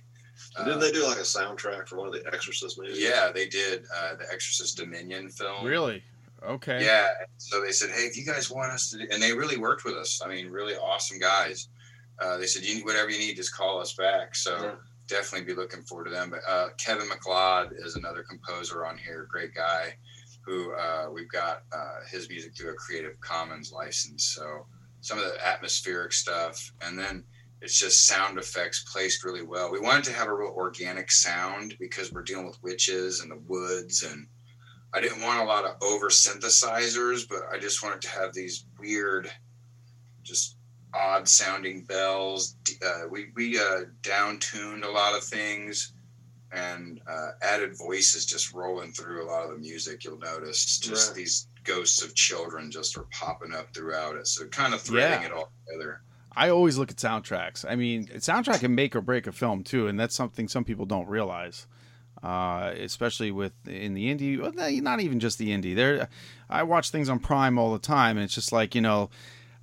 Didn't 0.58 0.80
they 0.80 0.92
do 0.92 1.04
like 1.06 1.16
a 1.18 1.22
soundtrack 1.22 1.88
for 1.88 1.96
one 1.98 2.06
of 2.06 2.12
the 2.14 2.24
Exorcist 2.32 2.78
movies? 2.78 3.00
Yeah, 3.00 3.30
they 3.34 3.48
did 3.48 3.84
uh, 3.94 4.14
the 4.14 4.24
Exorcist 4.32 4.76
Dominion 4.76 5.28
film. 5.30 5.64
Really? 5.66 6.02
Okay. 6.46 6.84
Yeah. 6.84 7.08
So 7.38 7.62
they 7.62 7.72
said, 7.72 7.90
hey, 7.90 8.02
if 8.02 8.16
you 8.16 8.24
guys 8.24 8.50
want 8.50 8.72
us 8.72 8.90
to, 8.90 8.98
do, 8.98 9.06
and 9.10 9.22
they 9.22 9.32
really 9.32 9.56
worked 9.56 9.84
with 9.84 9.94
us. 9.94 10.20
I 10.24 10.28
mean, 10.28 10.48
really 10.48 10.74
awesome 10.74 11.18
guys. 11.18 11.68
Uh, 12.20 12.36
they 12.36 12.46
said, 12.46 12.62
you 12.62 12.76
need 12.76 12.84
whatever 12.84 13.10
you 13.10 13.18
need, 13.18 13.36
just 13.36 13.54
call 13.54 13.80
us 13.80 13.94
back. 13.94 14.34
So 14.36 14.76
definitely 15.08 15.46
be 15.46 15.58
looking 15.58 15.82
forward 15.82 16.04
to 16.04 16.10
them. 16.10 16.30
But 16.30 16.40
uh, 16.48 16.68
Kevin 16.78 17.08
MacLeod 17.08 17.72
is 17.78 17.96
another 17.96 18.22
composer 18.22 18.86
on 18.86 18.96
here, 18.96 19.26
great 19.30 19.54
guy, 19.54 19.94
who 20.44 20.72
uh, 20.74 21.08
we've 21.12 21.30
got 21.30 21.62
uh, 21.72 22.00
his 22.10 22.28
music 22.28 22.56
through 22.56 22.70
a 22.70 22.74
Creative 22.74 23.18
Commons 23.20 23.72
license. 23.72 24.24
So 24.34 24.66
some 25.00 25.18
of 25.18 25.24
the 25.24 25.46
atmospheric 25.46 26.12
stuff, 26.12 26.72
and 26.82 26.98
then 26.98 27.24
it's 27.60 27.78
just 27.78 28.06
sound 28.06 28.38
effects 28.38 28.84
placed 28.92 29.24
really 29.24 29.42
well. 29.42 29.72
We 29.72 29.80
wanted 29.80 30.04
to 30.04 30.12
have 30.12 30.28
a 30.28 30.34
real 30.34 30.52
organic 30.54 31.10
sound 31.10 31.74
because 31.80 32.12
we're 32.12 32.22
dealing 32.22 32.46
with 32.46 32.62
witches 32.62 33.20
and 33.20 33.30
the 33.30 33.40
woods 33.46 34.02
and 34.02 34.26
I 34.94 35.00
didn't 35.00 35.22
want 35.22 35.40
a 35.40 35.44
lot 35.44 35.64
of 35.64 35.76
over 35.82 36.08
synthesizers, 36.08 37.28
but 37.28 37.40
I 37.52 37.58
just 37.58 37.82
wanted 37.82 38.00
to 38.02 38.08
have 38.10 38.32
these 38.32 38.66
weird, 38.78 39.30
just 40.22 40.56
odd 40.94 41.26
sounding 41.28 41.82
bells. 41.84 42.56
Uh, 42.84 43.02
we 43.10 43.26
we 43.34 43.58
uh, 43.58 43.80
down 44.02 44.38
tuned 44.38 44.84
a 44.84 44.90
lot 44.90 45.16
of 45.16 45.24
things 45.24 45.92
and 46.52 47.00
uh, 47.08 47.30
added 47.42 47.76
voices 47.76 48.24
just 48.24 48.52
rolling 48.54 48.92
through 48.92 49.24
a 49.24 49.26
lot 49.28 49.42
of 49.44 49.50
the 49.50 49.58
music. 49.58 50.04
You'll 50.04 50.18
notice 50.18 50.78
just 50.78 51.08
Right. 51.08 51.16
these 51.16 51.48
ghosts 51.64 52.02
of 52.04 52.14
children 52.14 52.70
just 52.70 52.96
are 52.96 53.06
popping 53.10 53.52
up 53.52 53.74
throughout 53.74 54.14
it. 54.16 54.28
So 54.28 54.46
kind 54.46 54.72
of 54.74 54.80
threading 54.80 55.22
Yeah. 55.22 55.26
it 55.26 55.32
all 55.32 55.50
together. 55.66 56.02
I 56.36 56.50
always 56.50 56.78
look 56.78 56.90
at 56.90 56.96
soundtracks. 56.96 57.64
I 57.68 57.74
mean, 57.74 58.08
a 58.14 58.18
soundtrack 58.18 58.60
can 58.60 58.74
make 58.74 58.94
or 58.94 59.00
break 59.00 59.26
a 59.26 59.32
film 59.32 59.64
too, 59.64 59.88
and 59.88 59.98
that's 59.98 60.14
something 60.14 60.46
some 60.48 60.64
people 60.64 60.84
don't 60.86 61.08
realize. 61.08 61.66
Uh, 62.24 62.72
especially 62.78 63.30
with 63.30 63.52
in 63.68 63.92
the 63.92 64.06
indie, 64.06 64.82
not 64.82 65.00
even 65.00 65.20
just 65.20 65.36
the 65.36 65.50
indie. 65.50 65.76
There, 65.76 66.08
I 66.48 66.62
watch 66.62 66.88
things 66.88 67.10
on 67.10 67.18
Prime 67.18 67.58
all 67.58 67.70
the 67.70 67.78
time, 67.78 68.16
and 68.16 68.24
it's 68.24 68.34
just 68.34 68.50
like 68.50 68.74
you 68.74 68.80
know, 68.80 69.10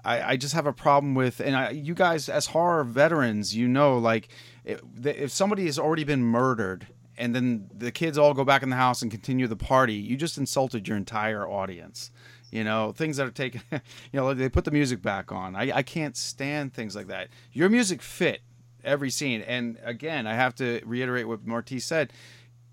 I, 0.05 0.33
I 0.33 0.37
just 0.37 0.53
have 0.53 0.67
a 0.67 0.73
problem 0.73 1.15
with, 1.15 1.39
and 1.39 1.55
I, 1.55 1.71
you 1.71 1.95
guys 1.95 2.29
as 2.29 2.45
horror 2.45 2.83
veterans, 2.83 3.55
you 3.55 3.67
know, 3.67 3.97
like 3.97 4.29
if, 4.63 4.79
if 5.03 5.31
somebody 5.31 5.65
has 5.65 5.79
already 5.79 6.03
been 6.03 6.21
murdered, 6.21 6.85
and 7.17 7.33
then 7.33 7.67
the 7.73 7.91
kids 7.91 8.19
all 8.19 8.35
go 8.35 8.45
back 8.45 8.61
in 8.61 8.69
the 8.69 8.75
house 8.75 9.01
and 9.01 9.09
continue 9.09 9.47
the 9.47 9.55
party, 9.55 9.95
you 9.95 10.15
just 10.15 10.37
insulted 10.37 10.87
your 10.87 10.97
entire 10.97 11.49
audience. 11.49 12.11
You 12.51 12.63
know, 12.63 12.91
things 12.91 13.17
that 13.17 13.25
are 13.25 13.31
taken, 13.31 13.61
you 13.71 13.81
know, 14.13 14.35
they 14.35 14.49
put 14.49 14.65
the 14.65 14.71
music 14.71 15.01
back 15.01 15.31
on. 15.31 15.55
I, 15.55 15.77
I 15.77 15.81
can't 15.81 16.15
stand 16.15 16.75
things 16.75 16.95
like 16.95 17.07
that. 17.07 17.29
Your 17.53 17.69
music 17.69 18.03
fit 18.03 18.41
every 18.83 19.09
scene. 19.09 19.41
And 19.41 19.77
again, 19.83 20.27
I 20.27 20.33
have 20.33 20.55
to 20.55 20.81
reiterate 20.85 21.27
what 21.27 21.45
Marty 21.45 21.79
said. 21.79 22.11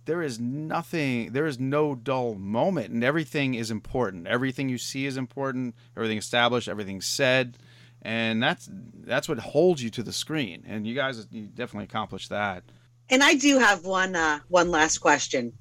There 0.08 0.22
is 0.22 0.40
nothing, 0.40 1.32
there 1.32 1.44
is 1.44 1.58
no 1.58 1.94
dull 1.94 2.34
moment, 2.34 2.94
and 2.94 3.04
everything 3.04 3.52
is 3.52 3.70
important. 3.70 4.26
Everything 4.26 4.70
you 4.70 4.78
see 4.78 5.04
is 5.04 5.18
important, 5.18 5.74
everything 5.94 6.16
established, 6.16 6.66
everything 6.66 7.02
said. 7.02 7.58
And 8.00 8.42
that's 8.42 8.70
that's 9.04 9.28
what 9.28 9.38
holds 9.38 9.82
you 9.82 9.90
to 9.90 10.02
the 10.02 10.14
screen. 10.14 10.64
And 10.66 10.86
you 10.86 10.94
guys 10.94 11.26
you 11.30 11.42
definitely 11.48 11.84
accomplished 11.84 12.30
that. 12.30 12.64
And 13.10 13.22
I 13.22 13.34
do 13.34 13.58
have 13.58 13.84
one 13.84 14.16
uh, 14.16 14.38
one 14.48 14.70
last 14.70 14.96
question. 14.96 15.52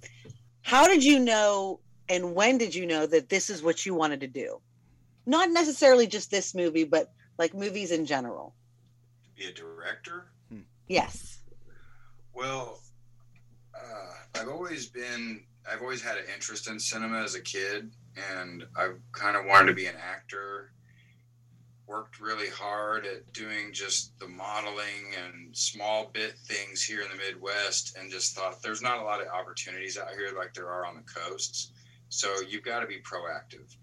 How 0.61 0.87
did 0.87 1.03
you 1.03 1.19
know 1.19 1.81
and 2.07 2.33
when 2.33 2.57
did 2.57 2.73
you 2.73 2.85
know 2.85 3.05
that 3.05 3.27
this 3.27 3.49
is 3.49 3.61
what 3.61 3.85
you 3.85 3.93
wanted 3.95 4.21
to 4.21 4.27
do? 4.27 4.61
Not 5.25 5.51
necessarily 5.51 6.07
just 6.07 6.31
this 6.31 6.55
movie, 6.55 6.85
but 6.85 7.11
like 7.37 7.53
movies 7.53 7.91
in 7.91 8.05
general. 8.05 8.55
To 9.25 9.43
be 9.43 9.49
a 9.49 9.53
director. 9.53 10.27
Yes. 10.87 11.39
Well, 12.33 12.79
I've 14.39 14.49
always 14.49 14.87
been, 14.87 15.43
I've 15.69 15.81
always 15.81 16.01
had 16.01 16.17
an 16.17 16.25
interest 16.33 16.69
in 16.69 16.79
cinema 16.79 17.21
as 17.21 17.35
a 17.35 17.41
kid, 17.41 17.91
and 18.31 18.65
I 18.75 18.91
kind 19.11 19.35
of 19.35 19.45
wanted 19.45 19.67
to 19.67 19.73
be 19.73 19.87
an 19.87 19.95
actor. 19.95 20.71
worked 21.87 22.19
really 22.19 22.49
hard 22.49 23.05
at 23.05 23.31
doing 23.31 23.71
just 23.71 24.17
the 24.19 24.27
modeling 24.27 25.13
and 25.25 25.55
small 25.55 26.11
bit 26.13 26.33
things 26.45 26.83
here 26.83 27.01
in 27.01 27.07
the 27.09 27.15
Midwest 27.15 27.97
and 27.97 28.11
just 28.11 28.35
thought 28.35 28.61
there's 28.61 28.81
not 28.81 28.99
a 28.99 29.03
lot 29.03 29.21
of 29.21 29.27
opportunities 29.27 29.97
out 29.97 30.09
here 30.11 30.33
like 30.37 30.53
there 30.53 30.67
are 30.67 30.85
on 30.85 30.95
the 30.95 31.01
coasts. 31.01 31.71
So 32.09 32.27
you've 32.47 32.63
got 32.63 32.81
to 32.81 32.87
be 32.87 32.97
proactive. 32.97 33.75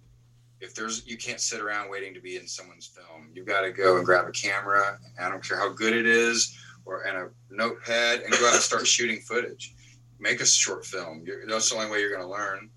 If 0.61 0.75
there's 0.75 1.07
you 1.07 1.17
can't 1.17 1.41
sit 1.41 1.61
around 1.61 1.91
waiting 1.91 2.15
to 2.15 2.21
be 2.21 2.37
in 2.37 2.47
someone's 2.47 2.87
film. 2.87 3.31
You've 3.35 3.47
got 3.47 3.63
to 3.63 3.73
go 3.73 3.97
and 3.97 4.05
grab 4.05 4.29
a 4.29 4.33
camera. 4.33 4.99
I 5.19 5.29
don't 5.29 5.43
care 5.43 5.59
how 5.59 5.73
good 5.73 5.95
it 5.95 6.07
is 6.07 6.57
or 6.85 7.03
and 7.03 7.17
a 7.17 7.29
notepad 7.51 8.21
and 8.21 8.31
go 8.33 8.47
out 8.47 8.55
and 8.55 8.63
start 8.63 8.87
shooting 8.87 9.21
footage. 9.21 9.75
Make 10.19 10.41
a 10.41 10.47
short 10.47 10.85
film. 10.85 11.23
You're, 11.27 11.47
that's 11.47 11.71
the 11.71 11.77
only 11.77 11.91
way 11.91 12.01
you're 12.01 12.11
going 12.11 12.23
to 12.23 12.29
learn. 12.29 12.71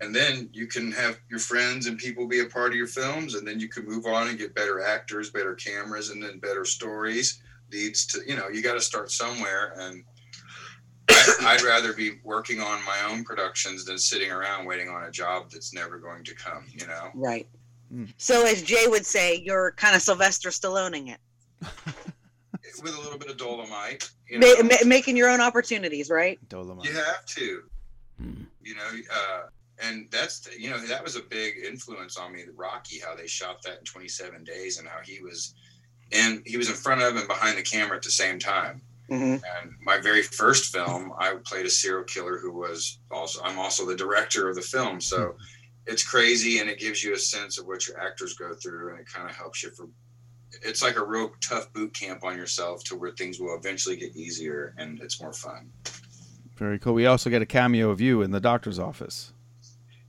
And 0.00 0.14
then 0.14 0.50
you 0.52 0.66
can 0.66 0.92
have 0.92 1.18
your 1.30 1.38
friends 1.38 1.86
and 1.86 1.96
people 1.96 2.26
be 2.26 2.40
a 2.40 2.46
part 2.46 2.72
of 2.72 2.76
your 2.76 2.86
films 2.86 3.34
and 3.34 3.46
then 3.46 3.60
you 3.60 3.68
can 3.68 3.86
move 3.86 4.06
on 4.06 4.28
and 4.28 4.38
get 4.38 4.54
better 4.54 4.82
actors 4.82 5.30
better 5.30 5.54
cameras 5.54 6.10
and 6.10 6.22
then 6.22 6.38
better 6.38 6.64
stories. 6.64 7.40
Leads 7.72 8.06
to 8.08 8.20
you 8.26 8.36
know 8.36 8.48
you 8.48 8.62
got 8.62 8.74
to 8.74 8.80
start 8.80 9.10
somewhere 9.10 9.74
and 9.78 10.04
I, 11.08 11.36
i'd 11.48 11.62
rather 11.62 11.92
be 11.92 12.20
working 12.22 12.60
on 12.60 12.84
my 12.84 12.98
own 13.10 13.24
productions 13.24 13.84
than 13.84 13.98
sitting 13.98 14.30
around 14.30 14.64
waiting 14.64 14.88
on 14.88 15.04
a 15.04 15.10
job 15.10 15.50
that's 15.50 15.74
never 15.74 15.98
going 15.98 16.24
to 16.24 16.34
come 16.34 16.64
you 16.72 16.86
know? 16.86 17.10
Right. 17.14 17.48
Hmm. 17.90 18.06
So 18.16 18.44
as 18.46 18.62
Jay 18.62 18.86
would 18.86 19.06
say, 19.06 19.40
you're 19.44 19.72
kind 19.72 19.94
of 19.94 20.02
Sylvester 20.02 20.50
Stalloneing 20.50 21.14
it, 21.14 21.20
with 22.84 22.94
a 22.96 23.00
little 23.00 23.18
bit 23.18 23.28
of 23.30 23.36
Dolemite 23.36 24.08
you 24.28 24.38
know 24.38 24.54
ma- 24.62 24.86
making 24.86 25.16
your 25.16 25.28
own 25.28 25.40
opportunities, 25.40 26.08
right? 26.10 26.38
Dolemite. 26.48 26.84
you 26.84 26.92
have 26.92 27.24
to 27.26 27.62
you 28.62 28.74
know 28.76 28.90
uh 29.12 29.42
and 29.82 30.06
that's 30.12 30.40
the, 30.40 30.58
you 30.60 30.70
know 30.70 30.78
that 30.86 31.02
was 31.02 31.16
a 31.16 31.20
big 31.22 31.54
influence 31.66 32.16
on 32.16 32.32
me 32.32 32.44
rocky 32.54 32.98
how 33.00 33.14
they 33.16 33.26
shot 33.26 33.60
that 33.64 33.78
in 33.80 33.84
27 33.84 34.44
days 34.44 34.78
and 34.78 34.86
how 34.88 35.00
he 35.04 35.20
was 35.20 35.54
and 36.12 36.40
he 36.46 36.56
was 36.56 36.68
in 36.68 36.74
front 36.76 37.02
of 37.02 37.16
and 37.16 37.26
behind 37.26 37.58
the 37.58 37.62
camera 37.62 37.96
at 37.96 38.02
the 38.02 38.10
same 38.10 38.38
time 38.38 38.80
Mhm. 39.10 39.34
and 39.60 39.72
my 39.82 39.98
very 39.98 40.22
first 40.22 40.72
film 40.72 41.12
i 41.18 41.34
played 41.44 41.66
a 41.66 41.70
serial 41.70 42.04
killer 42.04 42.38
who 42.38 42.52
was 42.52 43.00
also 43.10 43.42
i'm 43.42 43.58
also 43.58 43.84
the 43.84 43.96
director 43.96 44.48
of 44.48 44.54
the 44.54 44.62
film 44.62 45.00
so 45.00 45.34
it's 45.86 46.02
crazy 46.08 46.60
and 46.60 46.70
it 46.70 46.78
gives 46.78 47.02
you 47.04 47.12
a 47.12 47.18
sense 47.18 47.58
of 47.58 47.66
what 47.66 47.86
your 47.86 48.00
actors 48.00 48.32
go 48.34 48.54
through 48.54 48.90
and 48.90 49.00
it 49.00 49.06
kind 49.06 49.28
of 49.28 49.36
helps 49.36 49.62
you 49.62 49.70
for 49.76 49.88
it's 50.64 50.82
like 50.82 50.96
a 50.96 51.04
real 51.04 51.30
tough 51.40 51.72
boot 51.72 51.92
camp 51.94 52.24
on 52.24 52.36
yourself 52.36 52.82
to 52.84 52.96
where 52.96 53.10
things 53.12 53.38
will 53.38 53.54
eventually 53.56 53.96
get 53.96 54.14
easier 54.16 54.74
and 54.78 55.00
it's 55.00 55.20
more 55.20 55.32
fun 55.32 55.70
Very 56.56 56.78
cool. 56.78 56.94
We 56.94 57.06
also 57.06 57.30
get 57.30 57.42
a 57.42 57.46
cameo 57.46 57.90
of 57.90 58.00
you 58.00 58.22
in 58.22 58.30
the 58.30 58.40
doctor's 58.40 58.78
office. 58.78 59.32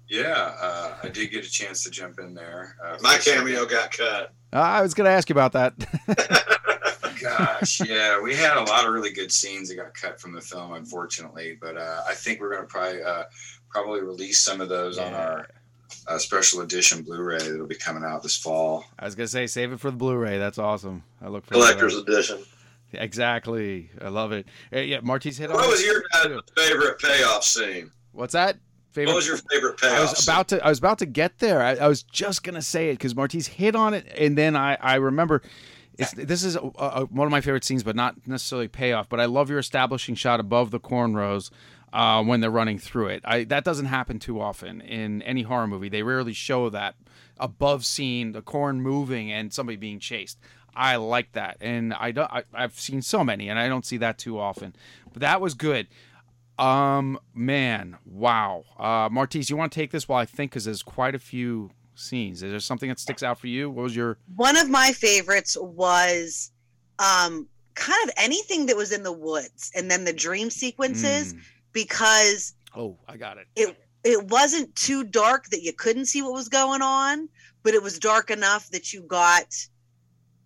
Yeah, 0.08 0.53
uh, 0.62 0.93
I 1.03 1.10
did 1.10 1.32
get 1.32 1.43
a 1.43 1.49
chance 1.49 1.84
to 1.84 1.89
jump 1.89 2.20
in 2.20 2.36
there. 2.36 2.76
Uh, 2.84 2.97
My 3.01 3.16
for 3.16 3.22
second. 3.24 3.39
cameo 3.45 3.66
got 3.66 3.91
cut. 3.91 4.34
Uh, 4.53 4.58
I 4.58 4.82
was 4.84 4.93
going 4.93 5.06
to 5.06 5.12
ask 5.12 5.28
you 5.30 5.34
about 5.34 5.53
that. 5.53 5.74
Gosh, 7.22 7.82
yeah, 7.88 8.22
we 8.22 8.36
had 8.36 8.56
a 8.58 8.62
lot 8.64 8.86
of 8.86 8.93
really 8.93 9.12
good 9.12 9.32
scenes 9.32 9.70
that 9.70 9.76
got 9.78 9.93
cut 9.95 10.22
from 10.22 10.34
the 10.34 10.41
film, 10.41 10.74
unfortunately. 10.74 11.58
But 11.60 11.78
uh, 11.78 12.03
I 12.08 12.14
think 12.14 12.39
we're 12.39 12.51
going 12.51 12.62
to 12.62 12.68
probably 12.68 13.01
uh, 13.01 13.24
probably 13.70 14.01
release 14.01 14.41
some 14.41 14.62
of 14.62 14.70
those 14.70 14.99
on 14.99 15.14
our 15.16 15.47
uh, 16.08 16.18
special 16.18 16.62
edition 16.62 17.02
Blu-ray 17.04 17.38
that'll 17.38 17.68
be 17.68 17.76
coming 17.76 18.04
out 18.04 18.24
this 18.24 18.38
fall. 18.38 18.86
I 19.00 19.06
was 19.06 19.16
going 19.16 19.26
to 19.26 19.32
say, 19.32 19.48
save 19.48 19.72
it 19.72 19.80
for 19.80 19.92
the 19.92 19.98
Blu-ray. 19.98 20.38
That's 20.38 20.58
awesome. 20.58 21.04
I 21.22 21.28
look 21.28 21.46
forward 21.46 21.66
Collector's 21.66 21.96
to 21.96 22.02
that. 22.02 22.12
edition. 22.12 22.40
Exactly. 22.94 23.90
I 24.02 24.10
love 24.10 24.32
it. 24.32 24.48
Yeah, 24.72 25.00
Marty's 25.02 25.38
hit 25.38 25.50
on 25.50 25.56
What 25.56 25.66
it, 25.66 25.72
was 25.72 25.84
your 25.84 26.04
favorite 26.56 27.00
payoff 27.00 27.44
scene? 27.44 27.92
What's 28.14 28.34
that? 28.34 28.58
Favorite? 28.92 29.12
What 29.12 29.16
was 29.18 29.28
your 29.28 29.38
favorite 29.38 29.78
payoff? 29.78 29.94
I 29.94 29.98
payoff? 29.98 30.12
was 30.12 30.24
about 30.28 30.48
to. 30.50 30.66
I 30.66 30.70
was 30.70 30.80
about 30.80 31.00
to 31.00 31.06
get 31.06 31.40
there. 31.40 31.62
I, 31.62 31.76
I 31.76 31.88
was 31.90 32.04
just 32.04 32.44
gonna 32.44 32.62
say 32.62 32.90
it 32.90 32.94
because 32.94 33.14
Marty's 33.14 33.48
hit 33.48 33.76
on 33.76 33.94
it, 33.94 34.08
and 34.18 34.38
then 34.38 34.56
I, 34.56 34.78
I 34.80 34.96
remember. 34.96 35.42
It's, 35.98 36.14
this 36.14 36.43
is 36.43 36.56
a, 36.56 36.72
a, 36.78 37.06
one 37.06 37.28
of 37.28 37.32
my 37.32 37.41
favorite 37.41 37.64
scenes, 37.64 37.84
but 37.84 37.96
not 37.96 38.16
necessarily 38.28 38.68
payoff. 38.68 39.10
But 39.10 39.20
I 39.20 39.26
love 39.26 39.50
your 39.50 39.60
establishing 39.60 40.16
shot 40.16 40.39
above 40.39 40.72
the 40.72 40.80
cornrows 40.80 41.52
uh, 41.93 42.24
when 42.24 42.41
they're 42.41 42.52
running 42.52 42.80
through 42.80 43.08
it. 43.08 43.22
I, 43.26 43.43
that 43.46 43.64
doesn't 43.64 43.86
happen 43.86 44.20
too 44.20 44.41
often 44.41 44.82
in 44.82 45.22
any 45.22 45.43
horror 45.43 45.68
movie. 45.68 45.89
They 45.89 46.04
rarely 46.04 46.34
show 46.34 46.70
that 46.70 46.96
above 47.39 47.86
scene, 47.86 48.32
the 48.34 48.41
corn 48.41 48.82
moving 48.82 49.32
and 49.32 49.54
somebody 49.54 49.78
being 49.78 50.00
chased. 50.00 50.39
I 50.76 50.98
like 50.98 51.32
that, 51.32 51.58
and 51.62 51.93
I 51.93 52.12
don't. 52.12 52.30
I, 52.32 52.43
I've 52.54 52.78
seen 52.78 53.02
so 53.02 53.24
many, 53.24 53.48
and 53.48 53.58
I 53.58 53.70
don't 53.70 53.86
see 53.86 53.98
that 53.98 54.18
too 54.18 54.38
often. 54.38 54.76
But 55.14 55.22
that 55.22 55.39
was 55.39 55.54
good. 55.54 55.88
Um, 56.60 57.20
man, 57.34 57.98
wow. 58.06 58.64
Uh, 58.78 59.10
you 59.32 59.58
want 59.58 59.72
to 59.72 59.76
take 59.76 59.91
this 59.91 60.10
while 60.10 60.22
I 60.22 60.26
think, 60.26 60.52
because 60.52 60.66
there's 60.66 60.84
quite 60.84 61.16
a 61.16 61.20
few 61.20 61.72
scenes. 61.96 62.43
Is 62.43 62.52
there 62.52 62.60
something 62.60 62.89
that 62.89 63.00
sticks 63.00 63.24
out 63.24 63.39
for 63.39 63.48
you? 63.48 63.70
What 63.70 63.84
was 63.84 63.96
your? 63.96 64.18
One 64.36 64.58
of 64.58 64.70
my 64.70 64.91
favorites 64.91 65.58
was 65.60 66.52
um, 67.00 67.48
kind 67.74 68.04
of 68.08 68.12
anything 68.18 68.66
that 68.68 68.78
was 68.78 68.91
in 68.91 69.04
the 69.04 69.12
woods, 69.12 69.72
and 69.76 69.89
then 69.89 70.04
the 70.06 70.14
dream 70.14 70.50
sequences 70.50 71.34
Mm. 71.34 71.39
because 71.74 72.54
Oh, 72.76 72.98
I 73.08 73.18
got 73.18 73.38
it. 73.38 73.48
it 73.56 73.78
it 74.04 74.28
wasn't 74.28 74.76
too 74.76 75.04
dark 75.04 75.48
that 75.48 75.64
you 75.64 75.74
couldn't 75.74 76.06
see 76.06 76.22
what 76.22 76.34
was 76.34 76.48
going 76.50 76.82
on, 76.82 77.28
but 77.64 77.74
it 77.74 77.82
was 77.82 77.98
dark 77.98 78.30
enough 78.30 78.70
that 78.70 78.93
you 78.93 79.02
got 79.02 79.48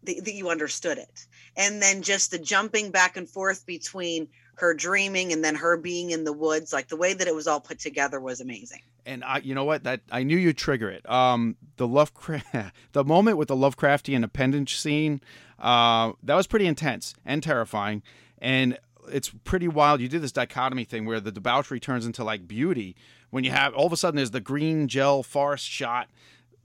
that, 0.04 0.24
that 0.26 0.34
you 0.34 0.50
understood 0.50 0.98
it. 0.98 1.26
And 1.58 1.82
then 1.82 2.02
just 2.02 2.32
the 2.32 2.40
jumping 2.40 2.90
back 2.92 3.18
and 3.18 3.28
forth 3.30 3.66
between 3.66 4.30
her 4.56 4.74
dreaming 4.74 5.34
and 5.34 5.44
then 5.44 5.56
her 5.56 5.76
being 5.78 6.12
in 6.12 6.24
the 6.24 6.32
woods, 6.34 6.72
like 6.72 6.88
the 6.88 6.96
way 6.96 7.14
that 7.14 7.28
it 7.28 7.36
was 7.36 7.48
all 7.48 7.60
put 7.60 7.80
together 7.80 8.20
was 8.22 8.40
amazing. 8.40 8.82
And 9.06 9.24
I, 9.24 9.40
you 9.40 9.56
know 9.56 9.64
what? 9.64 9.84
That 9.84 10.02
I 10.12 10.24
knew 10.24 10.38
you'd 10.38 10.58
trigger 10.58 10.90
it. 10.90 11.10
Um, 11.10 11.56
the 11.78 11.88
Lovecraft, 11.88 12.74
the 12.92 13.04
moment 13.04 13.38
with 13.38 13.48
the 13.48 13.56
Lovecraftian 13.56 14.24
appendage 14.24 14.78
scene, 14.78 15.22
uh, 15.58 16.14
that 16.24 16.36
was 16.36 16.48
pretty 16.48 16.68
intense 16.68 17.14
and 17.26 17.42
terrifying, 17.42 18.04
and 18.38 18.78
it's 19.12 19.30
pretty 19.44 19.68
wild. 19.68 20.02
You 20.02 20.08
do 20.08 20.20
this 20.20 20.32
dichotomy 20.32 20.86
thing 20.86 21.06
where 21.06 21.20
the 21.20 21.32
debauchery 21.32 21.80
turns 21.80 22.06
into 22.06 22.24
like 22.24 22.48
beauty 22.48 22.96
when 23.30 23.44
you 23.44 23.52
have 23.52 23.74
all 23.74 23.86
of 23.86 23.94
a 23.94 23.98
sudden 23.98 24.18
there's 24.18 24.32
the 24.32 24.40
green 24.40 24.88
gel 24.88 25.24
forest 25.24 25.66
shot 25.66 26.10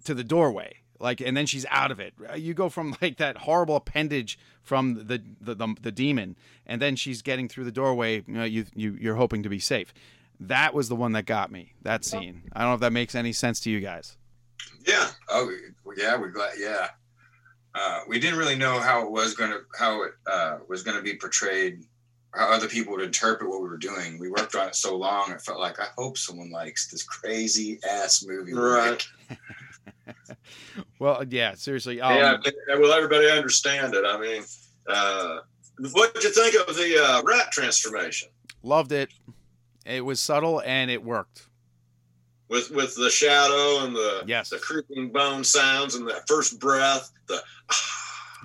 to 0.05 0.15
the 0.15 0.25
doorway 0.25 0.77
like 1.01 1.21
and 1.21 1.37
then 1.37 1.47
she's 1.47 1.67
out 1.71 1.91
of 1.91 2.01
it 2.01 2.15
you 2.37 2.55
go 2.55 2.69
from 2.69 2.97
like 3.03 3.17
that 3.17 3.39
horrible 3.39 3.77
appendage 3.77 4.39
from 4.63 4.95
the 4.95 5.23
the, 5.41 5.55
the, 5.55 5.75
the 5.81 5.93
demon 5.93 6.37
and 6.67 6.81
then 6.81 6.97
she's 6.97 7.23
getting 7.23 7.49
through 7.49 7.65
the 7.65 7.73
doorway 7.73 8.23
you 8.27 8.35
know 8.35 8.45
you, 8.45 8.65
you 8.75 8.97
you're 9.01 9.17
hoping 9.17 9.43
to 9.43 9.49
be 9.49 9.59
safe 9.59 9.93
that 10.41 10.75
was 10.75 10.89
the 10.89 10.97
one 10.97 11.13
that 11.13 11.27
got 11.27 11.51
me 11.51 11.73
that 11.83 12.05
scene 12.05 12.43
i 12.53 12.61
don't 12.61 12.71
know 12.71 12.75
if 12.75 12.81
that 12.81 12.93
makes 12.93 13.15
any 13.15 13.33
sense 13.33 13.61
to 13.61 13.71
you 13.71 13.81
guys 13.81 14.17
Yeah. 14.87 15.09
Oh, 15.29 15.51
yeah, 15.97 16.17
we're 16.17 16.31
glad. 16.31 16.53
Yeah, 16.59 16.89
uh, 17.75 18.01
we 18.07 18.19
didn't 18.19 18.39
really 18.39 18.57
know 18.57 18.79
how 18.81 19.03
it 19.05 19.11
was 19.11 19.35
going 19.35 19.51
to 19.51 19.61
how 19.79 20.03
it 20.03 20.13
uh, 20.31 20.59
was 20.69 20.83
going 20.83 20.97
to 20.97 21.03
be 21.03 21.17
portrayed, 21.17 21.85
how 22.35 22.53
other 22.53 22.69
people 22.69 22.93
would 22.93 23.03
interpret 23.03 23.49
what 23.49 23.63
we 23.63 23.69
were 23.69 23.79
doing. 23.79 24.19
We 24.19 24.29
worked 24.29 24.55
on 24.55 24.69
it 24.69 24.75
so 24.75 24.97
long, 24.97 25.33
it 25.33 25.41
felt 25.41 25.59
like 25.61 25.81
I 25.81 25.87
hope 25.97 26.19
someone 26.19 26.51
likes 26.51 26.91
this 26.91 27.03
crazy 27.03 27.79
ass 27.89 28.25
movie. 28.27 28.53
Right. 28.53 29.07
well 30.99 31.25
yeah 31.31 31.55
seriously 31.55 32.01
um, 32.01 32.15
yeah. 32.17 32.37
Will 32.77 32.93
everybody 32.93 33.31
understand 33.31 33.95
it? 33.95 34.05
I 34.05 34.19
mean, 34.19 34.43
uh, 34.87 35.39
what 35.93 36.15
did 36.15 36.25
you 36.25 36.31
think 36.31 36.69
of 36.69 36.75
the 36.77 37.03
uh, 37.03 37.23
rat 37.23 37.51
transformation 37.53 38.29
loved 38.63 38.93
it 38.93 39.11
it 39.85 40.05
was 40.05 40.21
subtle 40.21 40.61
and 40.65 40.91
it 40.91 41.03
worked 41.03 41.47
with 42.49 42.71
with 42.71 42.95
the 42.97 43.11
shadow 43.11 43.85
and 43.85 43.95
the 43.95 44.25
Yes. 44.27 44.51
the 44.51 44.59
creaking 44.59 45.11
bone 45.11 45.45
sounds 45.45 45.95
and 45.95 46.07
that 46.09 46.27
first 46.29 46.59
breath? 46.61 47.11
The 47.27 47.43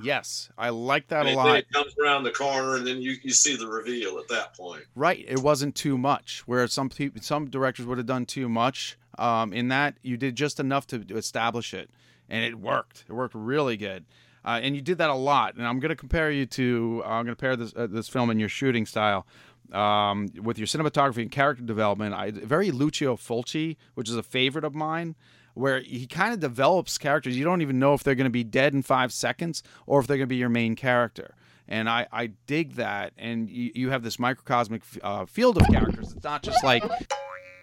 yes 0.02 0.50
i 0.58 0.70
like 0.70 1.10
that 1.10 1.22
and 1.22 1.30
a 1.30 1.32
then 1.32 1.36
lot 1.36 1.58
it 1.58 1.70
comes 1.74 1.94
around 2.02 2.24
the 2.24 2.32
corner 2.32 2.78
and 2.78 2.88
then 2.88 3.02
you 3.02 3.18
you 3.22 3.32
see 3.32 3.58
the 3.58 3.68
reveal 3.68 4.18
at 4.18 4.28
that 4.30 4.56
point. 4.56 4.84
Right. 4.96 5.26
It 5.28 5.40
wasn't 5.40 5.76
too 5.76 5.98
much. 5.98 6.44
Where 6.48 6.66
some 6.68 6.90
people, 6.90 7.22
some 7.22 7.50
directors 7.50 7.86
would 7.86 7.98
have 7.98 8.08
done 8.08 8.26
too 8.26 8.48
much. 8.48 8.98
Um, 9.18 9.52
in 9.52 9.68
that, 9.68 9.98
you 10.02 10.16
did 10.16 10.36
just 10.36 10.60
enough 10.62 10.88
to 10.88 11.04
establish 11.10 11.74
it, 11.74 11.90
and 12.30 12.46
it 12.46 12.56
worked. 12.56 13.04
It 13.10 13.14
worked 13.14 13.36
really 13.36 13.76
good. 13.76 14.06
Uh, 14.46 14.60
and 14.64 14.74
you 14.74 14.82
did 14.82 14.98
that 15.00 15.10
a 15.10 15.14
lot. 15.16 15.56
And 15.56 15.68
I'm 15.68 15.82
going 15.82 15.90
to 15.90 15.96
compare 15.98 16.32
you 16.32 16.46
to. 16.46 17.04
I'm 17.06 17.26
going 17.26 17.36
to 17.36 17.40
pair 17.40 17.58
this 17.58 17.74
uh, 17.76 17.88
this 17.88 18.08
film 18.08 18.30
and 18.30 18.40
your 18.40 18.48
shooting 18.48 18.86
style. 18.86 19.28
Um, 19.72 20.30
with 20.42 20.58
your 20.58 20.66
cinematography 20.66 21.22
and 21.22 21.32
character 21.32 21.64
development, 21.64 22.16
I 22.16 22.32
very 22.32 22.72
Lucio 22.72 23.16
Fulci, 23.16 23.78
which 23.94 24.10
is 24.10 24.16
a 24.16 24.24
favorite 24.24 24.66
of 24.66 24.74
mine, 24.74 25.16
where 25.54 25.80
he 25.82 26.08
kind 26.08 26.34
of 26.34 26.40
develops 26.40 26.98
characters. 26.98 27.38
You 27.38 27.44
don't 27.44 27.62
even 27.62 27.78
know 27.78 27.94
if 27.94 28.04
they're 28.04 28.16
going 28.16 28.26
to 28.26 28.32
be 28.32 28.44
dead 28.44 28.74
in 28.74 28.82
five 28.82 29.14
seconds 29.14 29.62
or 29.86 30.00
if 30.00 30.08
they're 30.08 30.18
going 30.18 30.28
to 30.28 30.34
be 30.34 30.38
your 30.38 30.50
main 30.50 30.76
character 30.76 31.36
and 31.70 31.88
I, 31.88 32.08
I 32.12 32.28
dig 32.48 32.74
that. 32.74 33.14
And 33.18 33.50
you, 33.50 33.72
you 33.76 33.90
have 33.92 34.04
this 34.04 34.18
microcosmic 34.18 34.82
uh, 35.02 35.26
field 35.26 35.58
of 35.62 35.68
characters. 35.68 36.12
It's 36.12 36.24
not 36.24 36.42
just 36.42 36.64
like 36.64 36.84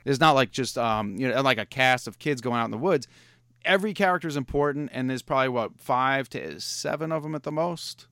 it's 0.07 0.21
not 0.21 0.33
like 0.33 0.53
just 0.53 0.79
um 0.79 1.17
you 1.19 1.29
know 1.29 1.43
like 1.43 1.59
a 1.59 1.67
cast 1.67 2.07
of 2.07 2.19
kids 2.19 2.41
going 2.41 2.57
out 2.59 2.65
in 2.65 2.71
the 2.71 2.79
woods. 2.79 3.07
Every 3.65 3.93
character 3.93 4.29
is 4.29 4.37
important, 4.37 4.91
and 4.93 5.11
there's 5.11 5.23
probably 5.23 5.49
what 5.49 5.81
five 5.81 6.29
to 6.31 6.61
seven 6.61 7.11
of 7.11 7.25
them 7.25 7.35
at 7.35 7.43
the 7.43 7.53
most. 7.53 8.07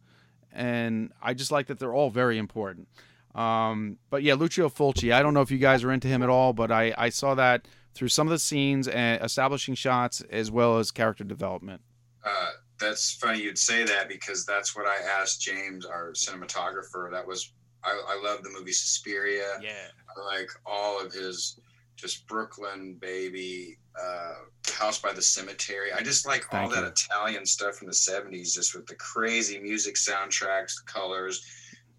And 0.53 1.13
I 1.23 1.33
just 1.33 1.53
like 1.53 1.69
that 1.69 1.79
they're 1.79 1.95
all 1.95 2.11
very 2.11 2.39
important. 2.39 2.89
Um, 3.35 3.99
but 4.11 4.23
yeah, 4.23 4.35
Lucio 4.35 4.69
Fulci. 4.69 5.13
I 5.13 5.23
don't 5.23 5.35
know 5.35 5.41
if 5.43 5.51
you 5.51 5.59
guys 5.59 5.83
are 5.85 5.93
into 5.93 6.09
him 6.09 6.23
at 6.23 6.29
all, 6.29 6.53
but 6.53 6.71
I, 6.71 6.95
I 6.97 7.09
saw 7.09 7.35
that 7.35 7.67
through 7.95 8.09
some 8.09 8.27
of 8.27 8.31
the 8.31 8.39
scenes 8.39 8.89
and 8.89 9.23
establishing 9.23 9.75
shots 9.75 10.21
as 10.31 10.51
well 10.51 10.79
as 10.79 10.91
character 10.91 11.25
development. 11.25 11.81
Uh, 12.25 12.51
that's 12.79 13.13
funny 13.15 13.43
you'd 13.43 13.59
say 13.59 13.85
that 13.85 14.09
because 14.09 14.45
that's 14.45 14.77
what 14.77 14.87
I 14.87 14.97
asked 15.21 15.41
James, 15.41 15.85
our 15.87 16.13
cinematographer. 16.13 17.11
That 17.11 17.27
was 17.27 17.53
I, 17.85 17.91
I 18.09 18.29
love 18.29 18.43
the 18.43 18.51
movie 18.51 18.73
Suspiria. 18.73 19.59
Yeah. 19.63 19.89
I 20.09 20.37
like 20.37 20.49
all 20.65 21.05
of 21.05 21.13
his 21.13 21.59
just 21.97 22.27
Brooklyn 22.27 22.97
baby, 23.01 23.79
uh, 24.01 24.35
House 24.73 24.99
by 24.99 25.13
the 25.13 25.23
Cemetery. 25.23 25.93
I 25.93 26.03
just 26.03 26.27
like 26.27 26.53
all 26.53 26.69
Thank 26.69 26.75
that. 26.75 26.85
Italian 26.85 27.47
stuff 27.47 27.77
from 27.77 27.87
the 27.87 27.95
'70s, 27.95 28.55
just 28.55 28.75
with 28.75 28.87
the 28.87 28.97
crazy 28.97 29.61
music 29.61 29.95
soundtracks, 29.95 30.75
the 30.77 30.93
colors, 30.93 31.45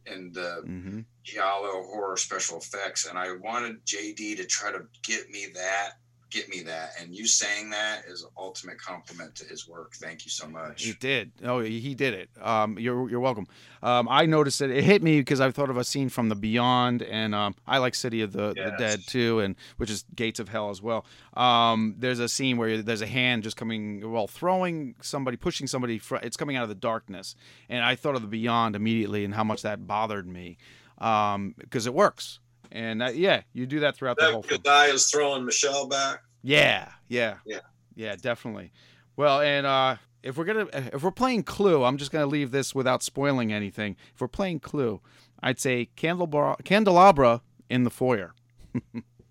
and 0.08 0.34
the 0.34 0.64
Mm-hmm. 0.66 1.00
giallo 1.24 1.84
horror 1.84 2.18
special 2.18 2.58
effects. 2.58 3.06
And 3.08 3.18
I 3.18 3.36
wanted 3.36 3.86
JD 3.86 4.38
to 4.38 4.46
try 4.46 4.72
to 4.72 4.82
get 5.04 5.30
me 5.30 5.48
that, 5.56 5.94
get 6.36 6.50
me 6.50 6.62
that. 6.64 6.92
And 7.00 7.16
you 7.16 7.26
saying 7.26 7.70
that 7.70 8.04
is 8.08 8.24
an 8.24 8.30
ultimate 8.38 8.78
compliment 8.78 9.34
to 9.36 9.46
his 9.46 9.68
work. 9.68 9.96
Thank 9.96 10.26
you 10.26 10.32
so 10.32 10.48
much. 10.48 10.84
He 10.84 10.92
did. 10.94 11.32
Oh, 11.44 11.62
he 11.62 11.96
did 11.96 12.14
it. 12.14 12.30
Um, 12.42 12.78
you're 12.78 13.10
you're 13.10 13.22
welcome. 13.22 13.48
Um, 13.82 14.08
I 14.10 14.26
noticed 14.26 14.62
it. 14.62 14.70
It 14.72 14.84
hit 14.84 15.02
me 15.02 15.20
because 15.20 15.40
I 15.40 15.50
thought 15.52 15.70
of 15.70 15.78
a 15.78 15.84
scene 15.84 16.10
from 16.10 16.30
The 16.30 16.36
Beyond, 16.36 17.04
and 17.04 17.34
um, 17.34 17.56
I 17.66 17.78
like 17.78 17.96
City 17.96 18.22
of 18.22 18.34
the, 18.34 18.54
the 18.54 18.76
Dead 18.78 19.00
too, 19.08 19.40
and 19.40 19.56
which 19.78 19.90
is 19.90 20.04
Gates 20.16 20.40
of 20.40 20.50
Hell 20.50 20.70
as 20.70 20.82
well. 20.82 21.06
Um, 21.36 21.96
there's 21.98 22.20
a 22.20 22.28
scene 22.28 22.58
where 22.58 22.82
there's 22.82 23.02
a 23.02 23.08
hand 23.08 23.44
just 23.44 23.56
coming, 23.56 24.12
well, 24.12 24.28
throwing 24.28 24.96
somebody, 25.02 25.38
pushing 25.38 25.68
somebody. 25.68 26.00
Fr- 26.00 26.18
it's 26.18 26.38
coming 26.38 26.58
out 26.58 26.64
of 26.64 26.70
the 26.70 26.76
darkness, 26.76 27.36
and 27.70 27.86
I 27.86 27.96
thought 27.96 28.16
of 28.16 28.22
The 28.22 28.28
Beyond 28.28 28.76
immediately, 28.76 29.24
and 29.24 29.34
how 29.34 29.44
much 29.44 29.62
that 29.62 29.88
bothered 29.88 30.28
me, 30.28 30.58
because 30.98 31.88
it 31.88 31.94
works. 31.94 32.40
And 32.72 33.02
uh, 33.02 33.12
yeah, 33.14 33.44
you 33.54 33.66
do 33.66 33.80
that 33.82 33.96
throughout 33.96 34.18
the 34.18 34.32
whole 34.32 34.42
That 34.42 34.64
guy 34.64 34.88
is 34.88 35.10
throwing 35.10 35.46
Michelle 35.46 35.88
back. 35.88 36.24
Yeah, 36.48 36.90
yeah, 37.08 37.38
Yeah. 37.46 37.60
yeah, 37.96 38.16
definitely. 38.16 38.72
Well, 39.18 39.42
and 39.42 39.66
uh, 39.66 39.96
if 40.22 40.38
we're 40.38 40.46
gonna 40.46 40.68
if 40.74 41.02
we're 41.02 41.10
playing 41.12 41.42
Clue, 41.44 41.84
I'm 41.84 41.98
just 41.98 42.12
gonna 42.12 42.28
leave 42.28 42.52
this 42.52 42.76
without 42.76 43.02
spoiling 43.02 43.52
anything. 43.52 43.96
If 44.14 44.22
we're 44.22 44.28
playing 44.28 44.60
Clue, 44.60 45.02
I'd 45.42 45.60
say 45.60 45.90
Candelabra, 45.96 46.58
Candelabra 46.64 47.42
in 47.70 47.84
the 47.84 47.90
foyer. 47.90 48.34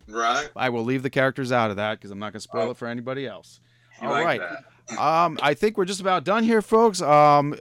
Right. 0.09 0.51
I 0.57 0.69
will 0.71 0.83
leave 0.85 1.03
the 1.05 1.11
characters 1.11 1.53
out 1.53 1.71
of 1.71 1.77
that 1.77 1.99
because 1.99 2.11
I'm 2.11 2.19
not 2.19 2.33
gonna 2.33 2.41
spoil 2.41 2.71
it 2.73 2.77
for 2.77 2.89
anybody 2.89 3.27
else. 3.27 3.61
You 4.03 4.09
All 4.09 4.15
like 4.15 4.25
right. 4.25 4.41
that. 4.89 4.99
Um, 5.01 5.39
I 5.41 5.55
think 5.55 5.77
we're 5.79 5.85
just 5.85 6.01
about 6.01 6.25
done 6.25 6.43
here, 6.45 6.61
folks. 6.63 7.01
Um, 7.01 7.55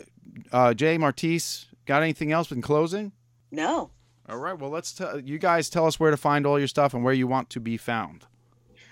uh, 0.51 0.73
Jay 0.73 0.97
Martise, 0.97 1.67
got 1.85 2.01
anything 2.01 2.31
else 2.31 2.51
in 2.51 2.61
closing? 2.61 3.11
No. 3.51 3.91
All 4.27 4.37
right. 4.39 4.57
Well, 4.57 4.71
let's 4.71 4.93
tell 4.93 5.19
you 5.19 5.37
guys 5.37 5.69
tell 5.69 5.85
us 5.85 5.99
where 5.99 6.11
to 6.11 6.17
find 6.17 6.45
all 6.47 6.57
your 6.57 6.67
stuff 6.67 6.93
and 6.93 7.03
where 7.03 7.13
you 7.13 7.27
want 7.27 7.49
to 7.51 7.59
be 7.59 7.77
found. 7.77 8.25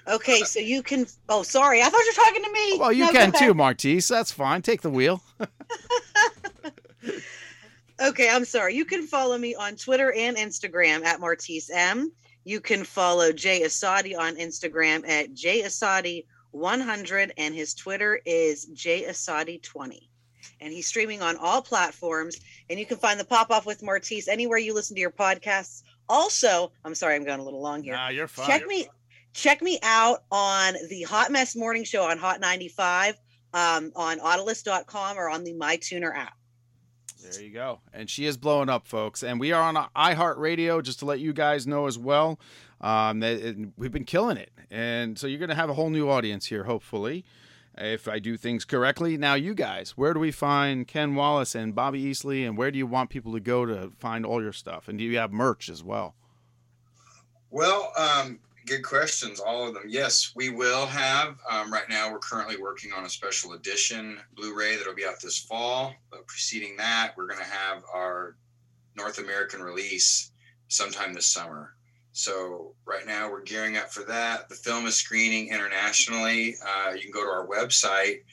Okay, 0.08 0.42
so 0.42 0.60
you 0.60 0.82
can. 0.82 1.06
Oh, 1.30 1.44
sorry. 1.44 1.82
I 1.82 1.86
thought 1.86 2.02
you 2.02 2.14
were 2.18 2.24
talking 2.26 2.44
to 2.44 2.52
me. 2.52 2.78
Well, 2.80 2.92
you 2.92 3.06
No, 3.06 3.12
can 3.12 3.32
too, 3.32 3.54
Martise. 3.54 4.08
That's 4.08 4.32
fine. 4.32 4.62
Take 4.62 4.82
the 4.82 4.90
wheel. 4.90 5.22
Okay, 8.02 8.30
I'm 8.30 8.46
sorry. 8.46 8.74
You 8.74 8.84
can 8.84 9.06
follow 9.06 9.38
me 9.38 9.54
on 9.54 9.76
Twitter 9.76 10.12
and 10.14 10.36
Instagram 10.36 11.06
at 11.06 11.20
Martise 11.20 11.70
M. 11.70 12.12
You 12.46 12.60
can 12.60 12.84
follow 12.84 13.32
Jay 13.32 13.62
Asadi 13.62 14.18
on 14.18 14.38
Instagram 14.38 15.08
at 15.08 15.36
Jay 15.36 15.62
Asadi100, 15.62 17.32
and 17.38 17.54
his 17.54 17.76
Twitter 17.76 18.20
is 18.26 18.66
Jay 18.74 19.04
Asadi20. 19.08 20.00
And 20.62 20.74
he's 20.74 20.88
streaming 20.88 21.22
on 21.22 21.38
all 21.38 21.62
platforms. 21.62 22.38
And 22.72 22.80
you 22.80 22.88
can 22.88 22.98
find 22.98 23.20
the 23.20 23.26
Pop 23.26 23.52
Off 23.52 23.68
with 23.68 23.84
Martise 23.84 24.28
anywhere 24.28 24.58
you 24.58 24.74
listen 24.74 24.96
to 24.96 25.02
your 25.02 25.12
podcasts. 25.12 25.84
Also, 26.10 26.72
I'm 26.84 26.96
sorry, 26.96 27.14
I'm 27.16 27.24
going 27.24 27.40
a 27.40 27.44
little 27.44 27.62
long 27.62 27.84
here. 27.84 27.94
Nah, 27.94 28.10
you're 28.10 28.28
fine. 28.28 28.48
Check 28.48 28.66
me, 28.66 28.88
check 29.34 29.62
me 29.62 29.80
out 29.84 30.24
on 30.32 30.76
the 30.90 31.04
Hot 31.04 31.32
Mess 31.32 31.56
Morning 31.56 31.84
Show 31.84 32.04
on 32.04 32.18
Hot 32.18 32.40
95 32.40 33.16
um, 33.54 33.92
on 33.96 34.20
Audiolist.com 34.20 35.18
or 35.18 35.30
on 35.30 35.44
the 35.44 35.54
MyTuner 35.54 36.16
app. 36.16 36.36
There 37.22 37.44
you 37.44 37.52
go. 37.52 37.82
And 37.94 38.10
she 38.10 38.26
is 38.26 38.38
blowing 38.38 38.70
up, 38.70 38.88
folks. 38.88 39.24
And 39.24 39.40
we 39.40 39.52
are 39.52 39.62
on 39.62 39.76
iHeartRadio, 39.96 40.82
just 40.84 41.00
to 41.00 41.06
let 41.06 41.20
you 41.20 41.34
guys 41.34 41.68
know 41.68 41.86
as 41.88 41.98
well. 41.98 42.40
Um, 42.80 43.20
that 43.20 43.42
and 43.42 43.74
we've 43.78 43.92
been 43.92 44.06
killing 44.06 44.38
it. 44.38 44.52
And 44.72 45.18
so 45.20 45.28
you're 45.28 45.40
going 45.40 45.50
to 45.50 45.56
have 45.56 45.70
a 45.70 45.74
whole 45.74 45.92
new 45.92 46.10
audience 46.10 46.48
here, 46.48 46.64
hopefully, 46.64 47.24
if 47.78 48.08
I 48.08 48.18
do 48.18 48.38
things 48.38 48.66
correctly. 48.66 49.18
Now, 49.18 49.36
you 49.36 49.54
guys, 49.54 49.92
where 49.92 50.14
do 50.14 50.20
we 50.20 50.32
find 50.32 50.88
Ken 50.88 51.14
Wallace 51.14 51.54
and 51.54 51.76
Bobby 51.76 52.04
Easley? 52.04 52.46
And 52.46 52.58
where 52.58 52.72
do 52.72 52.80
you 52.80 52.88
want 52.88 53.12
people 53.12 53.34
to 53.34 53.40
go 53.40 53.66
to 53.68 53.92
find 54.00 54.26
all 54.26 54.42
your 54.42 54.54
stuff? 54.54 54.88
And 54.88 54.98
do 54.98 55.04
you 55.04 55.18
have 55.20 55.32
merch 55.32 55.70
as 55.70 55.84
well? 55.84 56.16
Well, 57.52 57.92
um, 57.98 58.40
good 58.66 58.84
questions, 58.84 59.40
all 59.40 59.68
of 59.68 59.74
them. 59.74 59.84
Yes, 59.88 60.34
we 60.36 60.50
will 60.50 60.86
have. 60.86 61.36
Um, 61.50 61.72
right 61.72 61.90
now, 61.90 62.12
we're 62.12 62.20
currently 62.20 62.58
working 62.58 62.92
on 62.94 63.06
a 63.06 63.10
special 63.10 63.54
edition 63.54 64.20
Blu-ray 64.36 64.78
that'll 64.78 64.96
be 64.96 65.06
out 65.06 65.22
this 65.22 65.38
fall. 65.38 65.94
But 66.10 66.28
preceding 66.28 66.78
that, 66.78 67.14
we're 67.16 67.28
going 67.28 67.40
to 67.40 67.46
have 67.46 67.84
our 67.94 68.36
North 68.96 69.20
American 69.20 69.62
release 69.62 70.32
sometime 70.68 71.14
this 71.14 71.28
summer. 71.28 71.76
So 72.14 72.74
right 72.86 73.06
now, 73.06 73.32
we're 73.32 73.44
gearing 73.44 73.78
up 73.78 73.92
for 73.92 74.04
that. 74.04 74.50
The 74.50 74.56
film 74.56 74.86
is 74.86 74.96
screening 74.96 75.50
internationally. 75.50 76.56
Uh, 76.66 76.92
you 76.94 77.02
can 77.02 77.12
go 77.12 77.24
to 77.24 77.30
our 77.30 77.48
website, 77.48 78.24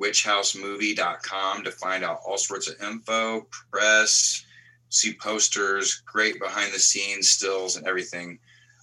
witchhousemovie.com, 0.00 1.64
to 1.64 1.70
find 1.70 2.04
out 2.04 2.20
all 2.26 2.38
sorts 2.38 2.68
of 2.68 2.80
info, 2.82 3.46
press, 3.70 4.44
see 4.88 5.14
posters, 5.14 6.02
great 6.04 6.40
behind 6.40 6.72
the 6.72 6.78
scenes 6.78 7.28
stills, 7.28 7.76
and 7.76 7.86
everything. 7.86 8.38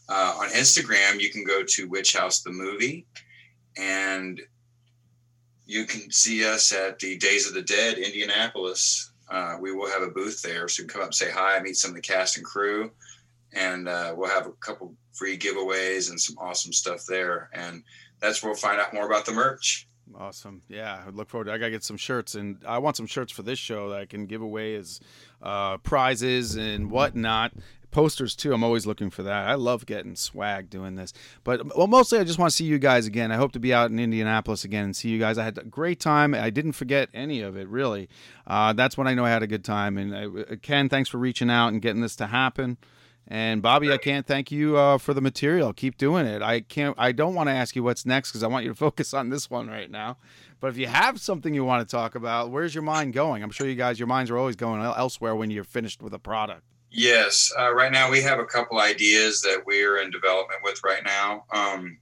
Uh, 0.08 0.38
on 0.40 0.50
Instagram, 0.50 1.20
you 1.20 1.32
can 1.32 1.44
go 1.44 1.64
to 1.64 1.88
Witch 1.88 2.14
House 2.14 2.42
the 2.42 2.52
Movie, 2.52 3.06
and 3.78 4.42
you 5.66 5.86
can 5.86 6.12
see 6.12 6.46
us 6.46 6.72
at 6.72 7.00
the 7.00 7.18
Days 7.18 7.48
of 7.48 7.54
the 7.54 7.62
Dead, 7.62 7.98
Indianapolis. 7.98 9.12
Uh, 9.30 9.58
we 9.60 9.72
will 9.72 9.90
have 9.90 10.04
a 10.04 10.12
booth 10.12 10.42
there, 10.42 10.68
so 10.68 10.84
you 10.84 10.88
can 10.88 10.94
come 10.94 11.02
up 11.02 11.08
and 11.08 11.16
say 11.16 11.32
hi, 11.32 11.60
meet 11.60 11.76
some 11.76 11.90
of 11.90 11.96
the 11.96 12.02
cast 12.02 12.38
and 12.38 12.46
crew, 12.46 12.92
and 13.54 13.88
uh, 13.88 14.14
we'll 14.16 14.30
have 14.30 14.46
a 14.46 14.52
couple 14.52 14.94
free 15.14 15.38
giveaways 15.38 16.10
and 16.10 16.20
some 16.20 16.38
awesome 16.38 16.72
stuff 16.74 17.06
there. 17.08 17.50
And 17.54 17.84
that's 18.20 18.44
where 18.44 18.52
we'll 18.52 18.60
find 18.60 18.80
out 18.80 18.94
more 18.94 19.08
about 19.08 19.26
the 19.26 19.32
merch. 19.32 19.88
Awesome. 20.18 20.62
Yeah, 20.70 21.04
I 21.06 21.10
look 21.10 21.30
forward 21.30 21.46
to 21.46 21.54
I 21.54 21.58
got 21.58 21.66
to 21.66 21.72
get 21.72 21.84
some 21.84 21.98
shirts 21.98 22.36
and 22.36 22.58
I 22.66 22.78
want 22.78 22.96
some 22.96 23.08
shirts 23.08 23.32
for 23.32 23.42
this 23.42 23.58
show 23.58 23.90
that 23.90 24.00
I 24.00 24.06
can 24.06 24.28
give 24.28 24.42
away 24.42 24.76
as 24.76 25.00
uh, 25.42 25.78
prizes 25.78 26.56
and 26.56 26.92
whatnot. 26.92 27.54
Posters 27.96 28.36
too. 28.36 28.54
I'm 28.54 28.62
always 28.62 28.86
looking 28.86 29.10
for 29.10 29.24
that. 29.24 29.48
I 29.48 29.54
love 29.54 29.86
getting 29.86 30.18
swag 30.18 30.70
doing 30.70 30.96
this. 30.96 31.14
But 31.46 31.78
well, 31.78 31.88
mostly 31.88 32.20
I 32.20 32.26
just 32.26 32.38
want 32.38 32.52
to 32.52 32.56
see 32.56 32.66
you 32.66 32.78
guys 32.78 33.08
again. 33.08 33.32
I 33.32 33.38
hope 33.38 33.54
to 33.54 33.60
be 33.60 33.74
out 33.74 33.90
in 33.90 34.00
Indianapolis 34.00 34.66
again 34.66 34.84
and 34.84 34.94
see 34.94 35.08
you 35.08 35.18
guys. 35.18 35.38
I 35.38 35.46
had 35.46 35.58
a 35.58 35.64
great 35.64 36.02
time. 36.02 36.34
I 36.34 36.50
didn't 36.50 36.74
forget 36.74 37.08
any 37.14 37.40
of 37.40 37.56
it 37.56 37.70
really. 37.70 38.10
Uh, 38.46 38.74
that's 38.74 38.98
when 38.98 39.08
I 39.08 39.14
know 39.14 39.24
I 39.24 39.30
had 39.30 39.44
a 39.44 39.48
good 39.48 39.64
time. 39.64 39.98
And 39.98 40.14
uh, 40.14 40.56
Ken, 40.62 40.90
thanks 40.90 41.08
for 41.08 41.20
reaching 41.20 41.50
out 41.50 41.70
and 41.70 41.82
getting 41.82 42.02
this 42.02 42.18
to 42.18 42.28
happen. 42.28 42.78
And 43.30 43.62
Bobby, 43.62 43.90
I 43.94 43.98
can't 43.98 44.28
thank 44.28 44.52
you 44.52 44.76
uh, 44.76 44.98
for 44.98 45.14
the 45.14 45.22
material. 45.22 45.72
Keep 45.72 45.98
doing 45.98 46.26
it. 46.26 46.42
I 46.42 46.60
can't. 46.60 46.96
I 47.00 47.14
don't 47.14 47.34
want 47.34 47.48
to 47.48 47.54
ask 47.54 47.78
you 47.78 47.84
what's 47.84 48.06
next 48.06 48.32
because 48.32 48.44
I 48.44 48.48
want 48.48 48.66
you 48.66 48.72
to 48.72 48.76
focus 48.88 49.14
on 49.14 49.30
this 49.30 49.50
one 49.50 49.70
right 49.70 49.90
now. 49.90 50.18
But 50.60 50.68
if 50.68 50.78
you 50.78 50.88
have 50.88 51.22
something 51.22 51.54
you 51.54 51.64
want 51.64 51.88
to 51.88 51.90
talk 51.90 52.14
about, 52.16 52.52
where's 52.52 52.76
your 52.76 52.84
mind 52.84 53.14
going? 53.14 53.42
I'm 53.42 53.52
sure 53.52 53.70
you 53.70 53.76
guys, 53.76 54.02
your 54.02 54.08
minds 54.08 54.30
are 54.32 54.38
always 54.38 54.58
going 54.58 54.82
elsewhere 54.82 55.34
when 55.34 55.50
you're 55.50 55.64
finished 55.64 56.04
with 56.04 56.14
a 56.14 56.20
product. 56.20 56.64
Yes, 56.98 57.52
uh, 57.60 57.74
right 57.74 57.92
now 57.92 58.10
we 58.10 58.22
have 58.22 58.40
a 58.40 58.46
couple 58.46 58.80
ideas 58.80 59.42
that 59.42 59.64
we're 59.66 59.98
in 59.98 60.12
development 60.12 60.62
with 60.64 60.80
right 60.82 61.04
now. 61.04 61.44
Um, 61.54 61.98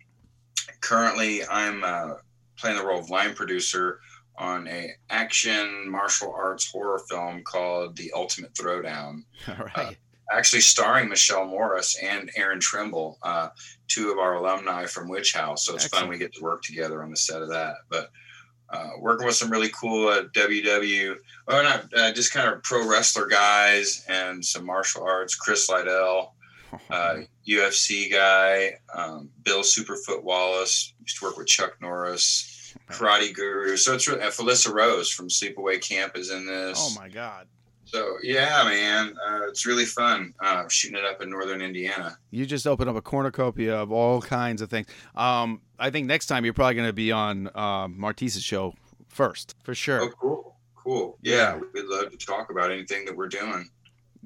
currently, 0.81 1.43
I'm 1.47 1.83
uh, 1.83 2.13
playing 2.59 2.77
the 2.77 2.85
role 2.85 2.99
of 2.99 3.09
line 3.09 3.33
producer 3.33 4.01
on 4.37 4.67
a 4.67 4.91
action 5.09 5.89
martial 5.89 6.31
arts 6.31 6.71
horror 6.71 6.99
film 7.09 7.41
called 7.43 7.97
The 7.97 8.11
Ultimate 8.15 8.53
Throwdown. 8.53 9.23
All 9.47 9.65
right. 9.75 9.97
Actually, 10.31 10.61
starring 10.61 11.09
Michelle 11.09 11.47
Morris 11.47 11.97
and 11.97 12.29
Aaron 12.35 12.59
Trimble, 12.59 13.17
uh, 13.23 13.49
two 13.87 14.11
of 14.11 14.19
our 14.19 14.35
alumni 14.35 14.85
from 14.85 15.09
Witch 15.09 15.33
House. 15.33 15.65
So 15.65 15.73
it's 15.73 15.87
fun 15.87 16.07
we 16.07 16.19
get 16.19 16.33
to 16.35 16.43
work 16.43 16.61
together 16.61 17.01
on 17.01 17.09
the 17.09 17.17
set 17.17 17.41
of 17.41 17.49
that. 17.49 17.77
But 17.89 18.11
uh, 18.73 18.89
working 18.97 19.27
with 19.27 19.35
some 19.35 19.51
really 19.51 19.69
cool 19.69 20.07
uh, 20.07 20.23
WW, 20.33 21.15
or 21.47 21.63
not, 21.63 21.85
uh, 21.95 22.11
just 22.11 22.33
kind 22.33 22.49
of 22.49 22.63
pro 22.63 22.89
wrestler 22.89 23.27
guys 23.27 24.03
and 24.09 24.43
some 24.43 24.65
martial 24.65 25.03
arts. 25.03 25.35
Chris 25.35 25.69
Liddell, 25.69 26.33
uh, 26.89 27.17
UFC 27.47 28.11
guy, 28.11 28.79
um, 28.95 29.29
Bill 29.43 29.61
Superfoot 29.61 30.23
Wallace 30.23 30.93
used 31.01 31.19
to 31.19 31.25
work 31.25 31.37
with 31.37 31.47
Chuck 31.47 31.75
Norris, 31.81 32.75
Karate 32.89 33.33
Guru. 33.33 33.77
So 33.77 33.93
it's 33.93 34.07
really, 34.07 34.21
uh, 34.21 34.31
Felissa 34.31 34.73
Rose 34.73 35.11
from 35.11 35.29
Sleepaway 35.29 35.79
Camp 35.79 36.17
is 36.17 36.31
in 36.31 36.47
this. 36.47 36.79
Oh 36.81 36.99
my 36.99 37.09
God. 37.09 37.47
So 37.93 38.17
yeah, 38.23 38.63
man, 38.65 39.15
uh, 39.23 39.47
it's 39.47 39.67
really 39.67 39.85
fun 39.85 40.33
uh, 40.39 40.67
shooting 40.67 40.97
it 40.97 41.05
up 41.05 41.21
in 41.21 41.29
northern 41.29 41.61
Indiana. 41.61 42.17
You 42.31 42.43
just 42.47 42.65
opened 42.65 42.89
up 42.89 42.95
a 42.95 43.03
cornucopia 43.03 43.75
of 43.75 43.91
all 43.91 44.19
kinds 44.19 44.63
of 44.63 44.71
things. 44.71 44.87
Um, 45.13 45.61
I 45.77 45.91
think 45.91 46.07
next 46.07 46.25
time 46.25 46.43
you're 46.43 46.55
probably 46.55 46.73
going 46.73 46.89
to 46.89 46.93
be 46.93 47.11
on 47.11 47.51
uh, 47.53 47.87
Martise's 47.87 48.41
show 48.41 48.73
first, 49.09 49.53
for 49.63 49.75
sure. 49.75 50.01
Oh, 50.01 50.09
cool, 50.19 50.55
cool. 50.75 51.17
Yeah, 51.21 51.59
we'd 51.71 51.85
love 51.85 52.09
to 52.09 52.17
talk 52.17 52.49
about 52.49 52.71
anything 52.71 53.05
that 53.05 53.15
we're 53.15 53.27
doing. 53.27 53.69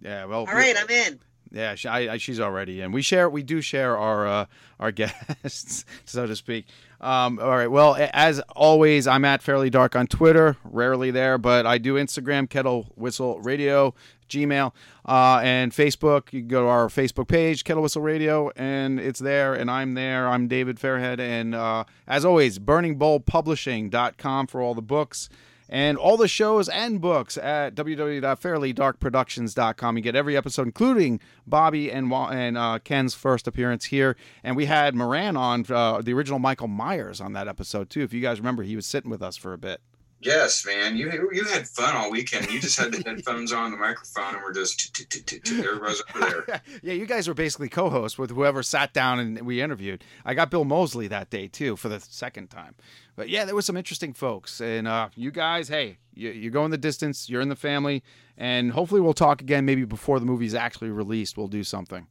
Yeah. 0.01 0.24
Well. 0.24 0.39
All 0.39 0.45
right, 0.45 0.76
I'm 0.80 0.89
in. 0.89 1.20
Yeah, 1.51 1.76
she, 1.76 1.89
I, 1.89 2.13
I, 2.13 2.18
she's 2.18 2.39
already 2.39 2.80
in. 2.80 2.93
We 2.93 3.01
share, 3.01 3.30
we 3.30 3.43
do 3.43 3.59
share 3.59 3.97
our 3.97 4.28
uh, 4.28 4.45
our 4.80 4.91
guests, 4.93 5.84
so 6.05 6.26
to 6.26 6.38
speak. 6.38 6.68
Um, 7.00 7.39
all 7.39 7.50
right. 7.50 7.70
Well, 7.70 7.95
as 8.14 8.39
always, 8.56 9.06
I'm 9.08 9.24
at 9.24 9.41
Fairly 9.41 9.70
Dark 9.70 9.95
on 9.95 10.08
Twitter. 10.08 10.58
Rarely 10.64 11.12
there, 11.12 11.38
but 11.38 11.66
I 11.66 11.78
do 11.78 11.93
Instagram, 11.95 12.50
Kettle 12.50 12.91
Whistle 12.95 13.39
Radio, 13.41 13.93
Gmail, 14.30 14.74
uh, 15.06 15.39
and 15.43 15.72
Facebook. 15.72 16.34
You 16.34 16.41
can 16.41 16.48
go 16.48 16.64
to 16.64 16.68
our 16.68 16.88
Facebook 16.88 17.28
page, 17.28 17.64
Kettle 17.64 17.84
Whistle 17.84 18.02
Radio, 18.02 18.52
and 18.56 19.00
it's 19.00 19.20
there, 19.20 19.54
and 19.54 19.70
I'm 19.70 19.93
there. 19.93 20.28
I'm 20.28 20.48
David 20.48 20.78
Fairhead, 20.78 21.20
and 21.20 21.54
uh, 21.54 21.84
as 22.08 22.26
always, 22.26 22.58
BurningBowlPublishing.com 22.58 24.48
for 24.48 24.62
all 24.62 24.74
the 24.74 24.82
books 24.82 25.30
and 25.70 25.97
all 25.97 26.18
the 26.18 26.28
shows 26.28 26.68
and 26.70 27.01
books 27.01 27.38
at 27.38 27.76
www.fairlydarkproductions.com. 27.76 29.97
You 29.97 30.03
get 30.03 30.15
every 30.15 30.38
episode, 30.38 30.68
including 30.68 31.20
Bobby 31.45 31.91
and 31.91 32.11
and 32.11 32.57
uh, 32.57 32.80
Ken's 32.84 33.13
first 33.13 33.47
appearance 33.47 33.86
here. 33.86 34.15
And 34.43 34.55
we 34.55 34.65
had 34.65 34.95
Moran 34.95 35.38
on, 35.38 35.65
uh, 35.70 36.01
the 36.01 36.13
original 36.13 36.39
Michael 36.39 36.68
Myers, 36.68 37.22
on 37.22 37.34
that 37.34 37.47
episode 37.47 37.89
too. 37.89 38.01
If 38.01 38.13
you 38.13 38.22
guys 38.22 38.39
remember, 38.39 38.63
he 38.63 38.76
was 38.76 38.86
sitting 38.86 39.11
with 39.11 39.22
us 39.22 39.38
for 39.38 39.53
a 39.53 39.57
bit. 39.57 39.82
Yes, 40.20 40.65
man. 40.65 40.97
You 40.97 41.30
you 41.32 41.45
had 41.45 41.68
fun 41.68 41.95
all 41.95 42.09
weekend. 42.09 42.49
You 42.51 42.59
just 42.59 42.80
had 42.80 42.91
the 42.91 43.07
headphones 43.07 43.51
on, 43.51 43.70
the 43.72 43.78
microphone, 43.78 44.34
and 44.34 44.43
we're 44.43 44.53
just 44.53 45.05
everybody's 45.47 46.01
over 46.15 46.45
there. 46.47 46.61
yeah, 46.82 46.93
you 46.93 47.05
guys 47.05 47.28
were 47.28 47.36
basically 47.36 47.70
co-hosts 47.70 48.18
with 48.18 48.32
whoever 48.32 48.63
sat 48.63 48.93
down 48.93 49.20
and 49.20 49.39
we 49.45 49.61
interviewed. 49.61 50.03
I 50.26 50.34
got 50.34 50.49
Bill 50.49 50.65
Moseley 50.65 51.07
that 51.07 51.30
day 51.30 51.47
too 51.47 51.76
for 51.76 51.88
the 51.88 51.99
second 51.99 52.49
time. 52.49 52.74
But 53.15 53.30
yeah, 53.30 53.45
there 53.45 53.55
was 53.55 53.65
some 53.65 53.78
interesting 53.78 54.13
folks, 54.13 54.59
and 54.59 54.88
uh, 54.88 55.09
you 55.15 55.32
guys, 55.32 55.68
hey, 55.68 55.97
you, 56.13 56.32
you're 56.32 56.51
going 56.51 56.72
the 56.72 56.78
distance. 56.78 57.30
You're 57.30 57.41
in 57.41 57.49
the 57.49 57.55
family, 57.55 58.03
and 58.38 58.72
hopefully 58.72 59.01
we'll 59.01 59.13
talk 59.13 59.41
again. 59.41 59.65
Maybe 59.65 59.86
before 59.86 60.20
the 60.20 60.26
movie's 60.26 60.55
actually 60.55 60.89
released, 60.89 61.38
we'll 61.38 61.47
do 61.47 61.63
something. 61.63 62.07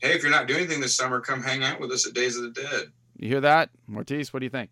Hey, 0.00 0.14
if 0.14 0.22
you're 0.22 0.32
not 0.32 0.48
doing 0.48 0.60
anything 0.60 0.80
this 0.80 0.96
summer, 0.96 1.20
come 1.20 1.42
hang 1.42 1.62
out 1.62 1.80
with 1.80 1.90
us 1.92 2.06
at 2.06 2.14
Days 2.14 2.36
of 2.36 2.42
the 2.42 2.62
Dead. 2.62 2.92
You 3.18 3.28
hear 3.28 3.40
that, 3.42 3.70
Martise? 3.86 4.32
What 4.32 4.40
do 4.40 4.46
you 4.46 4.50
think? 4.50 4.70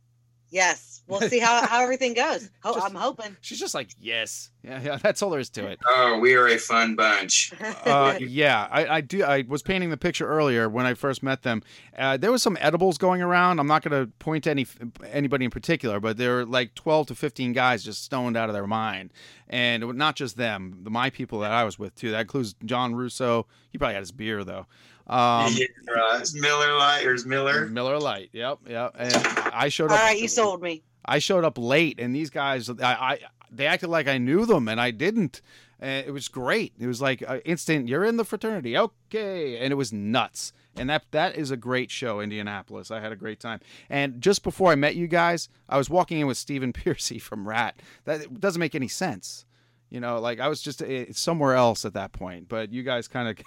Yes, 0.50 1.02
we'll 1.06 1.20
see 1.20 1.38
how, 1.38 1.64
how 1.66 1.82
everything 1.82 2.14
goes. 2.14 2.50
Ho- 2.62 2.80
I'm 2.80 2.94
hoping. 2.94 3.36
She's 3.40 3.60
just 3.60 3.74
like, 3.74 3.90
yes, 4.00 4.50
yeah, 4.64 4.80
yeah. 4.82 4.96
That's 4.96 5.22
all 5.22 5.30
there 5.30 5.40
is 5.40 5.48
to 5.50 5.66
it. 5.66 5.78
Oh, 5.92 6.18
we 6.18 6.34
are 6.34 6.46
a 6.48 6.56
fun 6.56 6.94
bunch. 6.94 7.52
uh, 7.84 8.16
yeah, 8.20 8.68
I, 8.70 8.86
I 8.86 9.00
do. 9.00 9.22
I 9.22 9.44
was 9.46 9.62
painting 9.62 9.90
the 9.90 9.96
picture 9.96 10.26
earlier 10.26 10.68
when 10.68 10.86
I 10.86 10.94
first 10.94 11.22
met 11.22 11.42
them. 11.42 11.62
Uh, 11.96 12.16
there 12.16 12.30
was 12.32 12.42
some 12.42 12.56
edibles 12.60 12.96
going 12.96 13.22
around. 13.22 13.58
I'm 13.58 13.66
not 13.66 13.82
going 13.82 14.06
to 14.06 14.10
point 14.18 14.44
to 14.44 14.50
any 14.50 14.66
anybody 15.10 15.44
in 15.44 15.50
particular, 15.50 16.00
but 16.00 16.16
there 16.16 16.36
were 16.36 16.46
like 16.46 16.74
12 16.74 17.08
to 17.08 17.14
15 17.14 17.52
guys 17.52 17.84
just 17.84 18.04
stoned 18.04 18.36
out 18.36 18.48
of 18.48 18.54
their 18.54 18.66
mind, 18.66 19.12
and 19.48 19.94
not 19.94 20.16
just 20.16 20.36
them. 20.36 20.78
The 20.82 20.90
my 20.90 21.10
people 21.10 21.40
that 21.40 21.52
I 21.52 21.64
was 21.64 21.78
with 21.78 21.94
too. 21.94 22.10
That 22.12 22.22
includes 22.22 22.54
John 22.64 22.94
Russo. 22.94 23.46
He 23.70 23.78
probably 23.78 23.94
had 23.94 24.02
his 24.02 24.12
beer 24.12 24.44
though. 24.44 24.66
Um, 25.10 25.52
yeah, 25.56 25.66
right. 25.92 26.20
It's 26.20 26.34
Miller 26.34 26.72
Lite 26.78 27.04
or 27.04 27.14
it's 27.14 27.26
Miller. 27.26 27.66
Miller 27.66 27.98
Lite. 27.98 28.30
Yep, 28.32 28.60
yep. 28.68 28.94
And 28.96 29.12
I 29.52 29.68
showed 29.68 29.90
All 29.90 29.96
up. 29.96 30.02
right, 30.04 30.18
you 30.18 30.28
sold 30.28 30.62
me. 30.62 30.82
I 31.04 31.18
showed 31.18 31.44
up 31.44 31.58
late, 31.58 31.98
and 31.98 32.14
these 32.14 32.30
guys, 32.30 32.70
I, 32.70 32.74
I 32.80 33.18
they 33.50 33.66
acted 33.66 33.88
like 33.88 34.06
I 34.06 34.18
knew 34.18 34.46
them, 34.46 34.68
and 34.68 34.80
I 34.80 34.92
didn't. 34.92 35.42
And 35.80 36.06
it 36.06 36.12
was 36.12 36.28
great. 36.28 36.74
It 36.78 36.86
was 36.86 37.00
like 37.00 37.24
uh, 37.26 37.38
instant. 37.44 37.88
You're 37.88 38.04
in 38.04 38.18
the 38.18 38.24
fraternity, 38.24 38.76
okay? 38.76 39.58
And 39.58 39.72
it 39.72 39.76
was 39.76 39.92
nuts. 39.92 40.52
And 40.76 40.88
that 40.90 41.04
that 41.10 41.34
is 41.36 41.50
a 41.50 41.56
great 41.56 41.90
show, 41.90 42.20
Indianapolis. 42.20 42.90
I 42.92 43.00
had 43.00 43.10
a 43.10 43.16
great 43.16 43.40
time. 43.40 43.58
And 43.88 44.20
just 44.20 44.44
before 44.44 44.70
I 44.70 44.76
met 44.76 44.94
you 44.94 45.08
guys, 45.08 45.48
I 45.68 45.76
was 45.76 45.90
walking 45.90 46.20
in 46.20 46.26
with 46.28 46.36
Stephen 46.38 46.72
Pearcy 46.74 47.20
from 47.20 47.48
Ratt. 47.48 47.80
That 48.04 48.40
doesn't 48.40 48.60
make 48.60 48.76
any 48.76 48.88
sense. 48.88 49.44
You 49.88 49.98
know, 49.98 50.20
like 50.20 50.38
I 50.38 50.46
was 50.46 50.62
just 50.62 50.82
uh, 50.82 51.12
somewhere 51.12 51.54
else 51.54 51.84
at 51.84 51.94
that 51.94 52.12
point. 52.12 52.48
But 52.48 52.72
you 52.72 52.84
guys 52.84 53.08
kind 53.08 53.28
of 53.28 53.44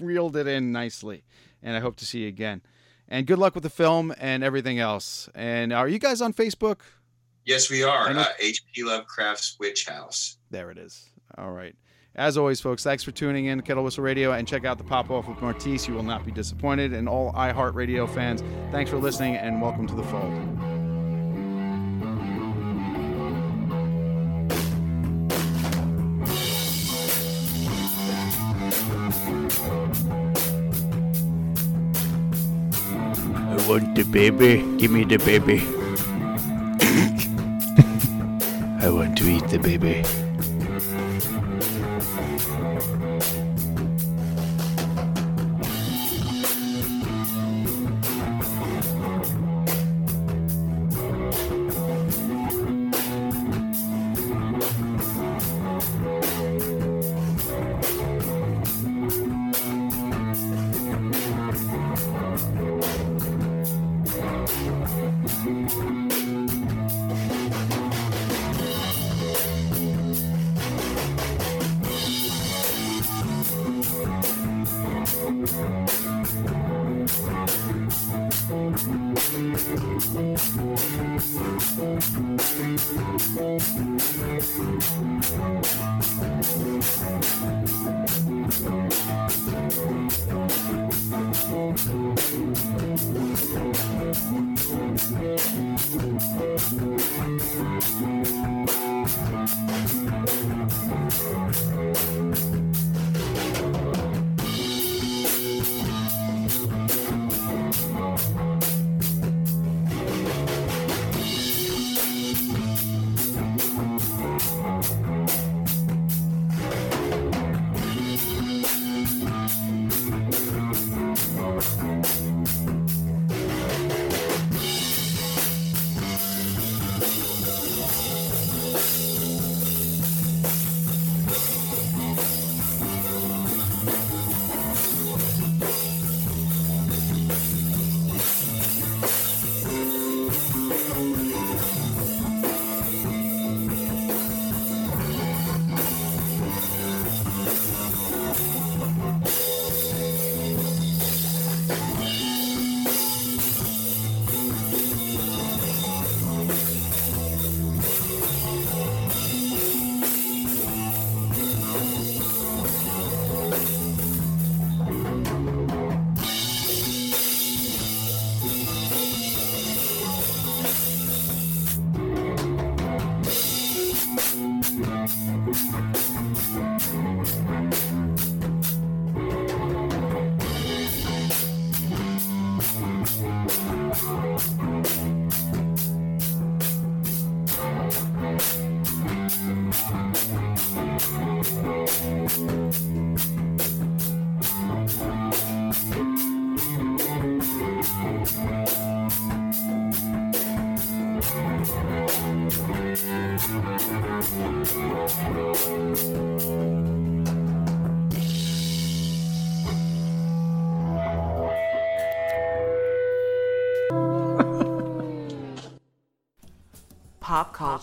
reeled 0.00 0.36
it 0.36 0.46
in 0.46 0.72
nicely, 0.72 1.24
and 1.62 1.76
I 1.76 1.80
hope 1.80 1.96
to 1.96 2.06
see 2.06 2.20
you 2.20 2.28
again. 2.28 2.62
And 3.08 3.26
good 3.26 3.38
luck 3.38 3.54
with 3.54 3.62
the 3.62 3.70
film 3.70 4.14
and 4.18 4.44
everything 4.44 4.78
else. 4.78 5.28
And 5.34 5.72
are 5.72 5.88
you 5.88 5.98
guys 5.98 6.20
on 6.20 6.32
Facebook? 6.34 6.80
Yes, 7.44 7.70
we 7.70 7.82
are. 7.82 8.10
Uh, 8.10 8.26
H.P. 8.38 8.84
Lovecraft's 8.84 9.56
Witch 9.58 9.86
House. 9.86 10.36
There 10.50 10.70
it 10.70 10.76
is. 10.76 11.08
All 11.38 11.52
right. 11.52 11.74
As 12.14 12.36
always, 12.36 12.60
folks, 12.60 12.82
thanks 12.82 13.02
for 13.04 13.12
tuning 13.12 13.46
in 13.46 13.58
to 13.58 13.64
Kettle 13.64 13.84
Whistle 13.84 14.04
Radio 14.04 14.32
and 14.32 14.46
check 14.46 14.64
out 14.64 14.76
the 14.76 14.84
Pop 14.84 15.08
Off 15.10 15.28
with 15.28 15.40
Martise. 15.40 15.86
You 15.86 15.94
will 15.94 16.02
not 16.02 16.26
be 16.26 16.32
disappointed. 16.32 16.92
And 16.92 17.08
all 17.08 17.32
iHeartRadio 17.32 18.12
fans, 18.12 18.42
thanks 18.70 18.90
for 18.90 18.98
listening 18.98 19.36
and 19.36 19.62
welcome 19.62 19.86
to 19.86 19.94
the 19.94 20.02
fold. 20.02 20.77
Want 33.78 33.94
the 33.94 34.02
baby. 34.04 34.64
Give 34.76 34.90
me 34.90 35.04
the 35.04 35.18
baby. 35.18 35.58
I 38.84 38.90
want 38.90 39.16
to 39.18 39.24
eat 39.24 39.46
the 39.48 39.58
baby. 39.58 40.27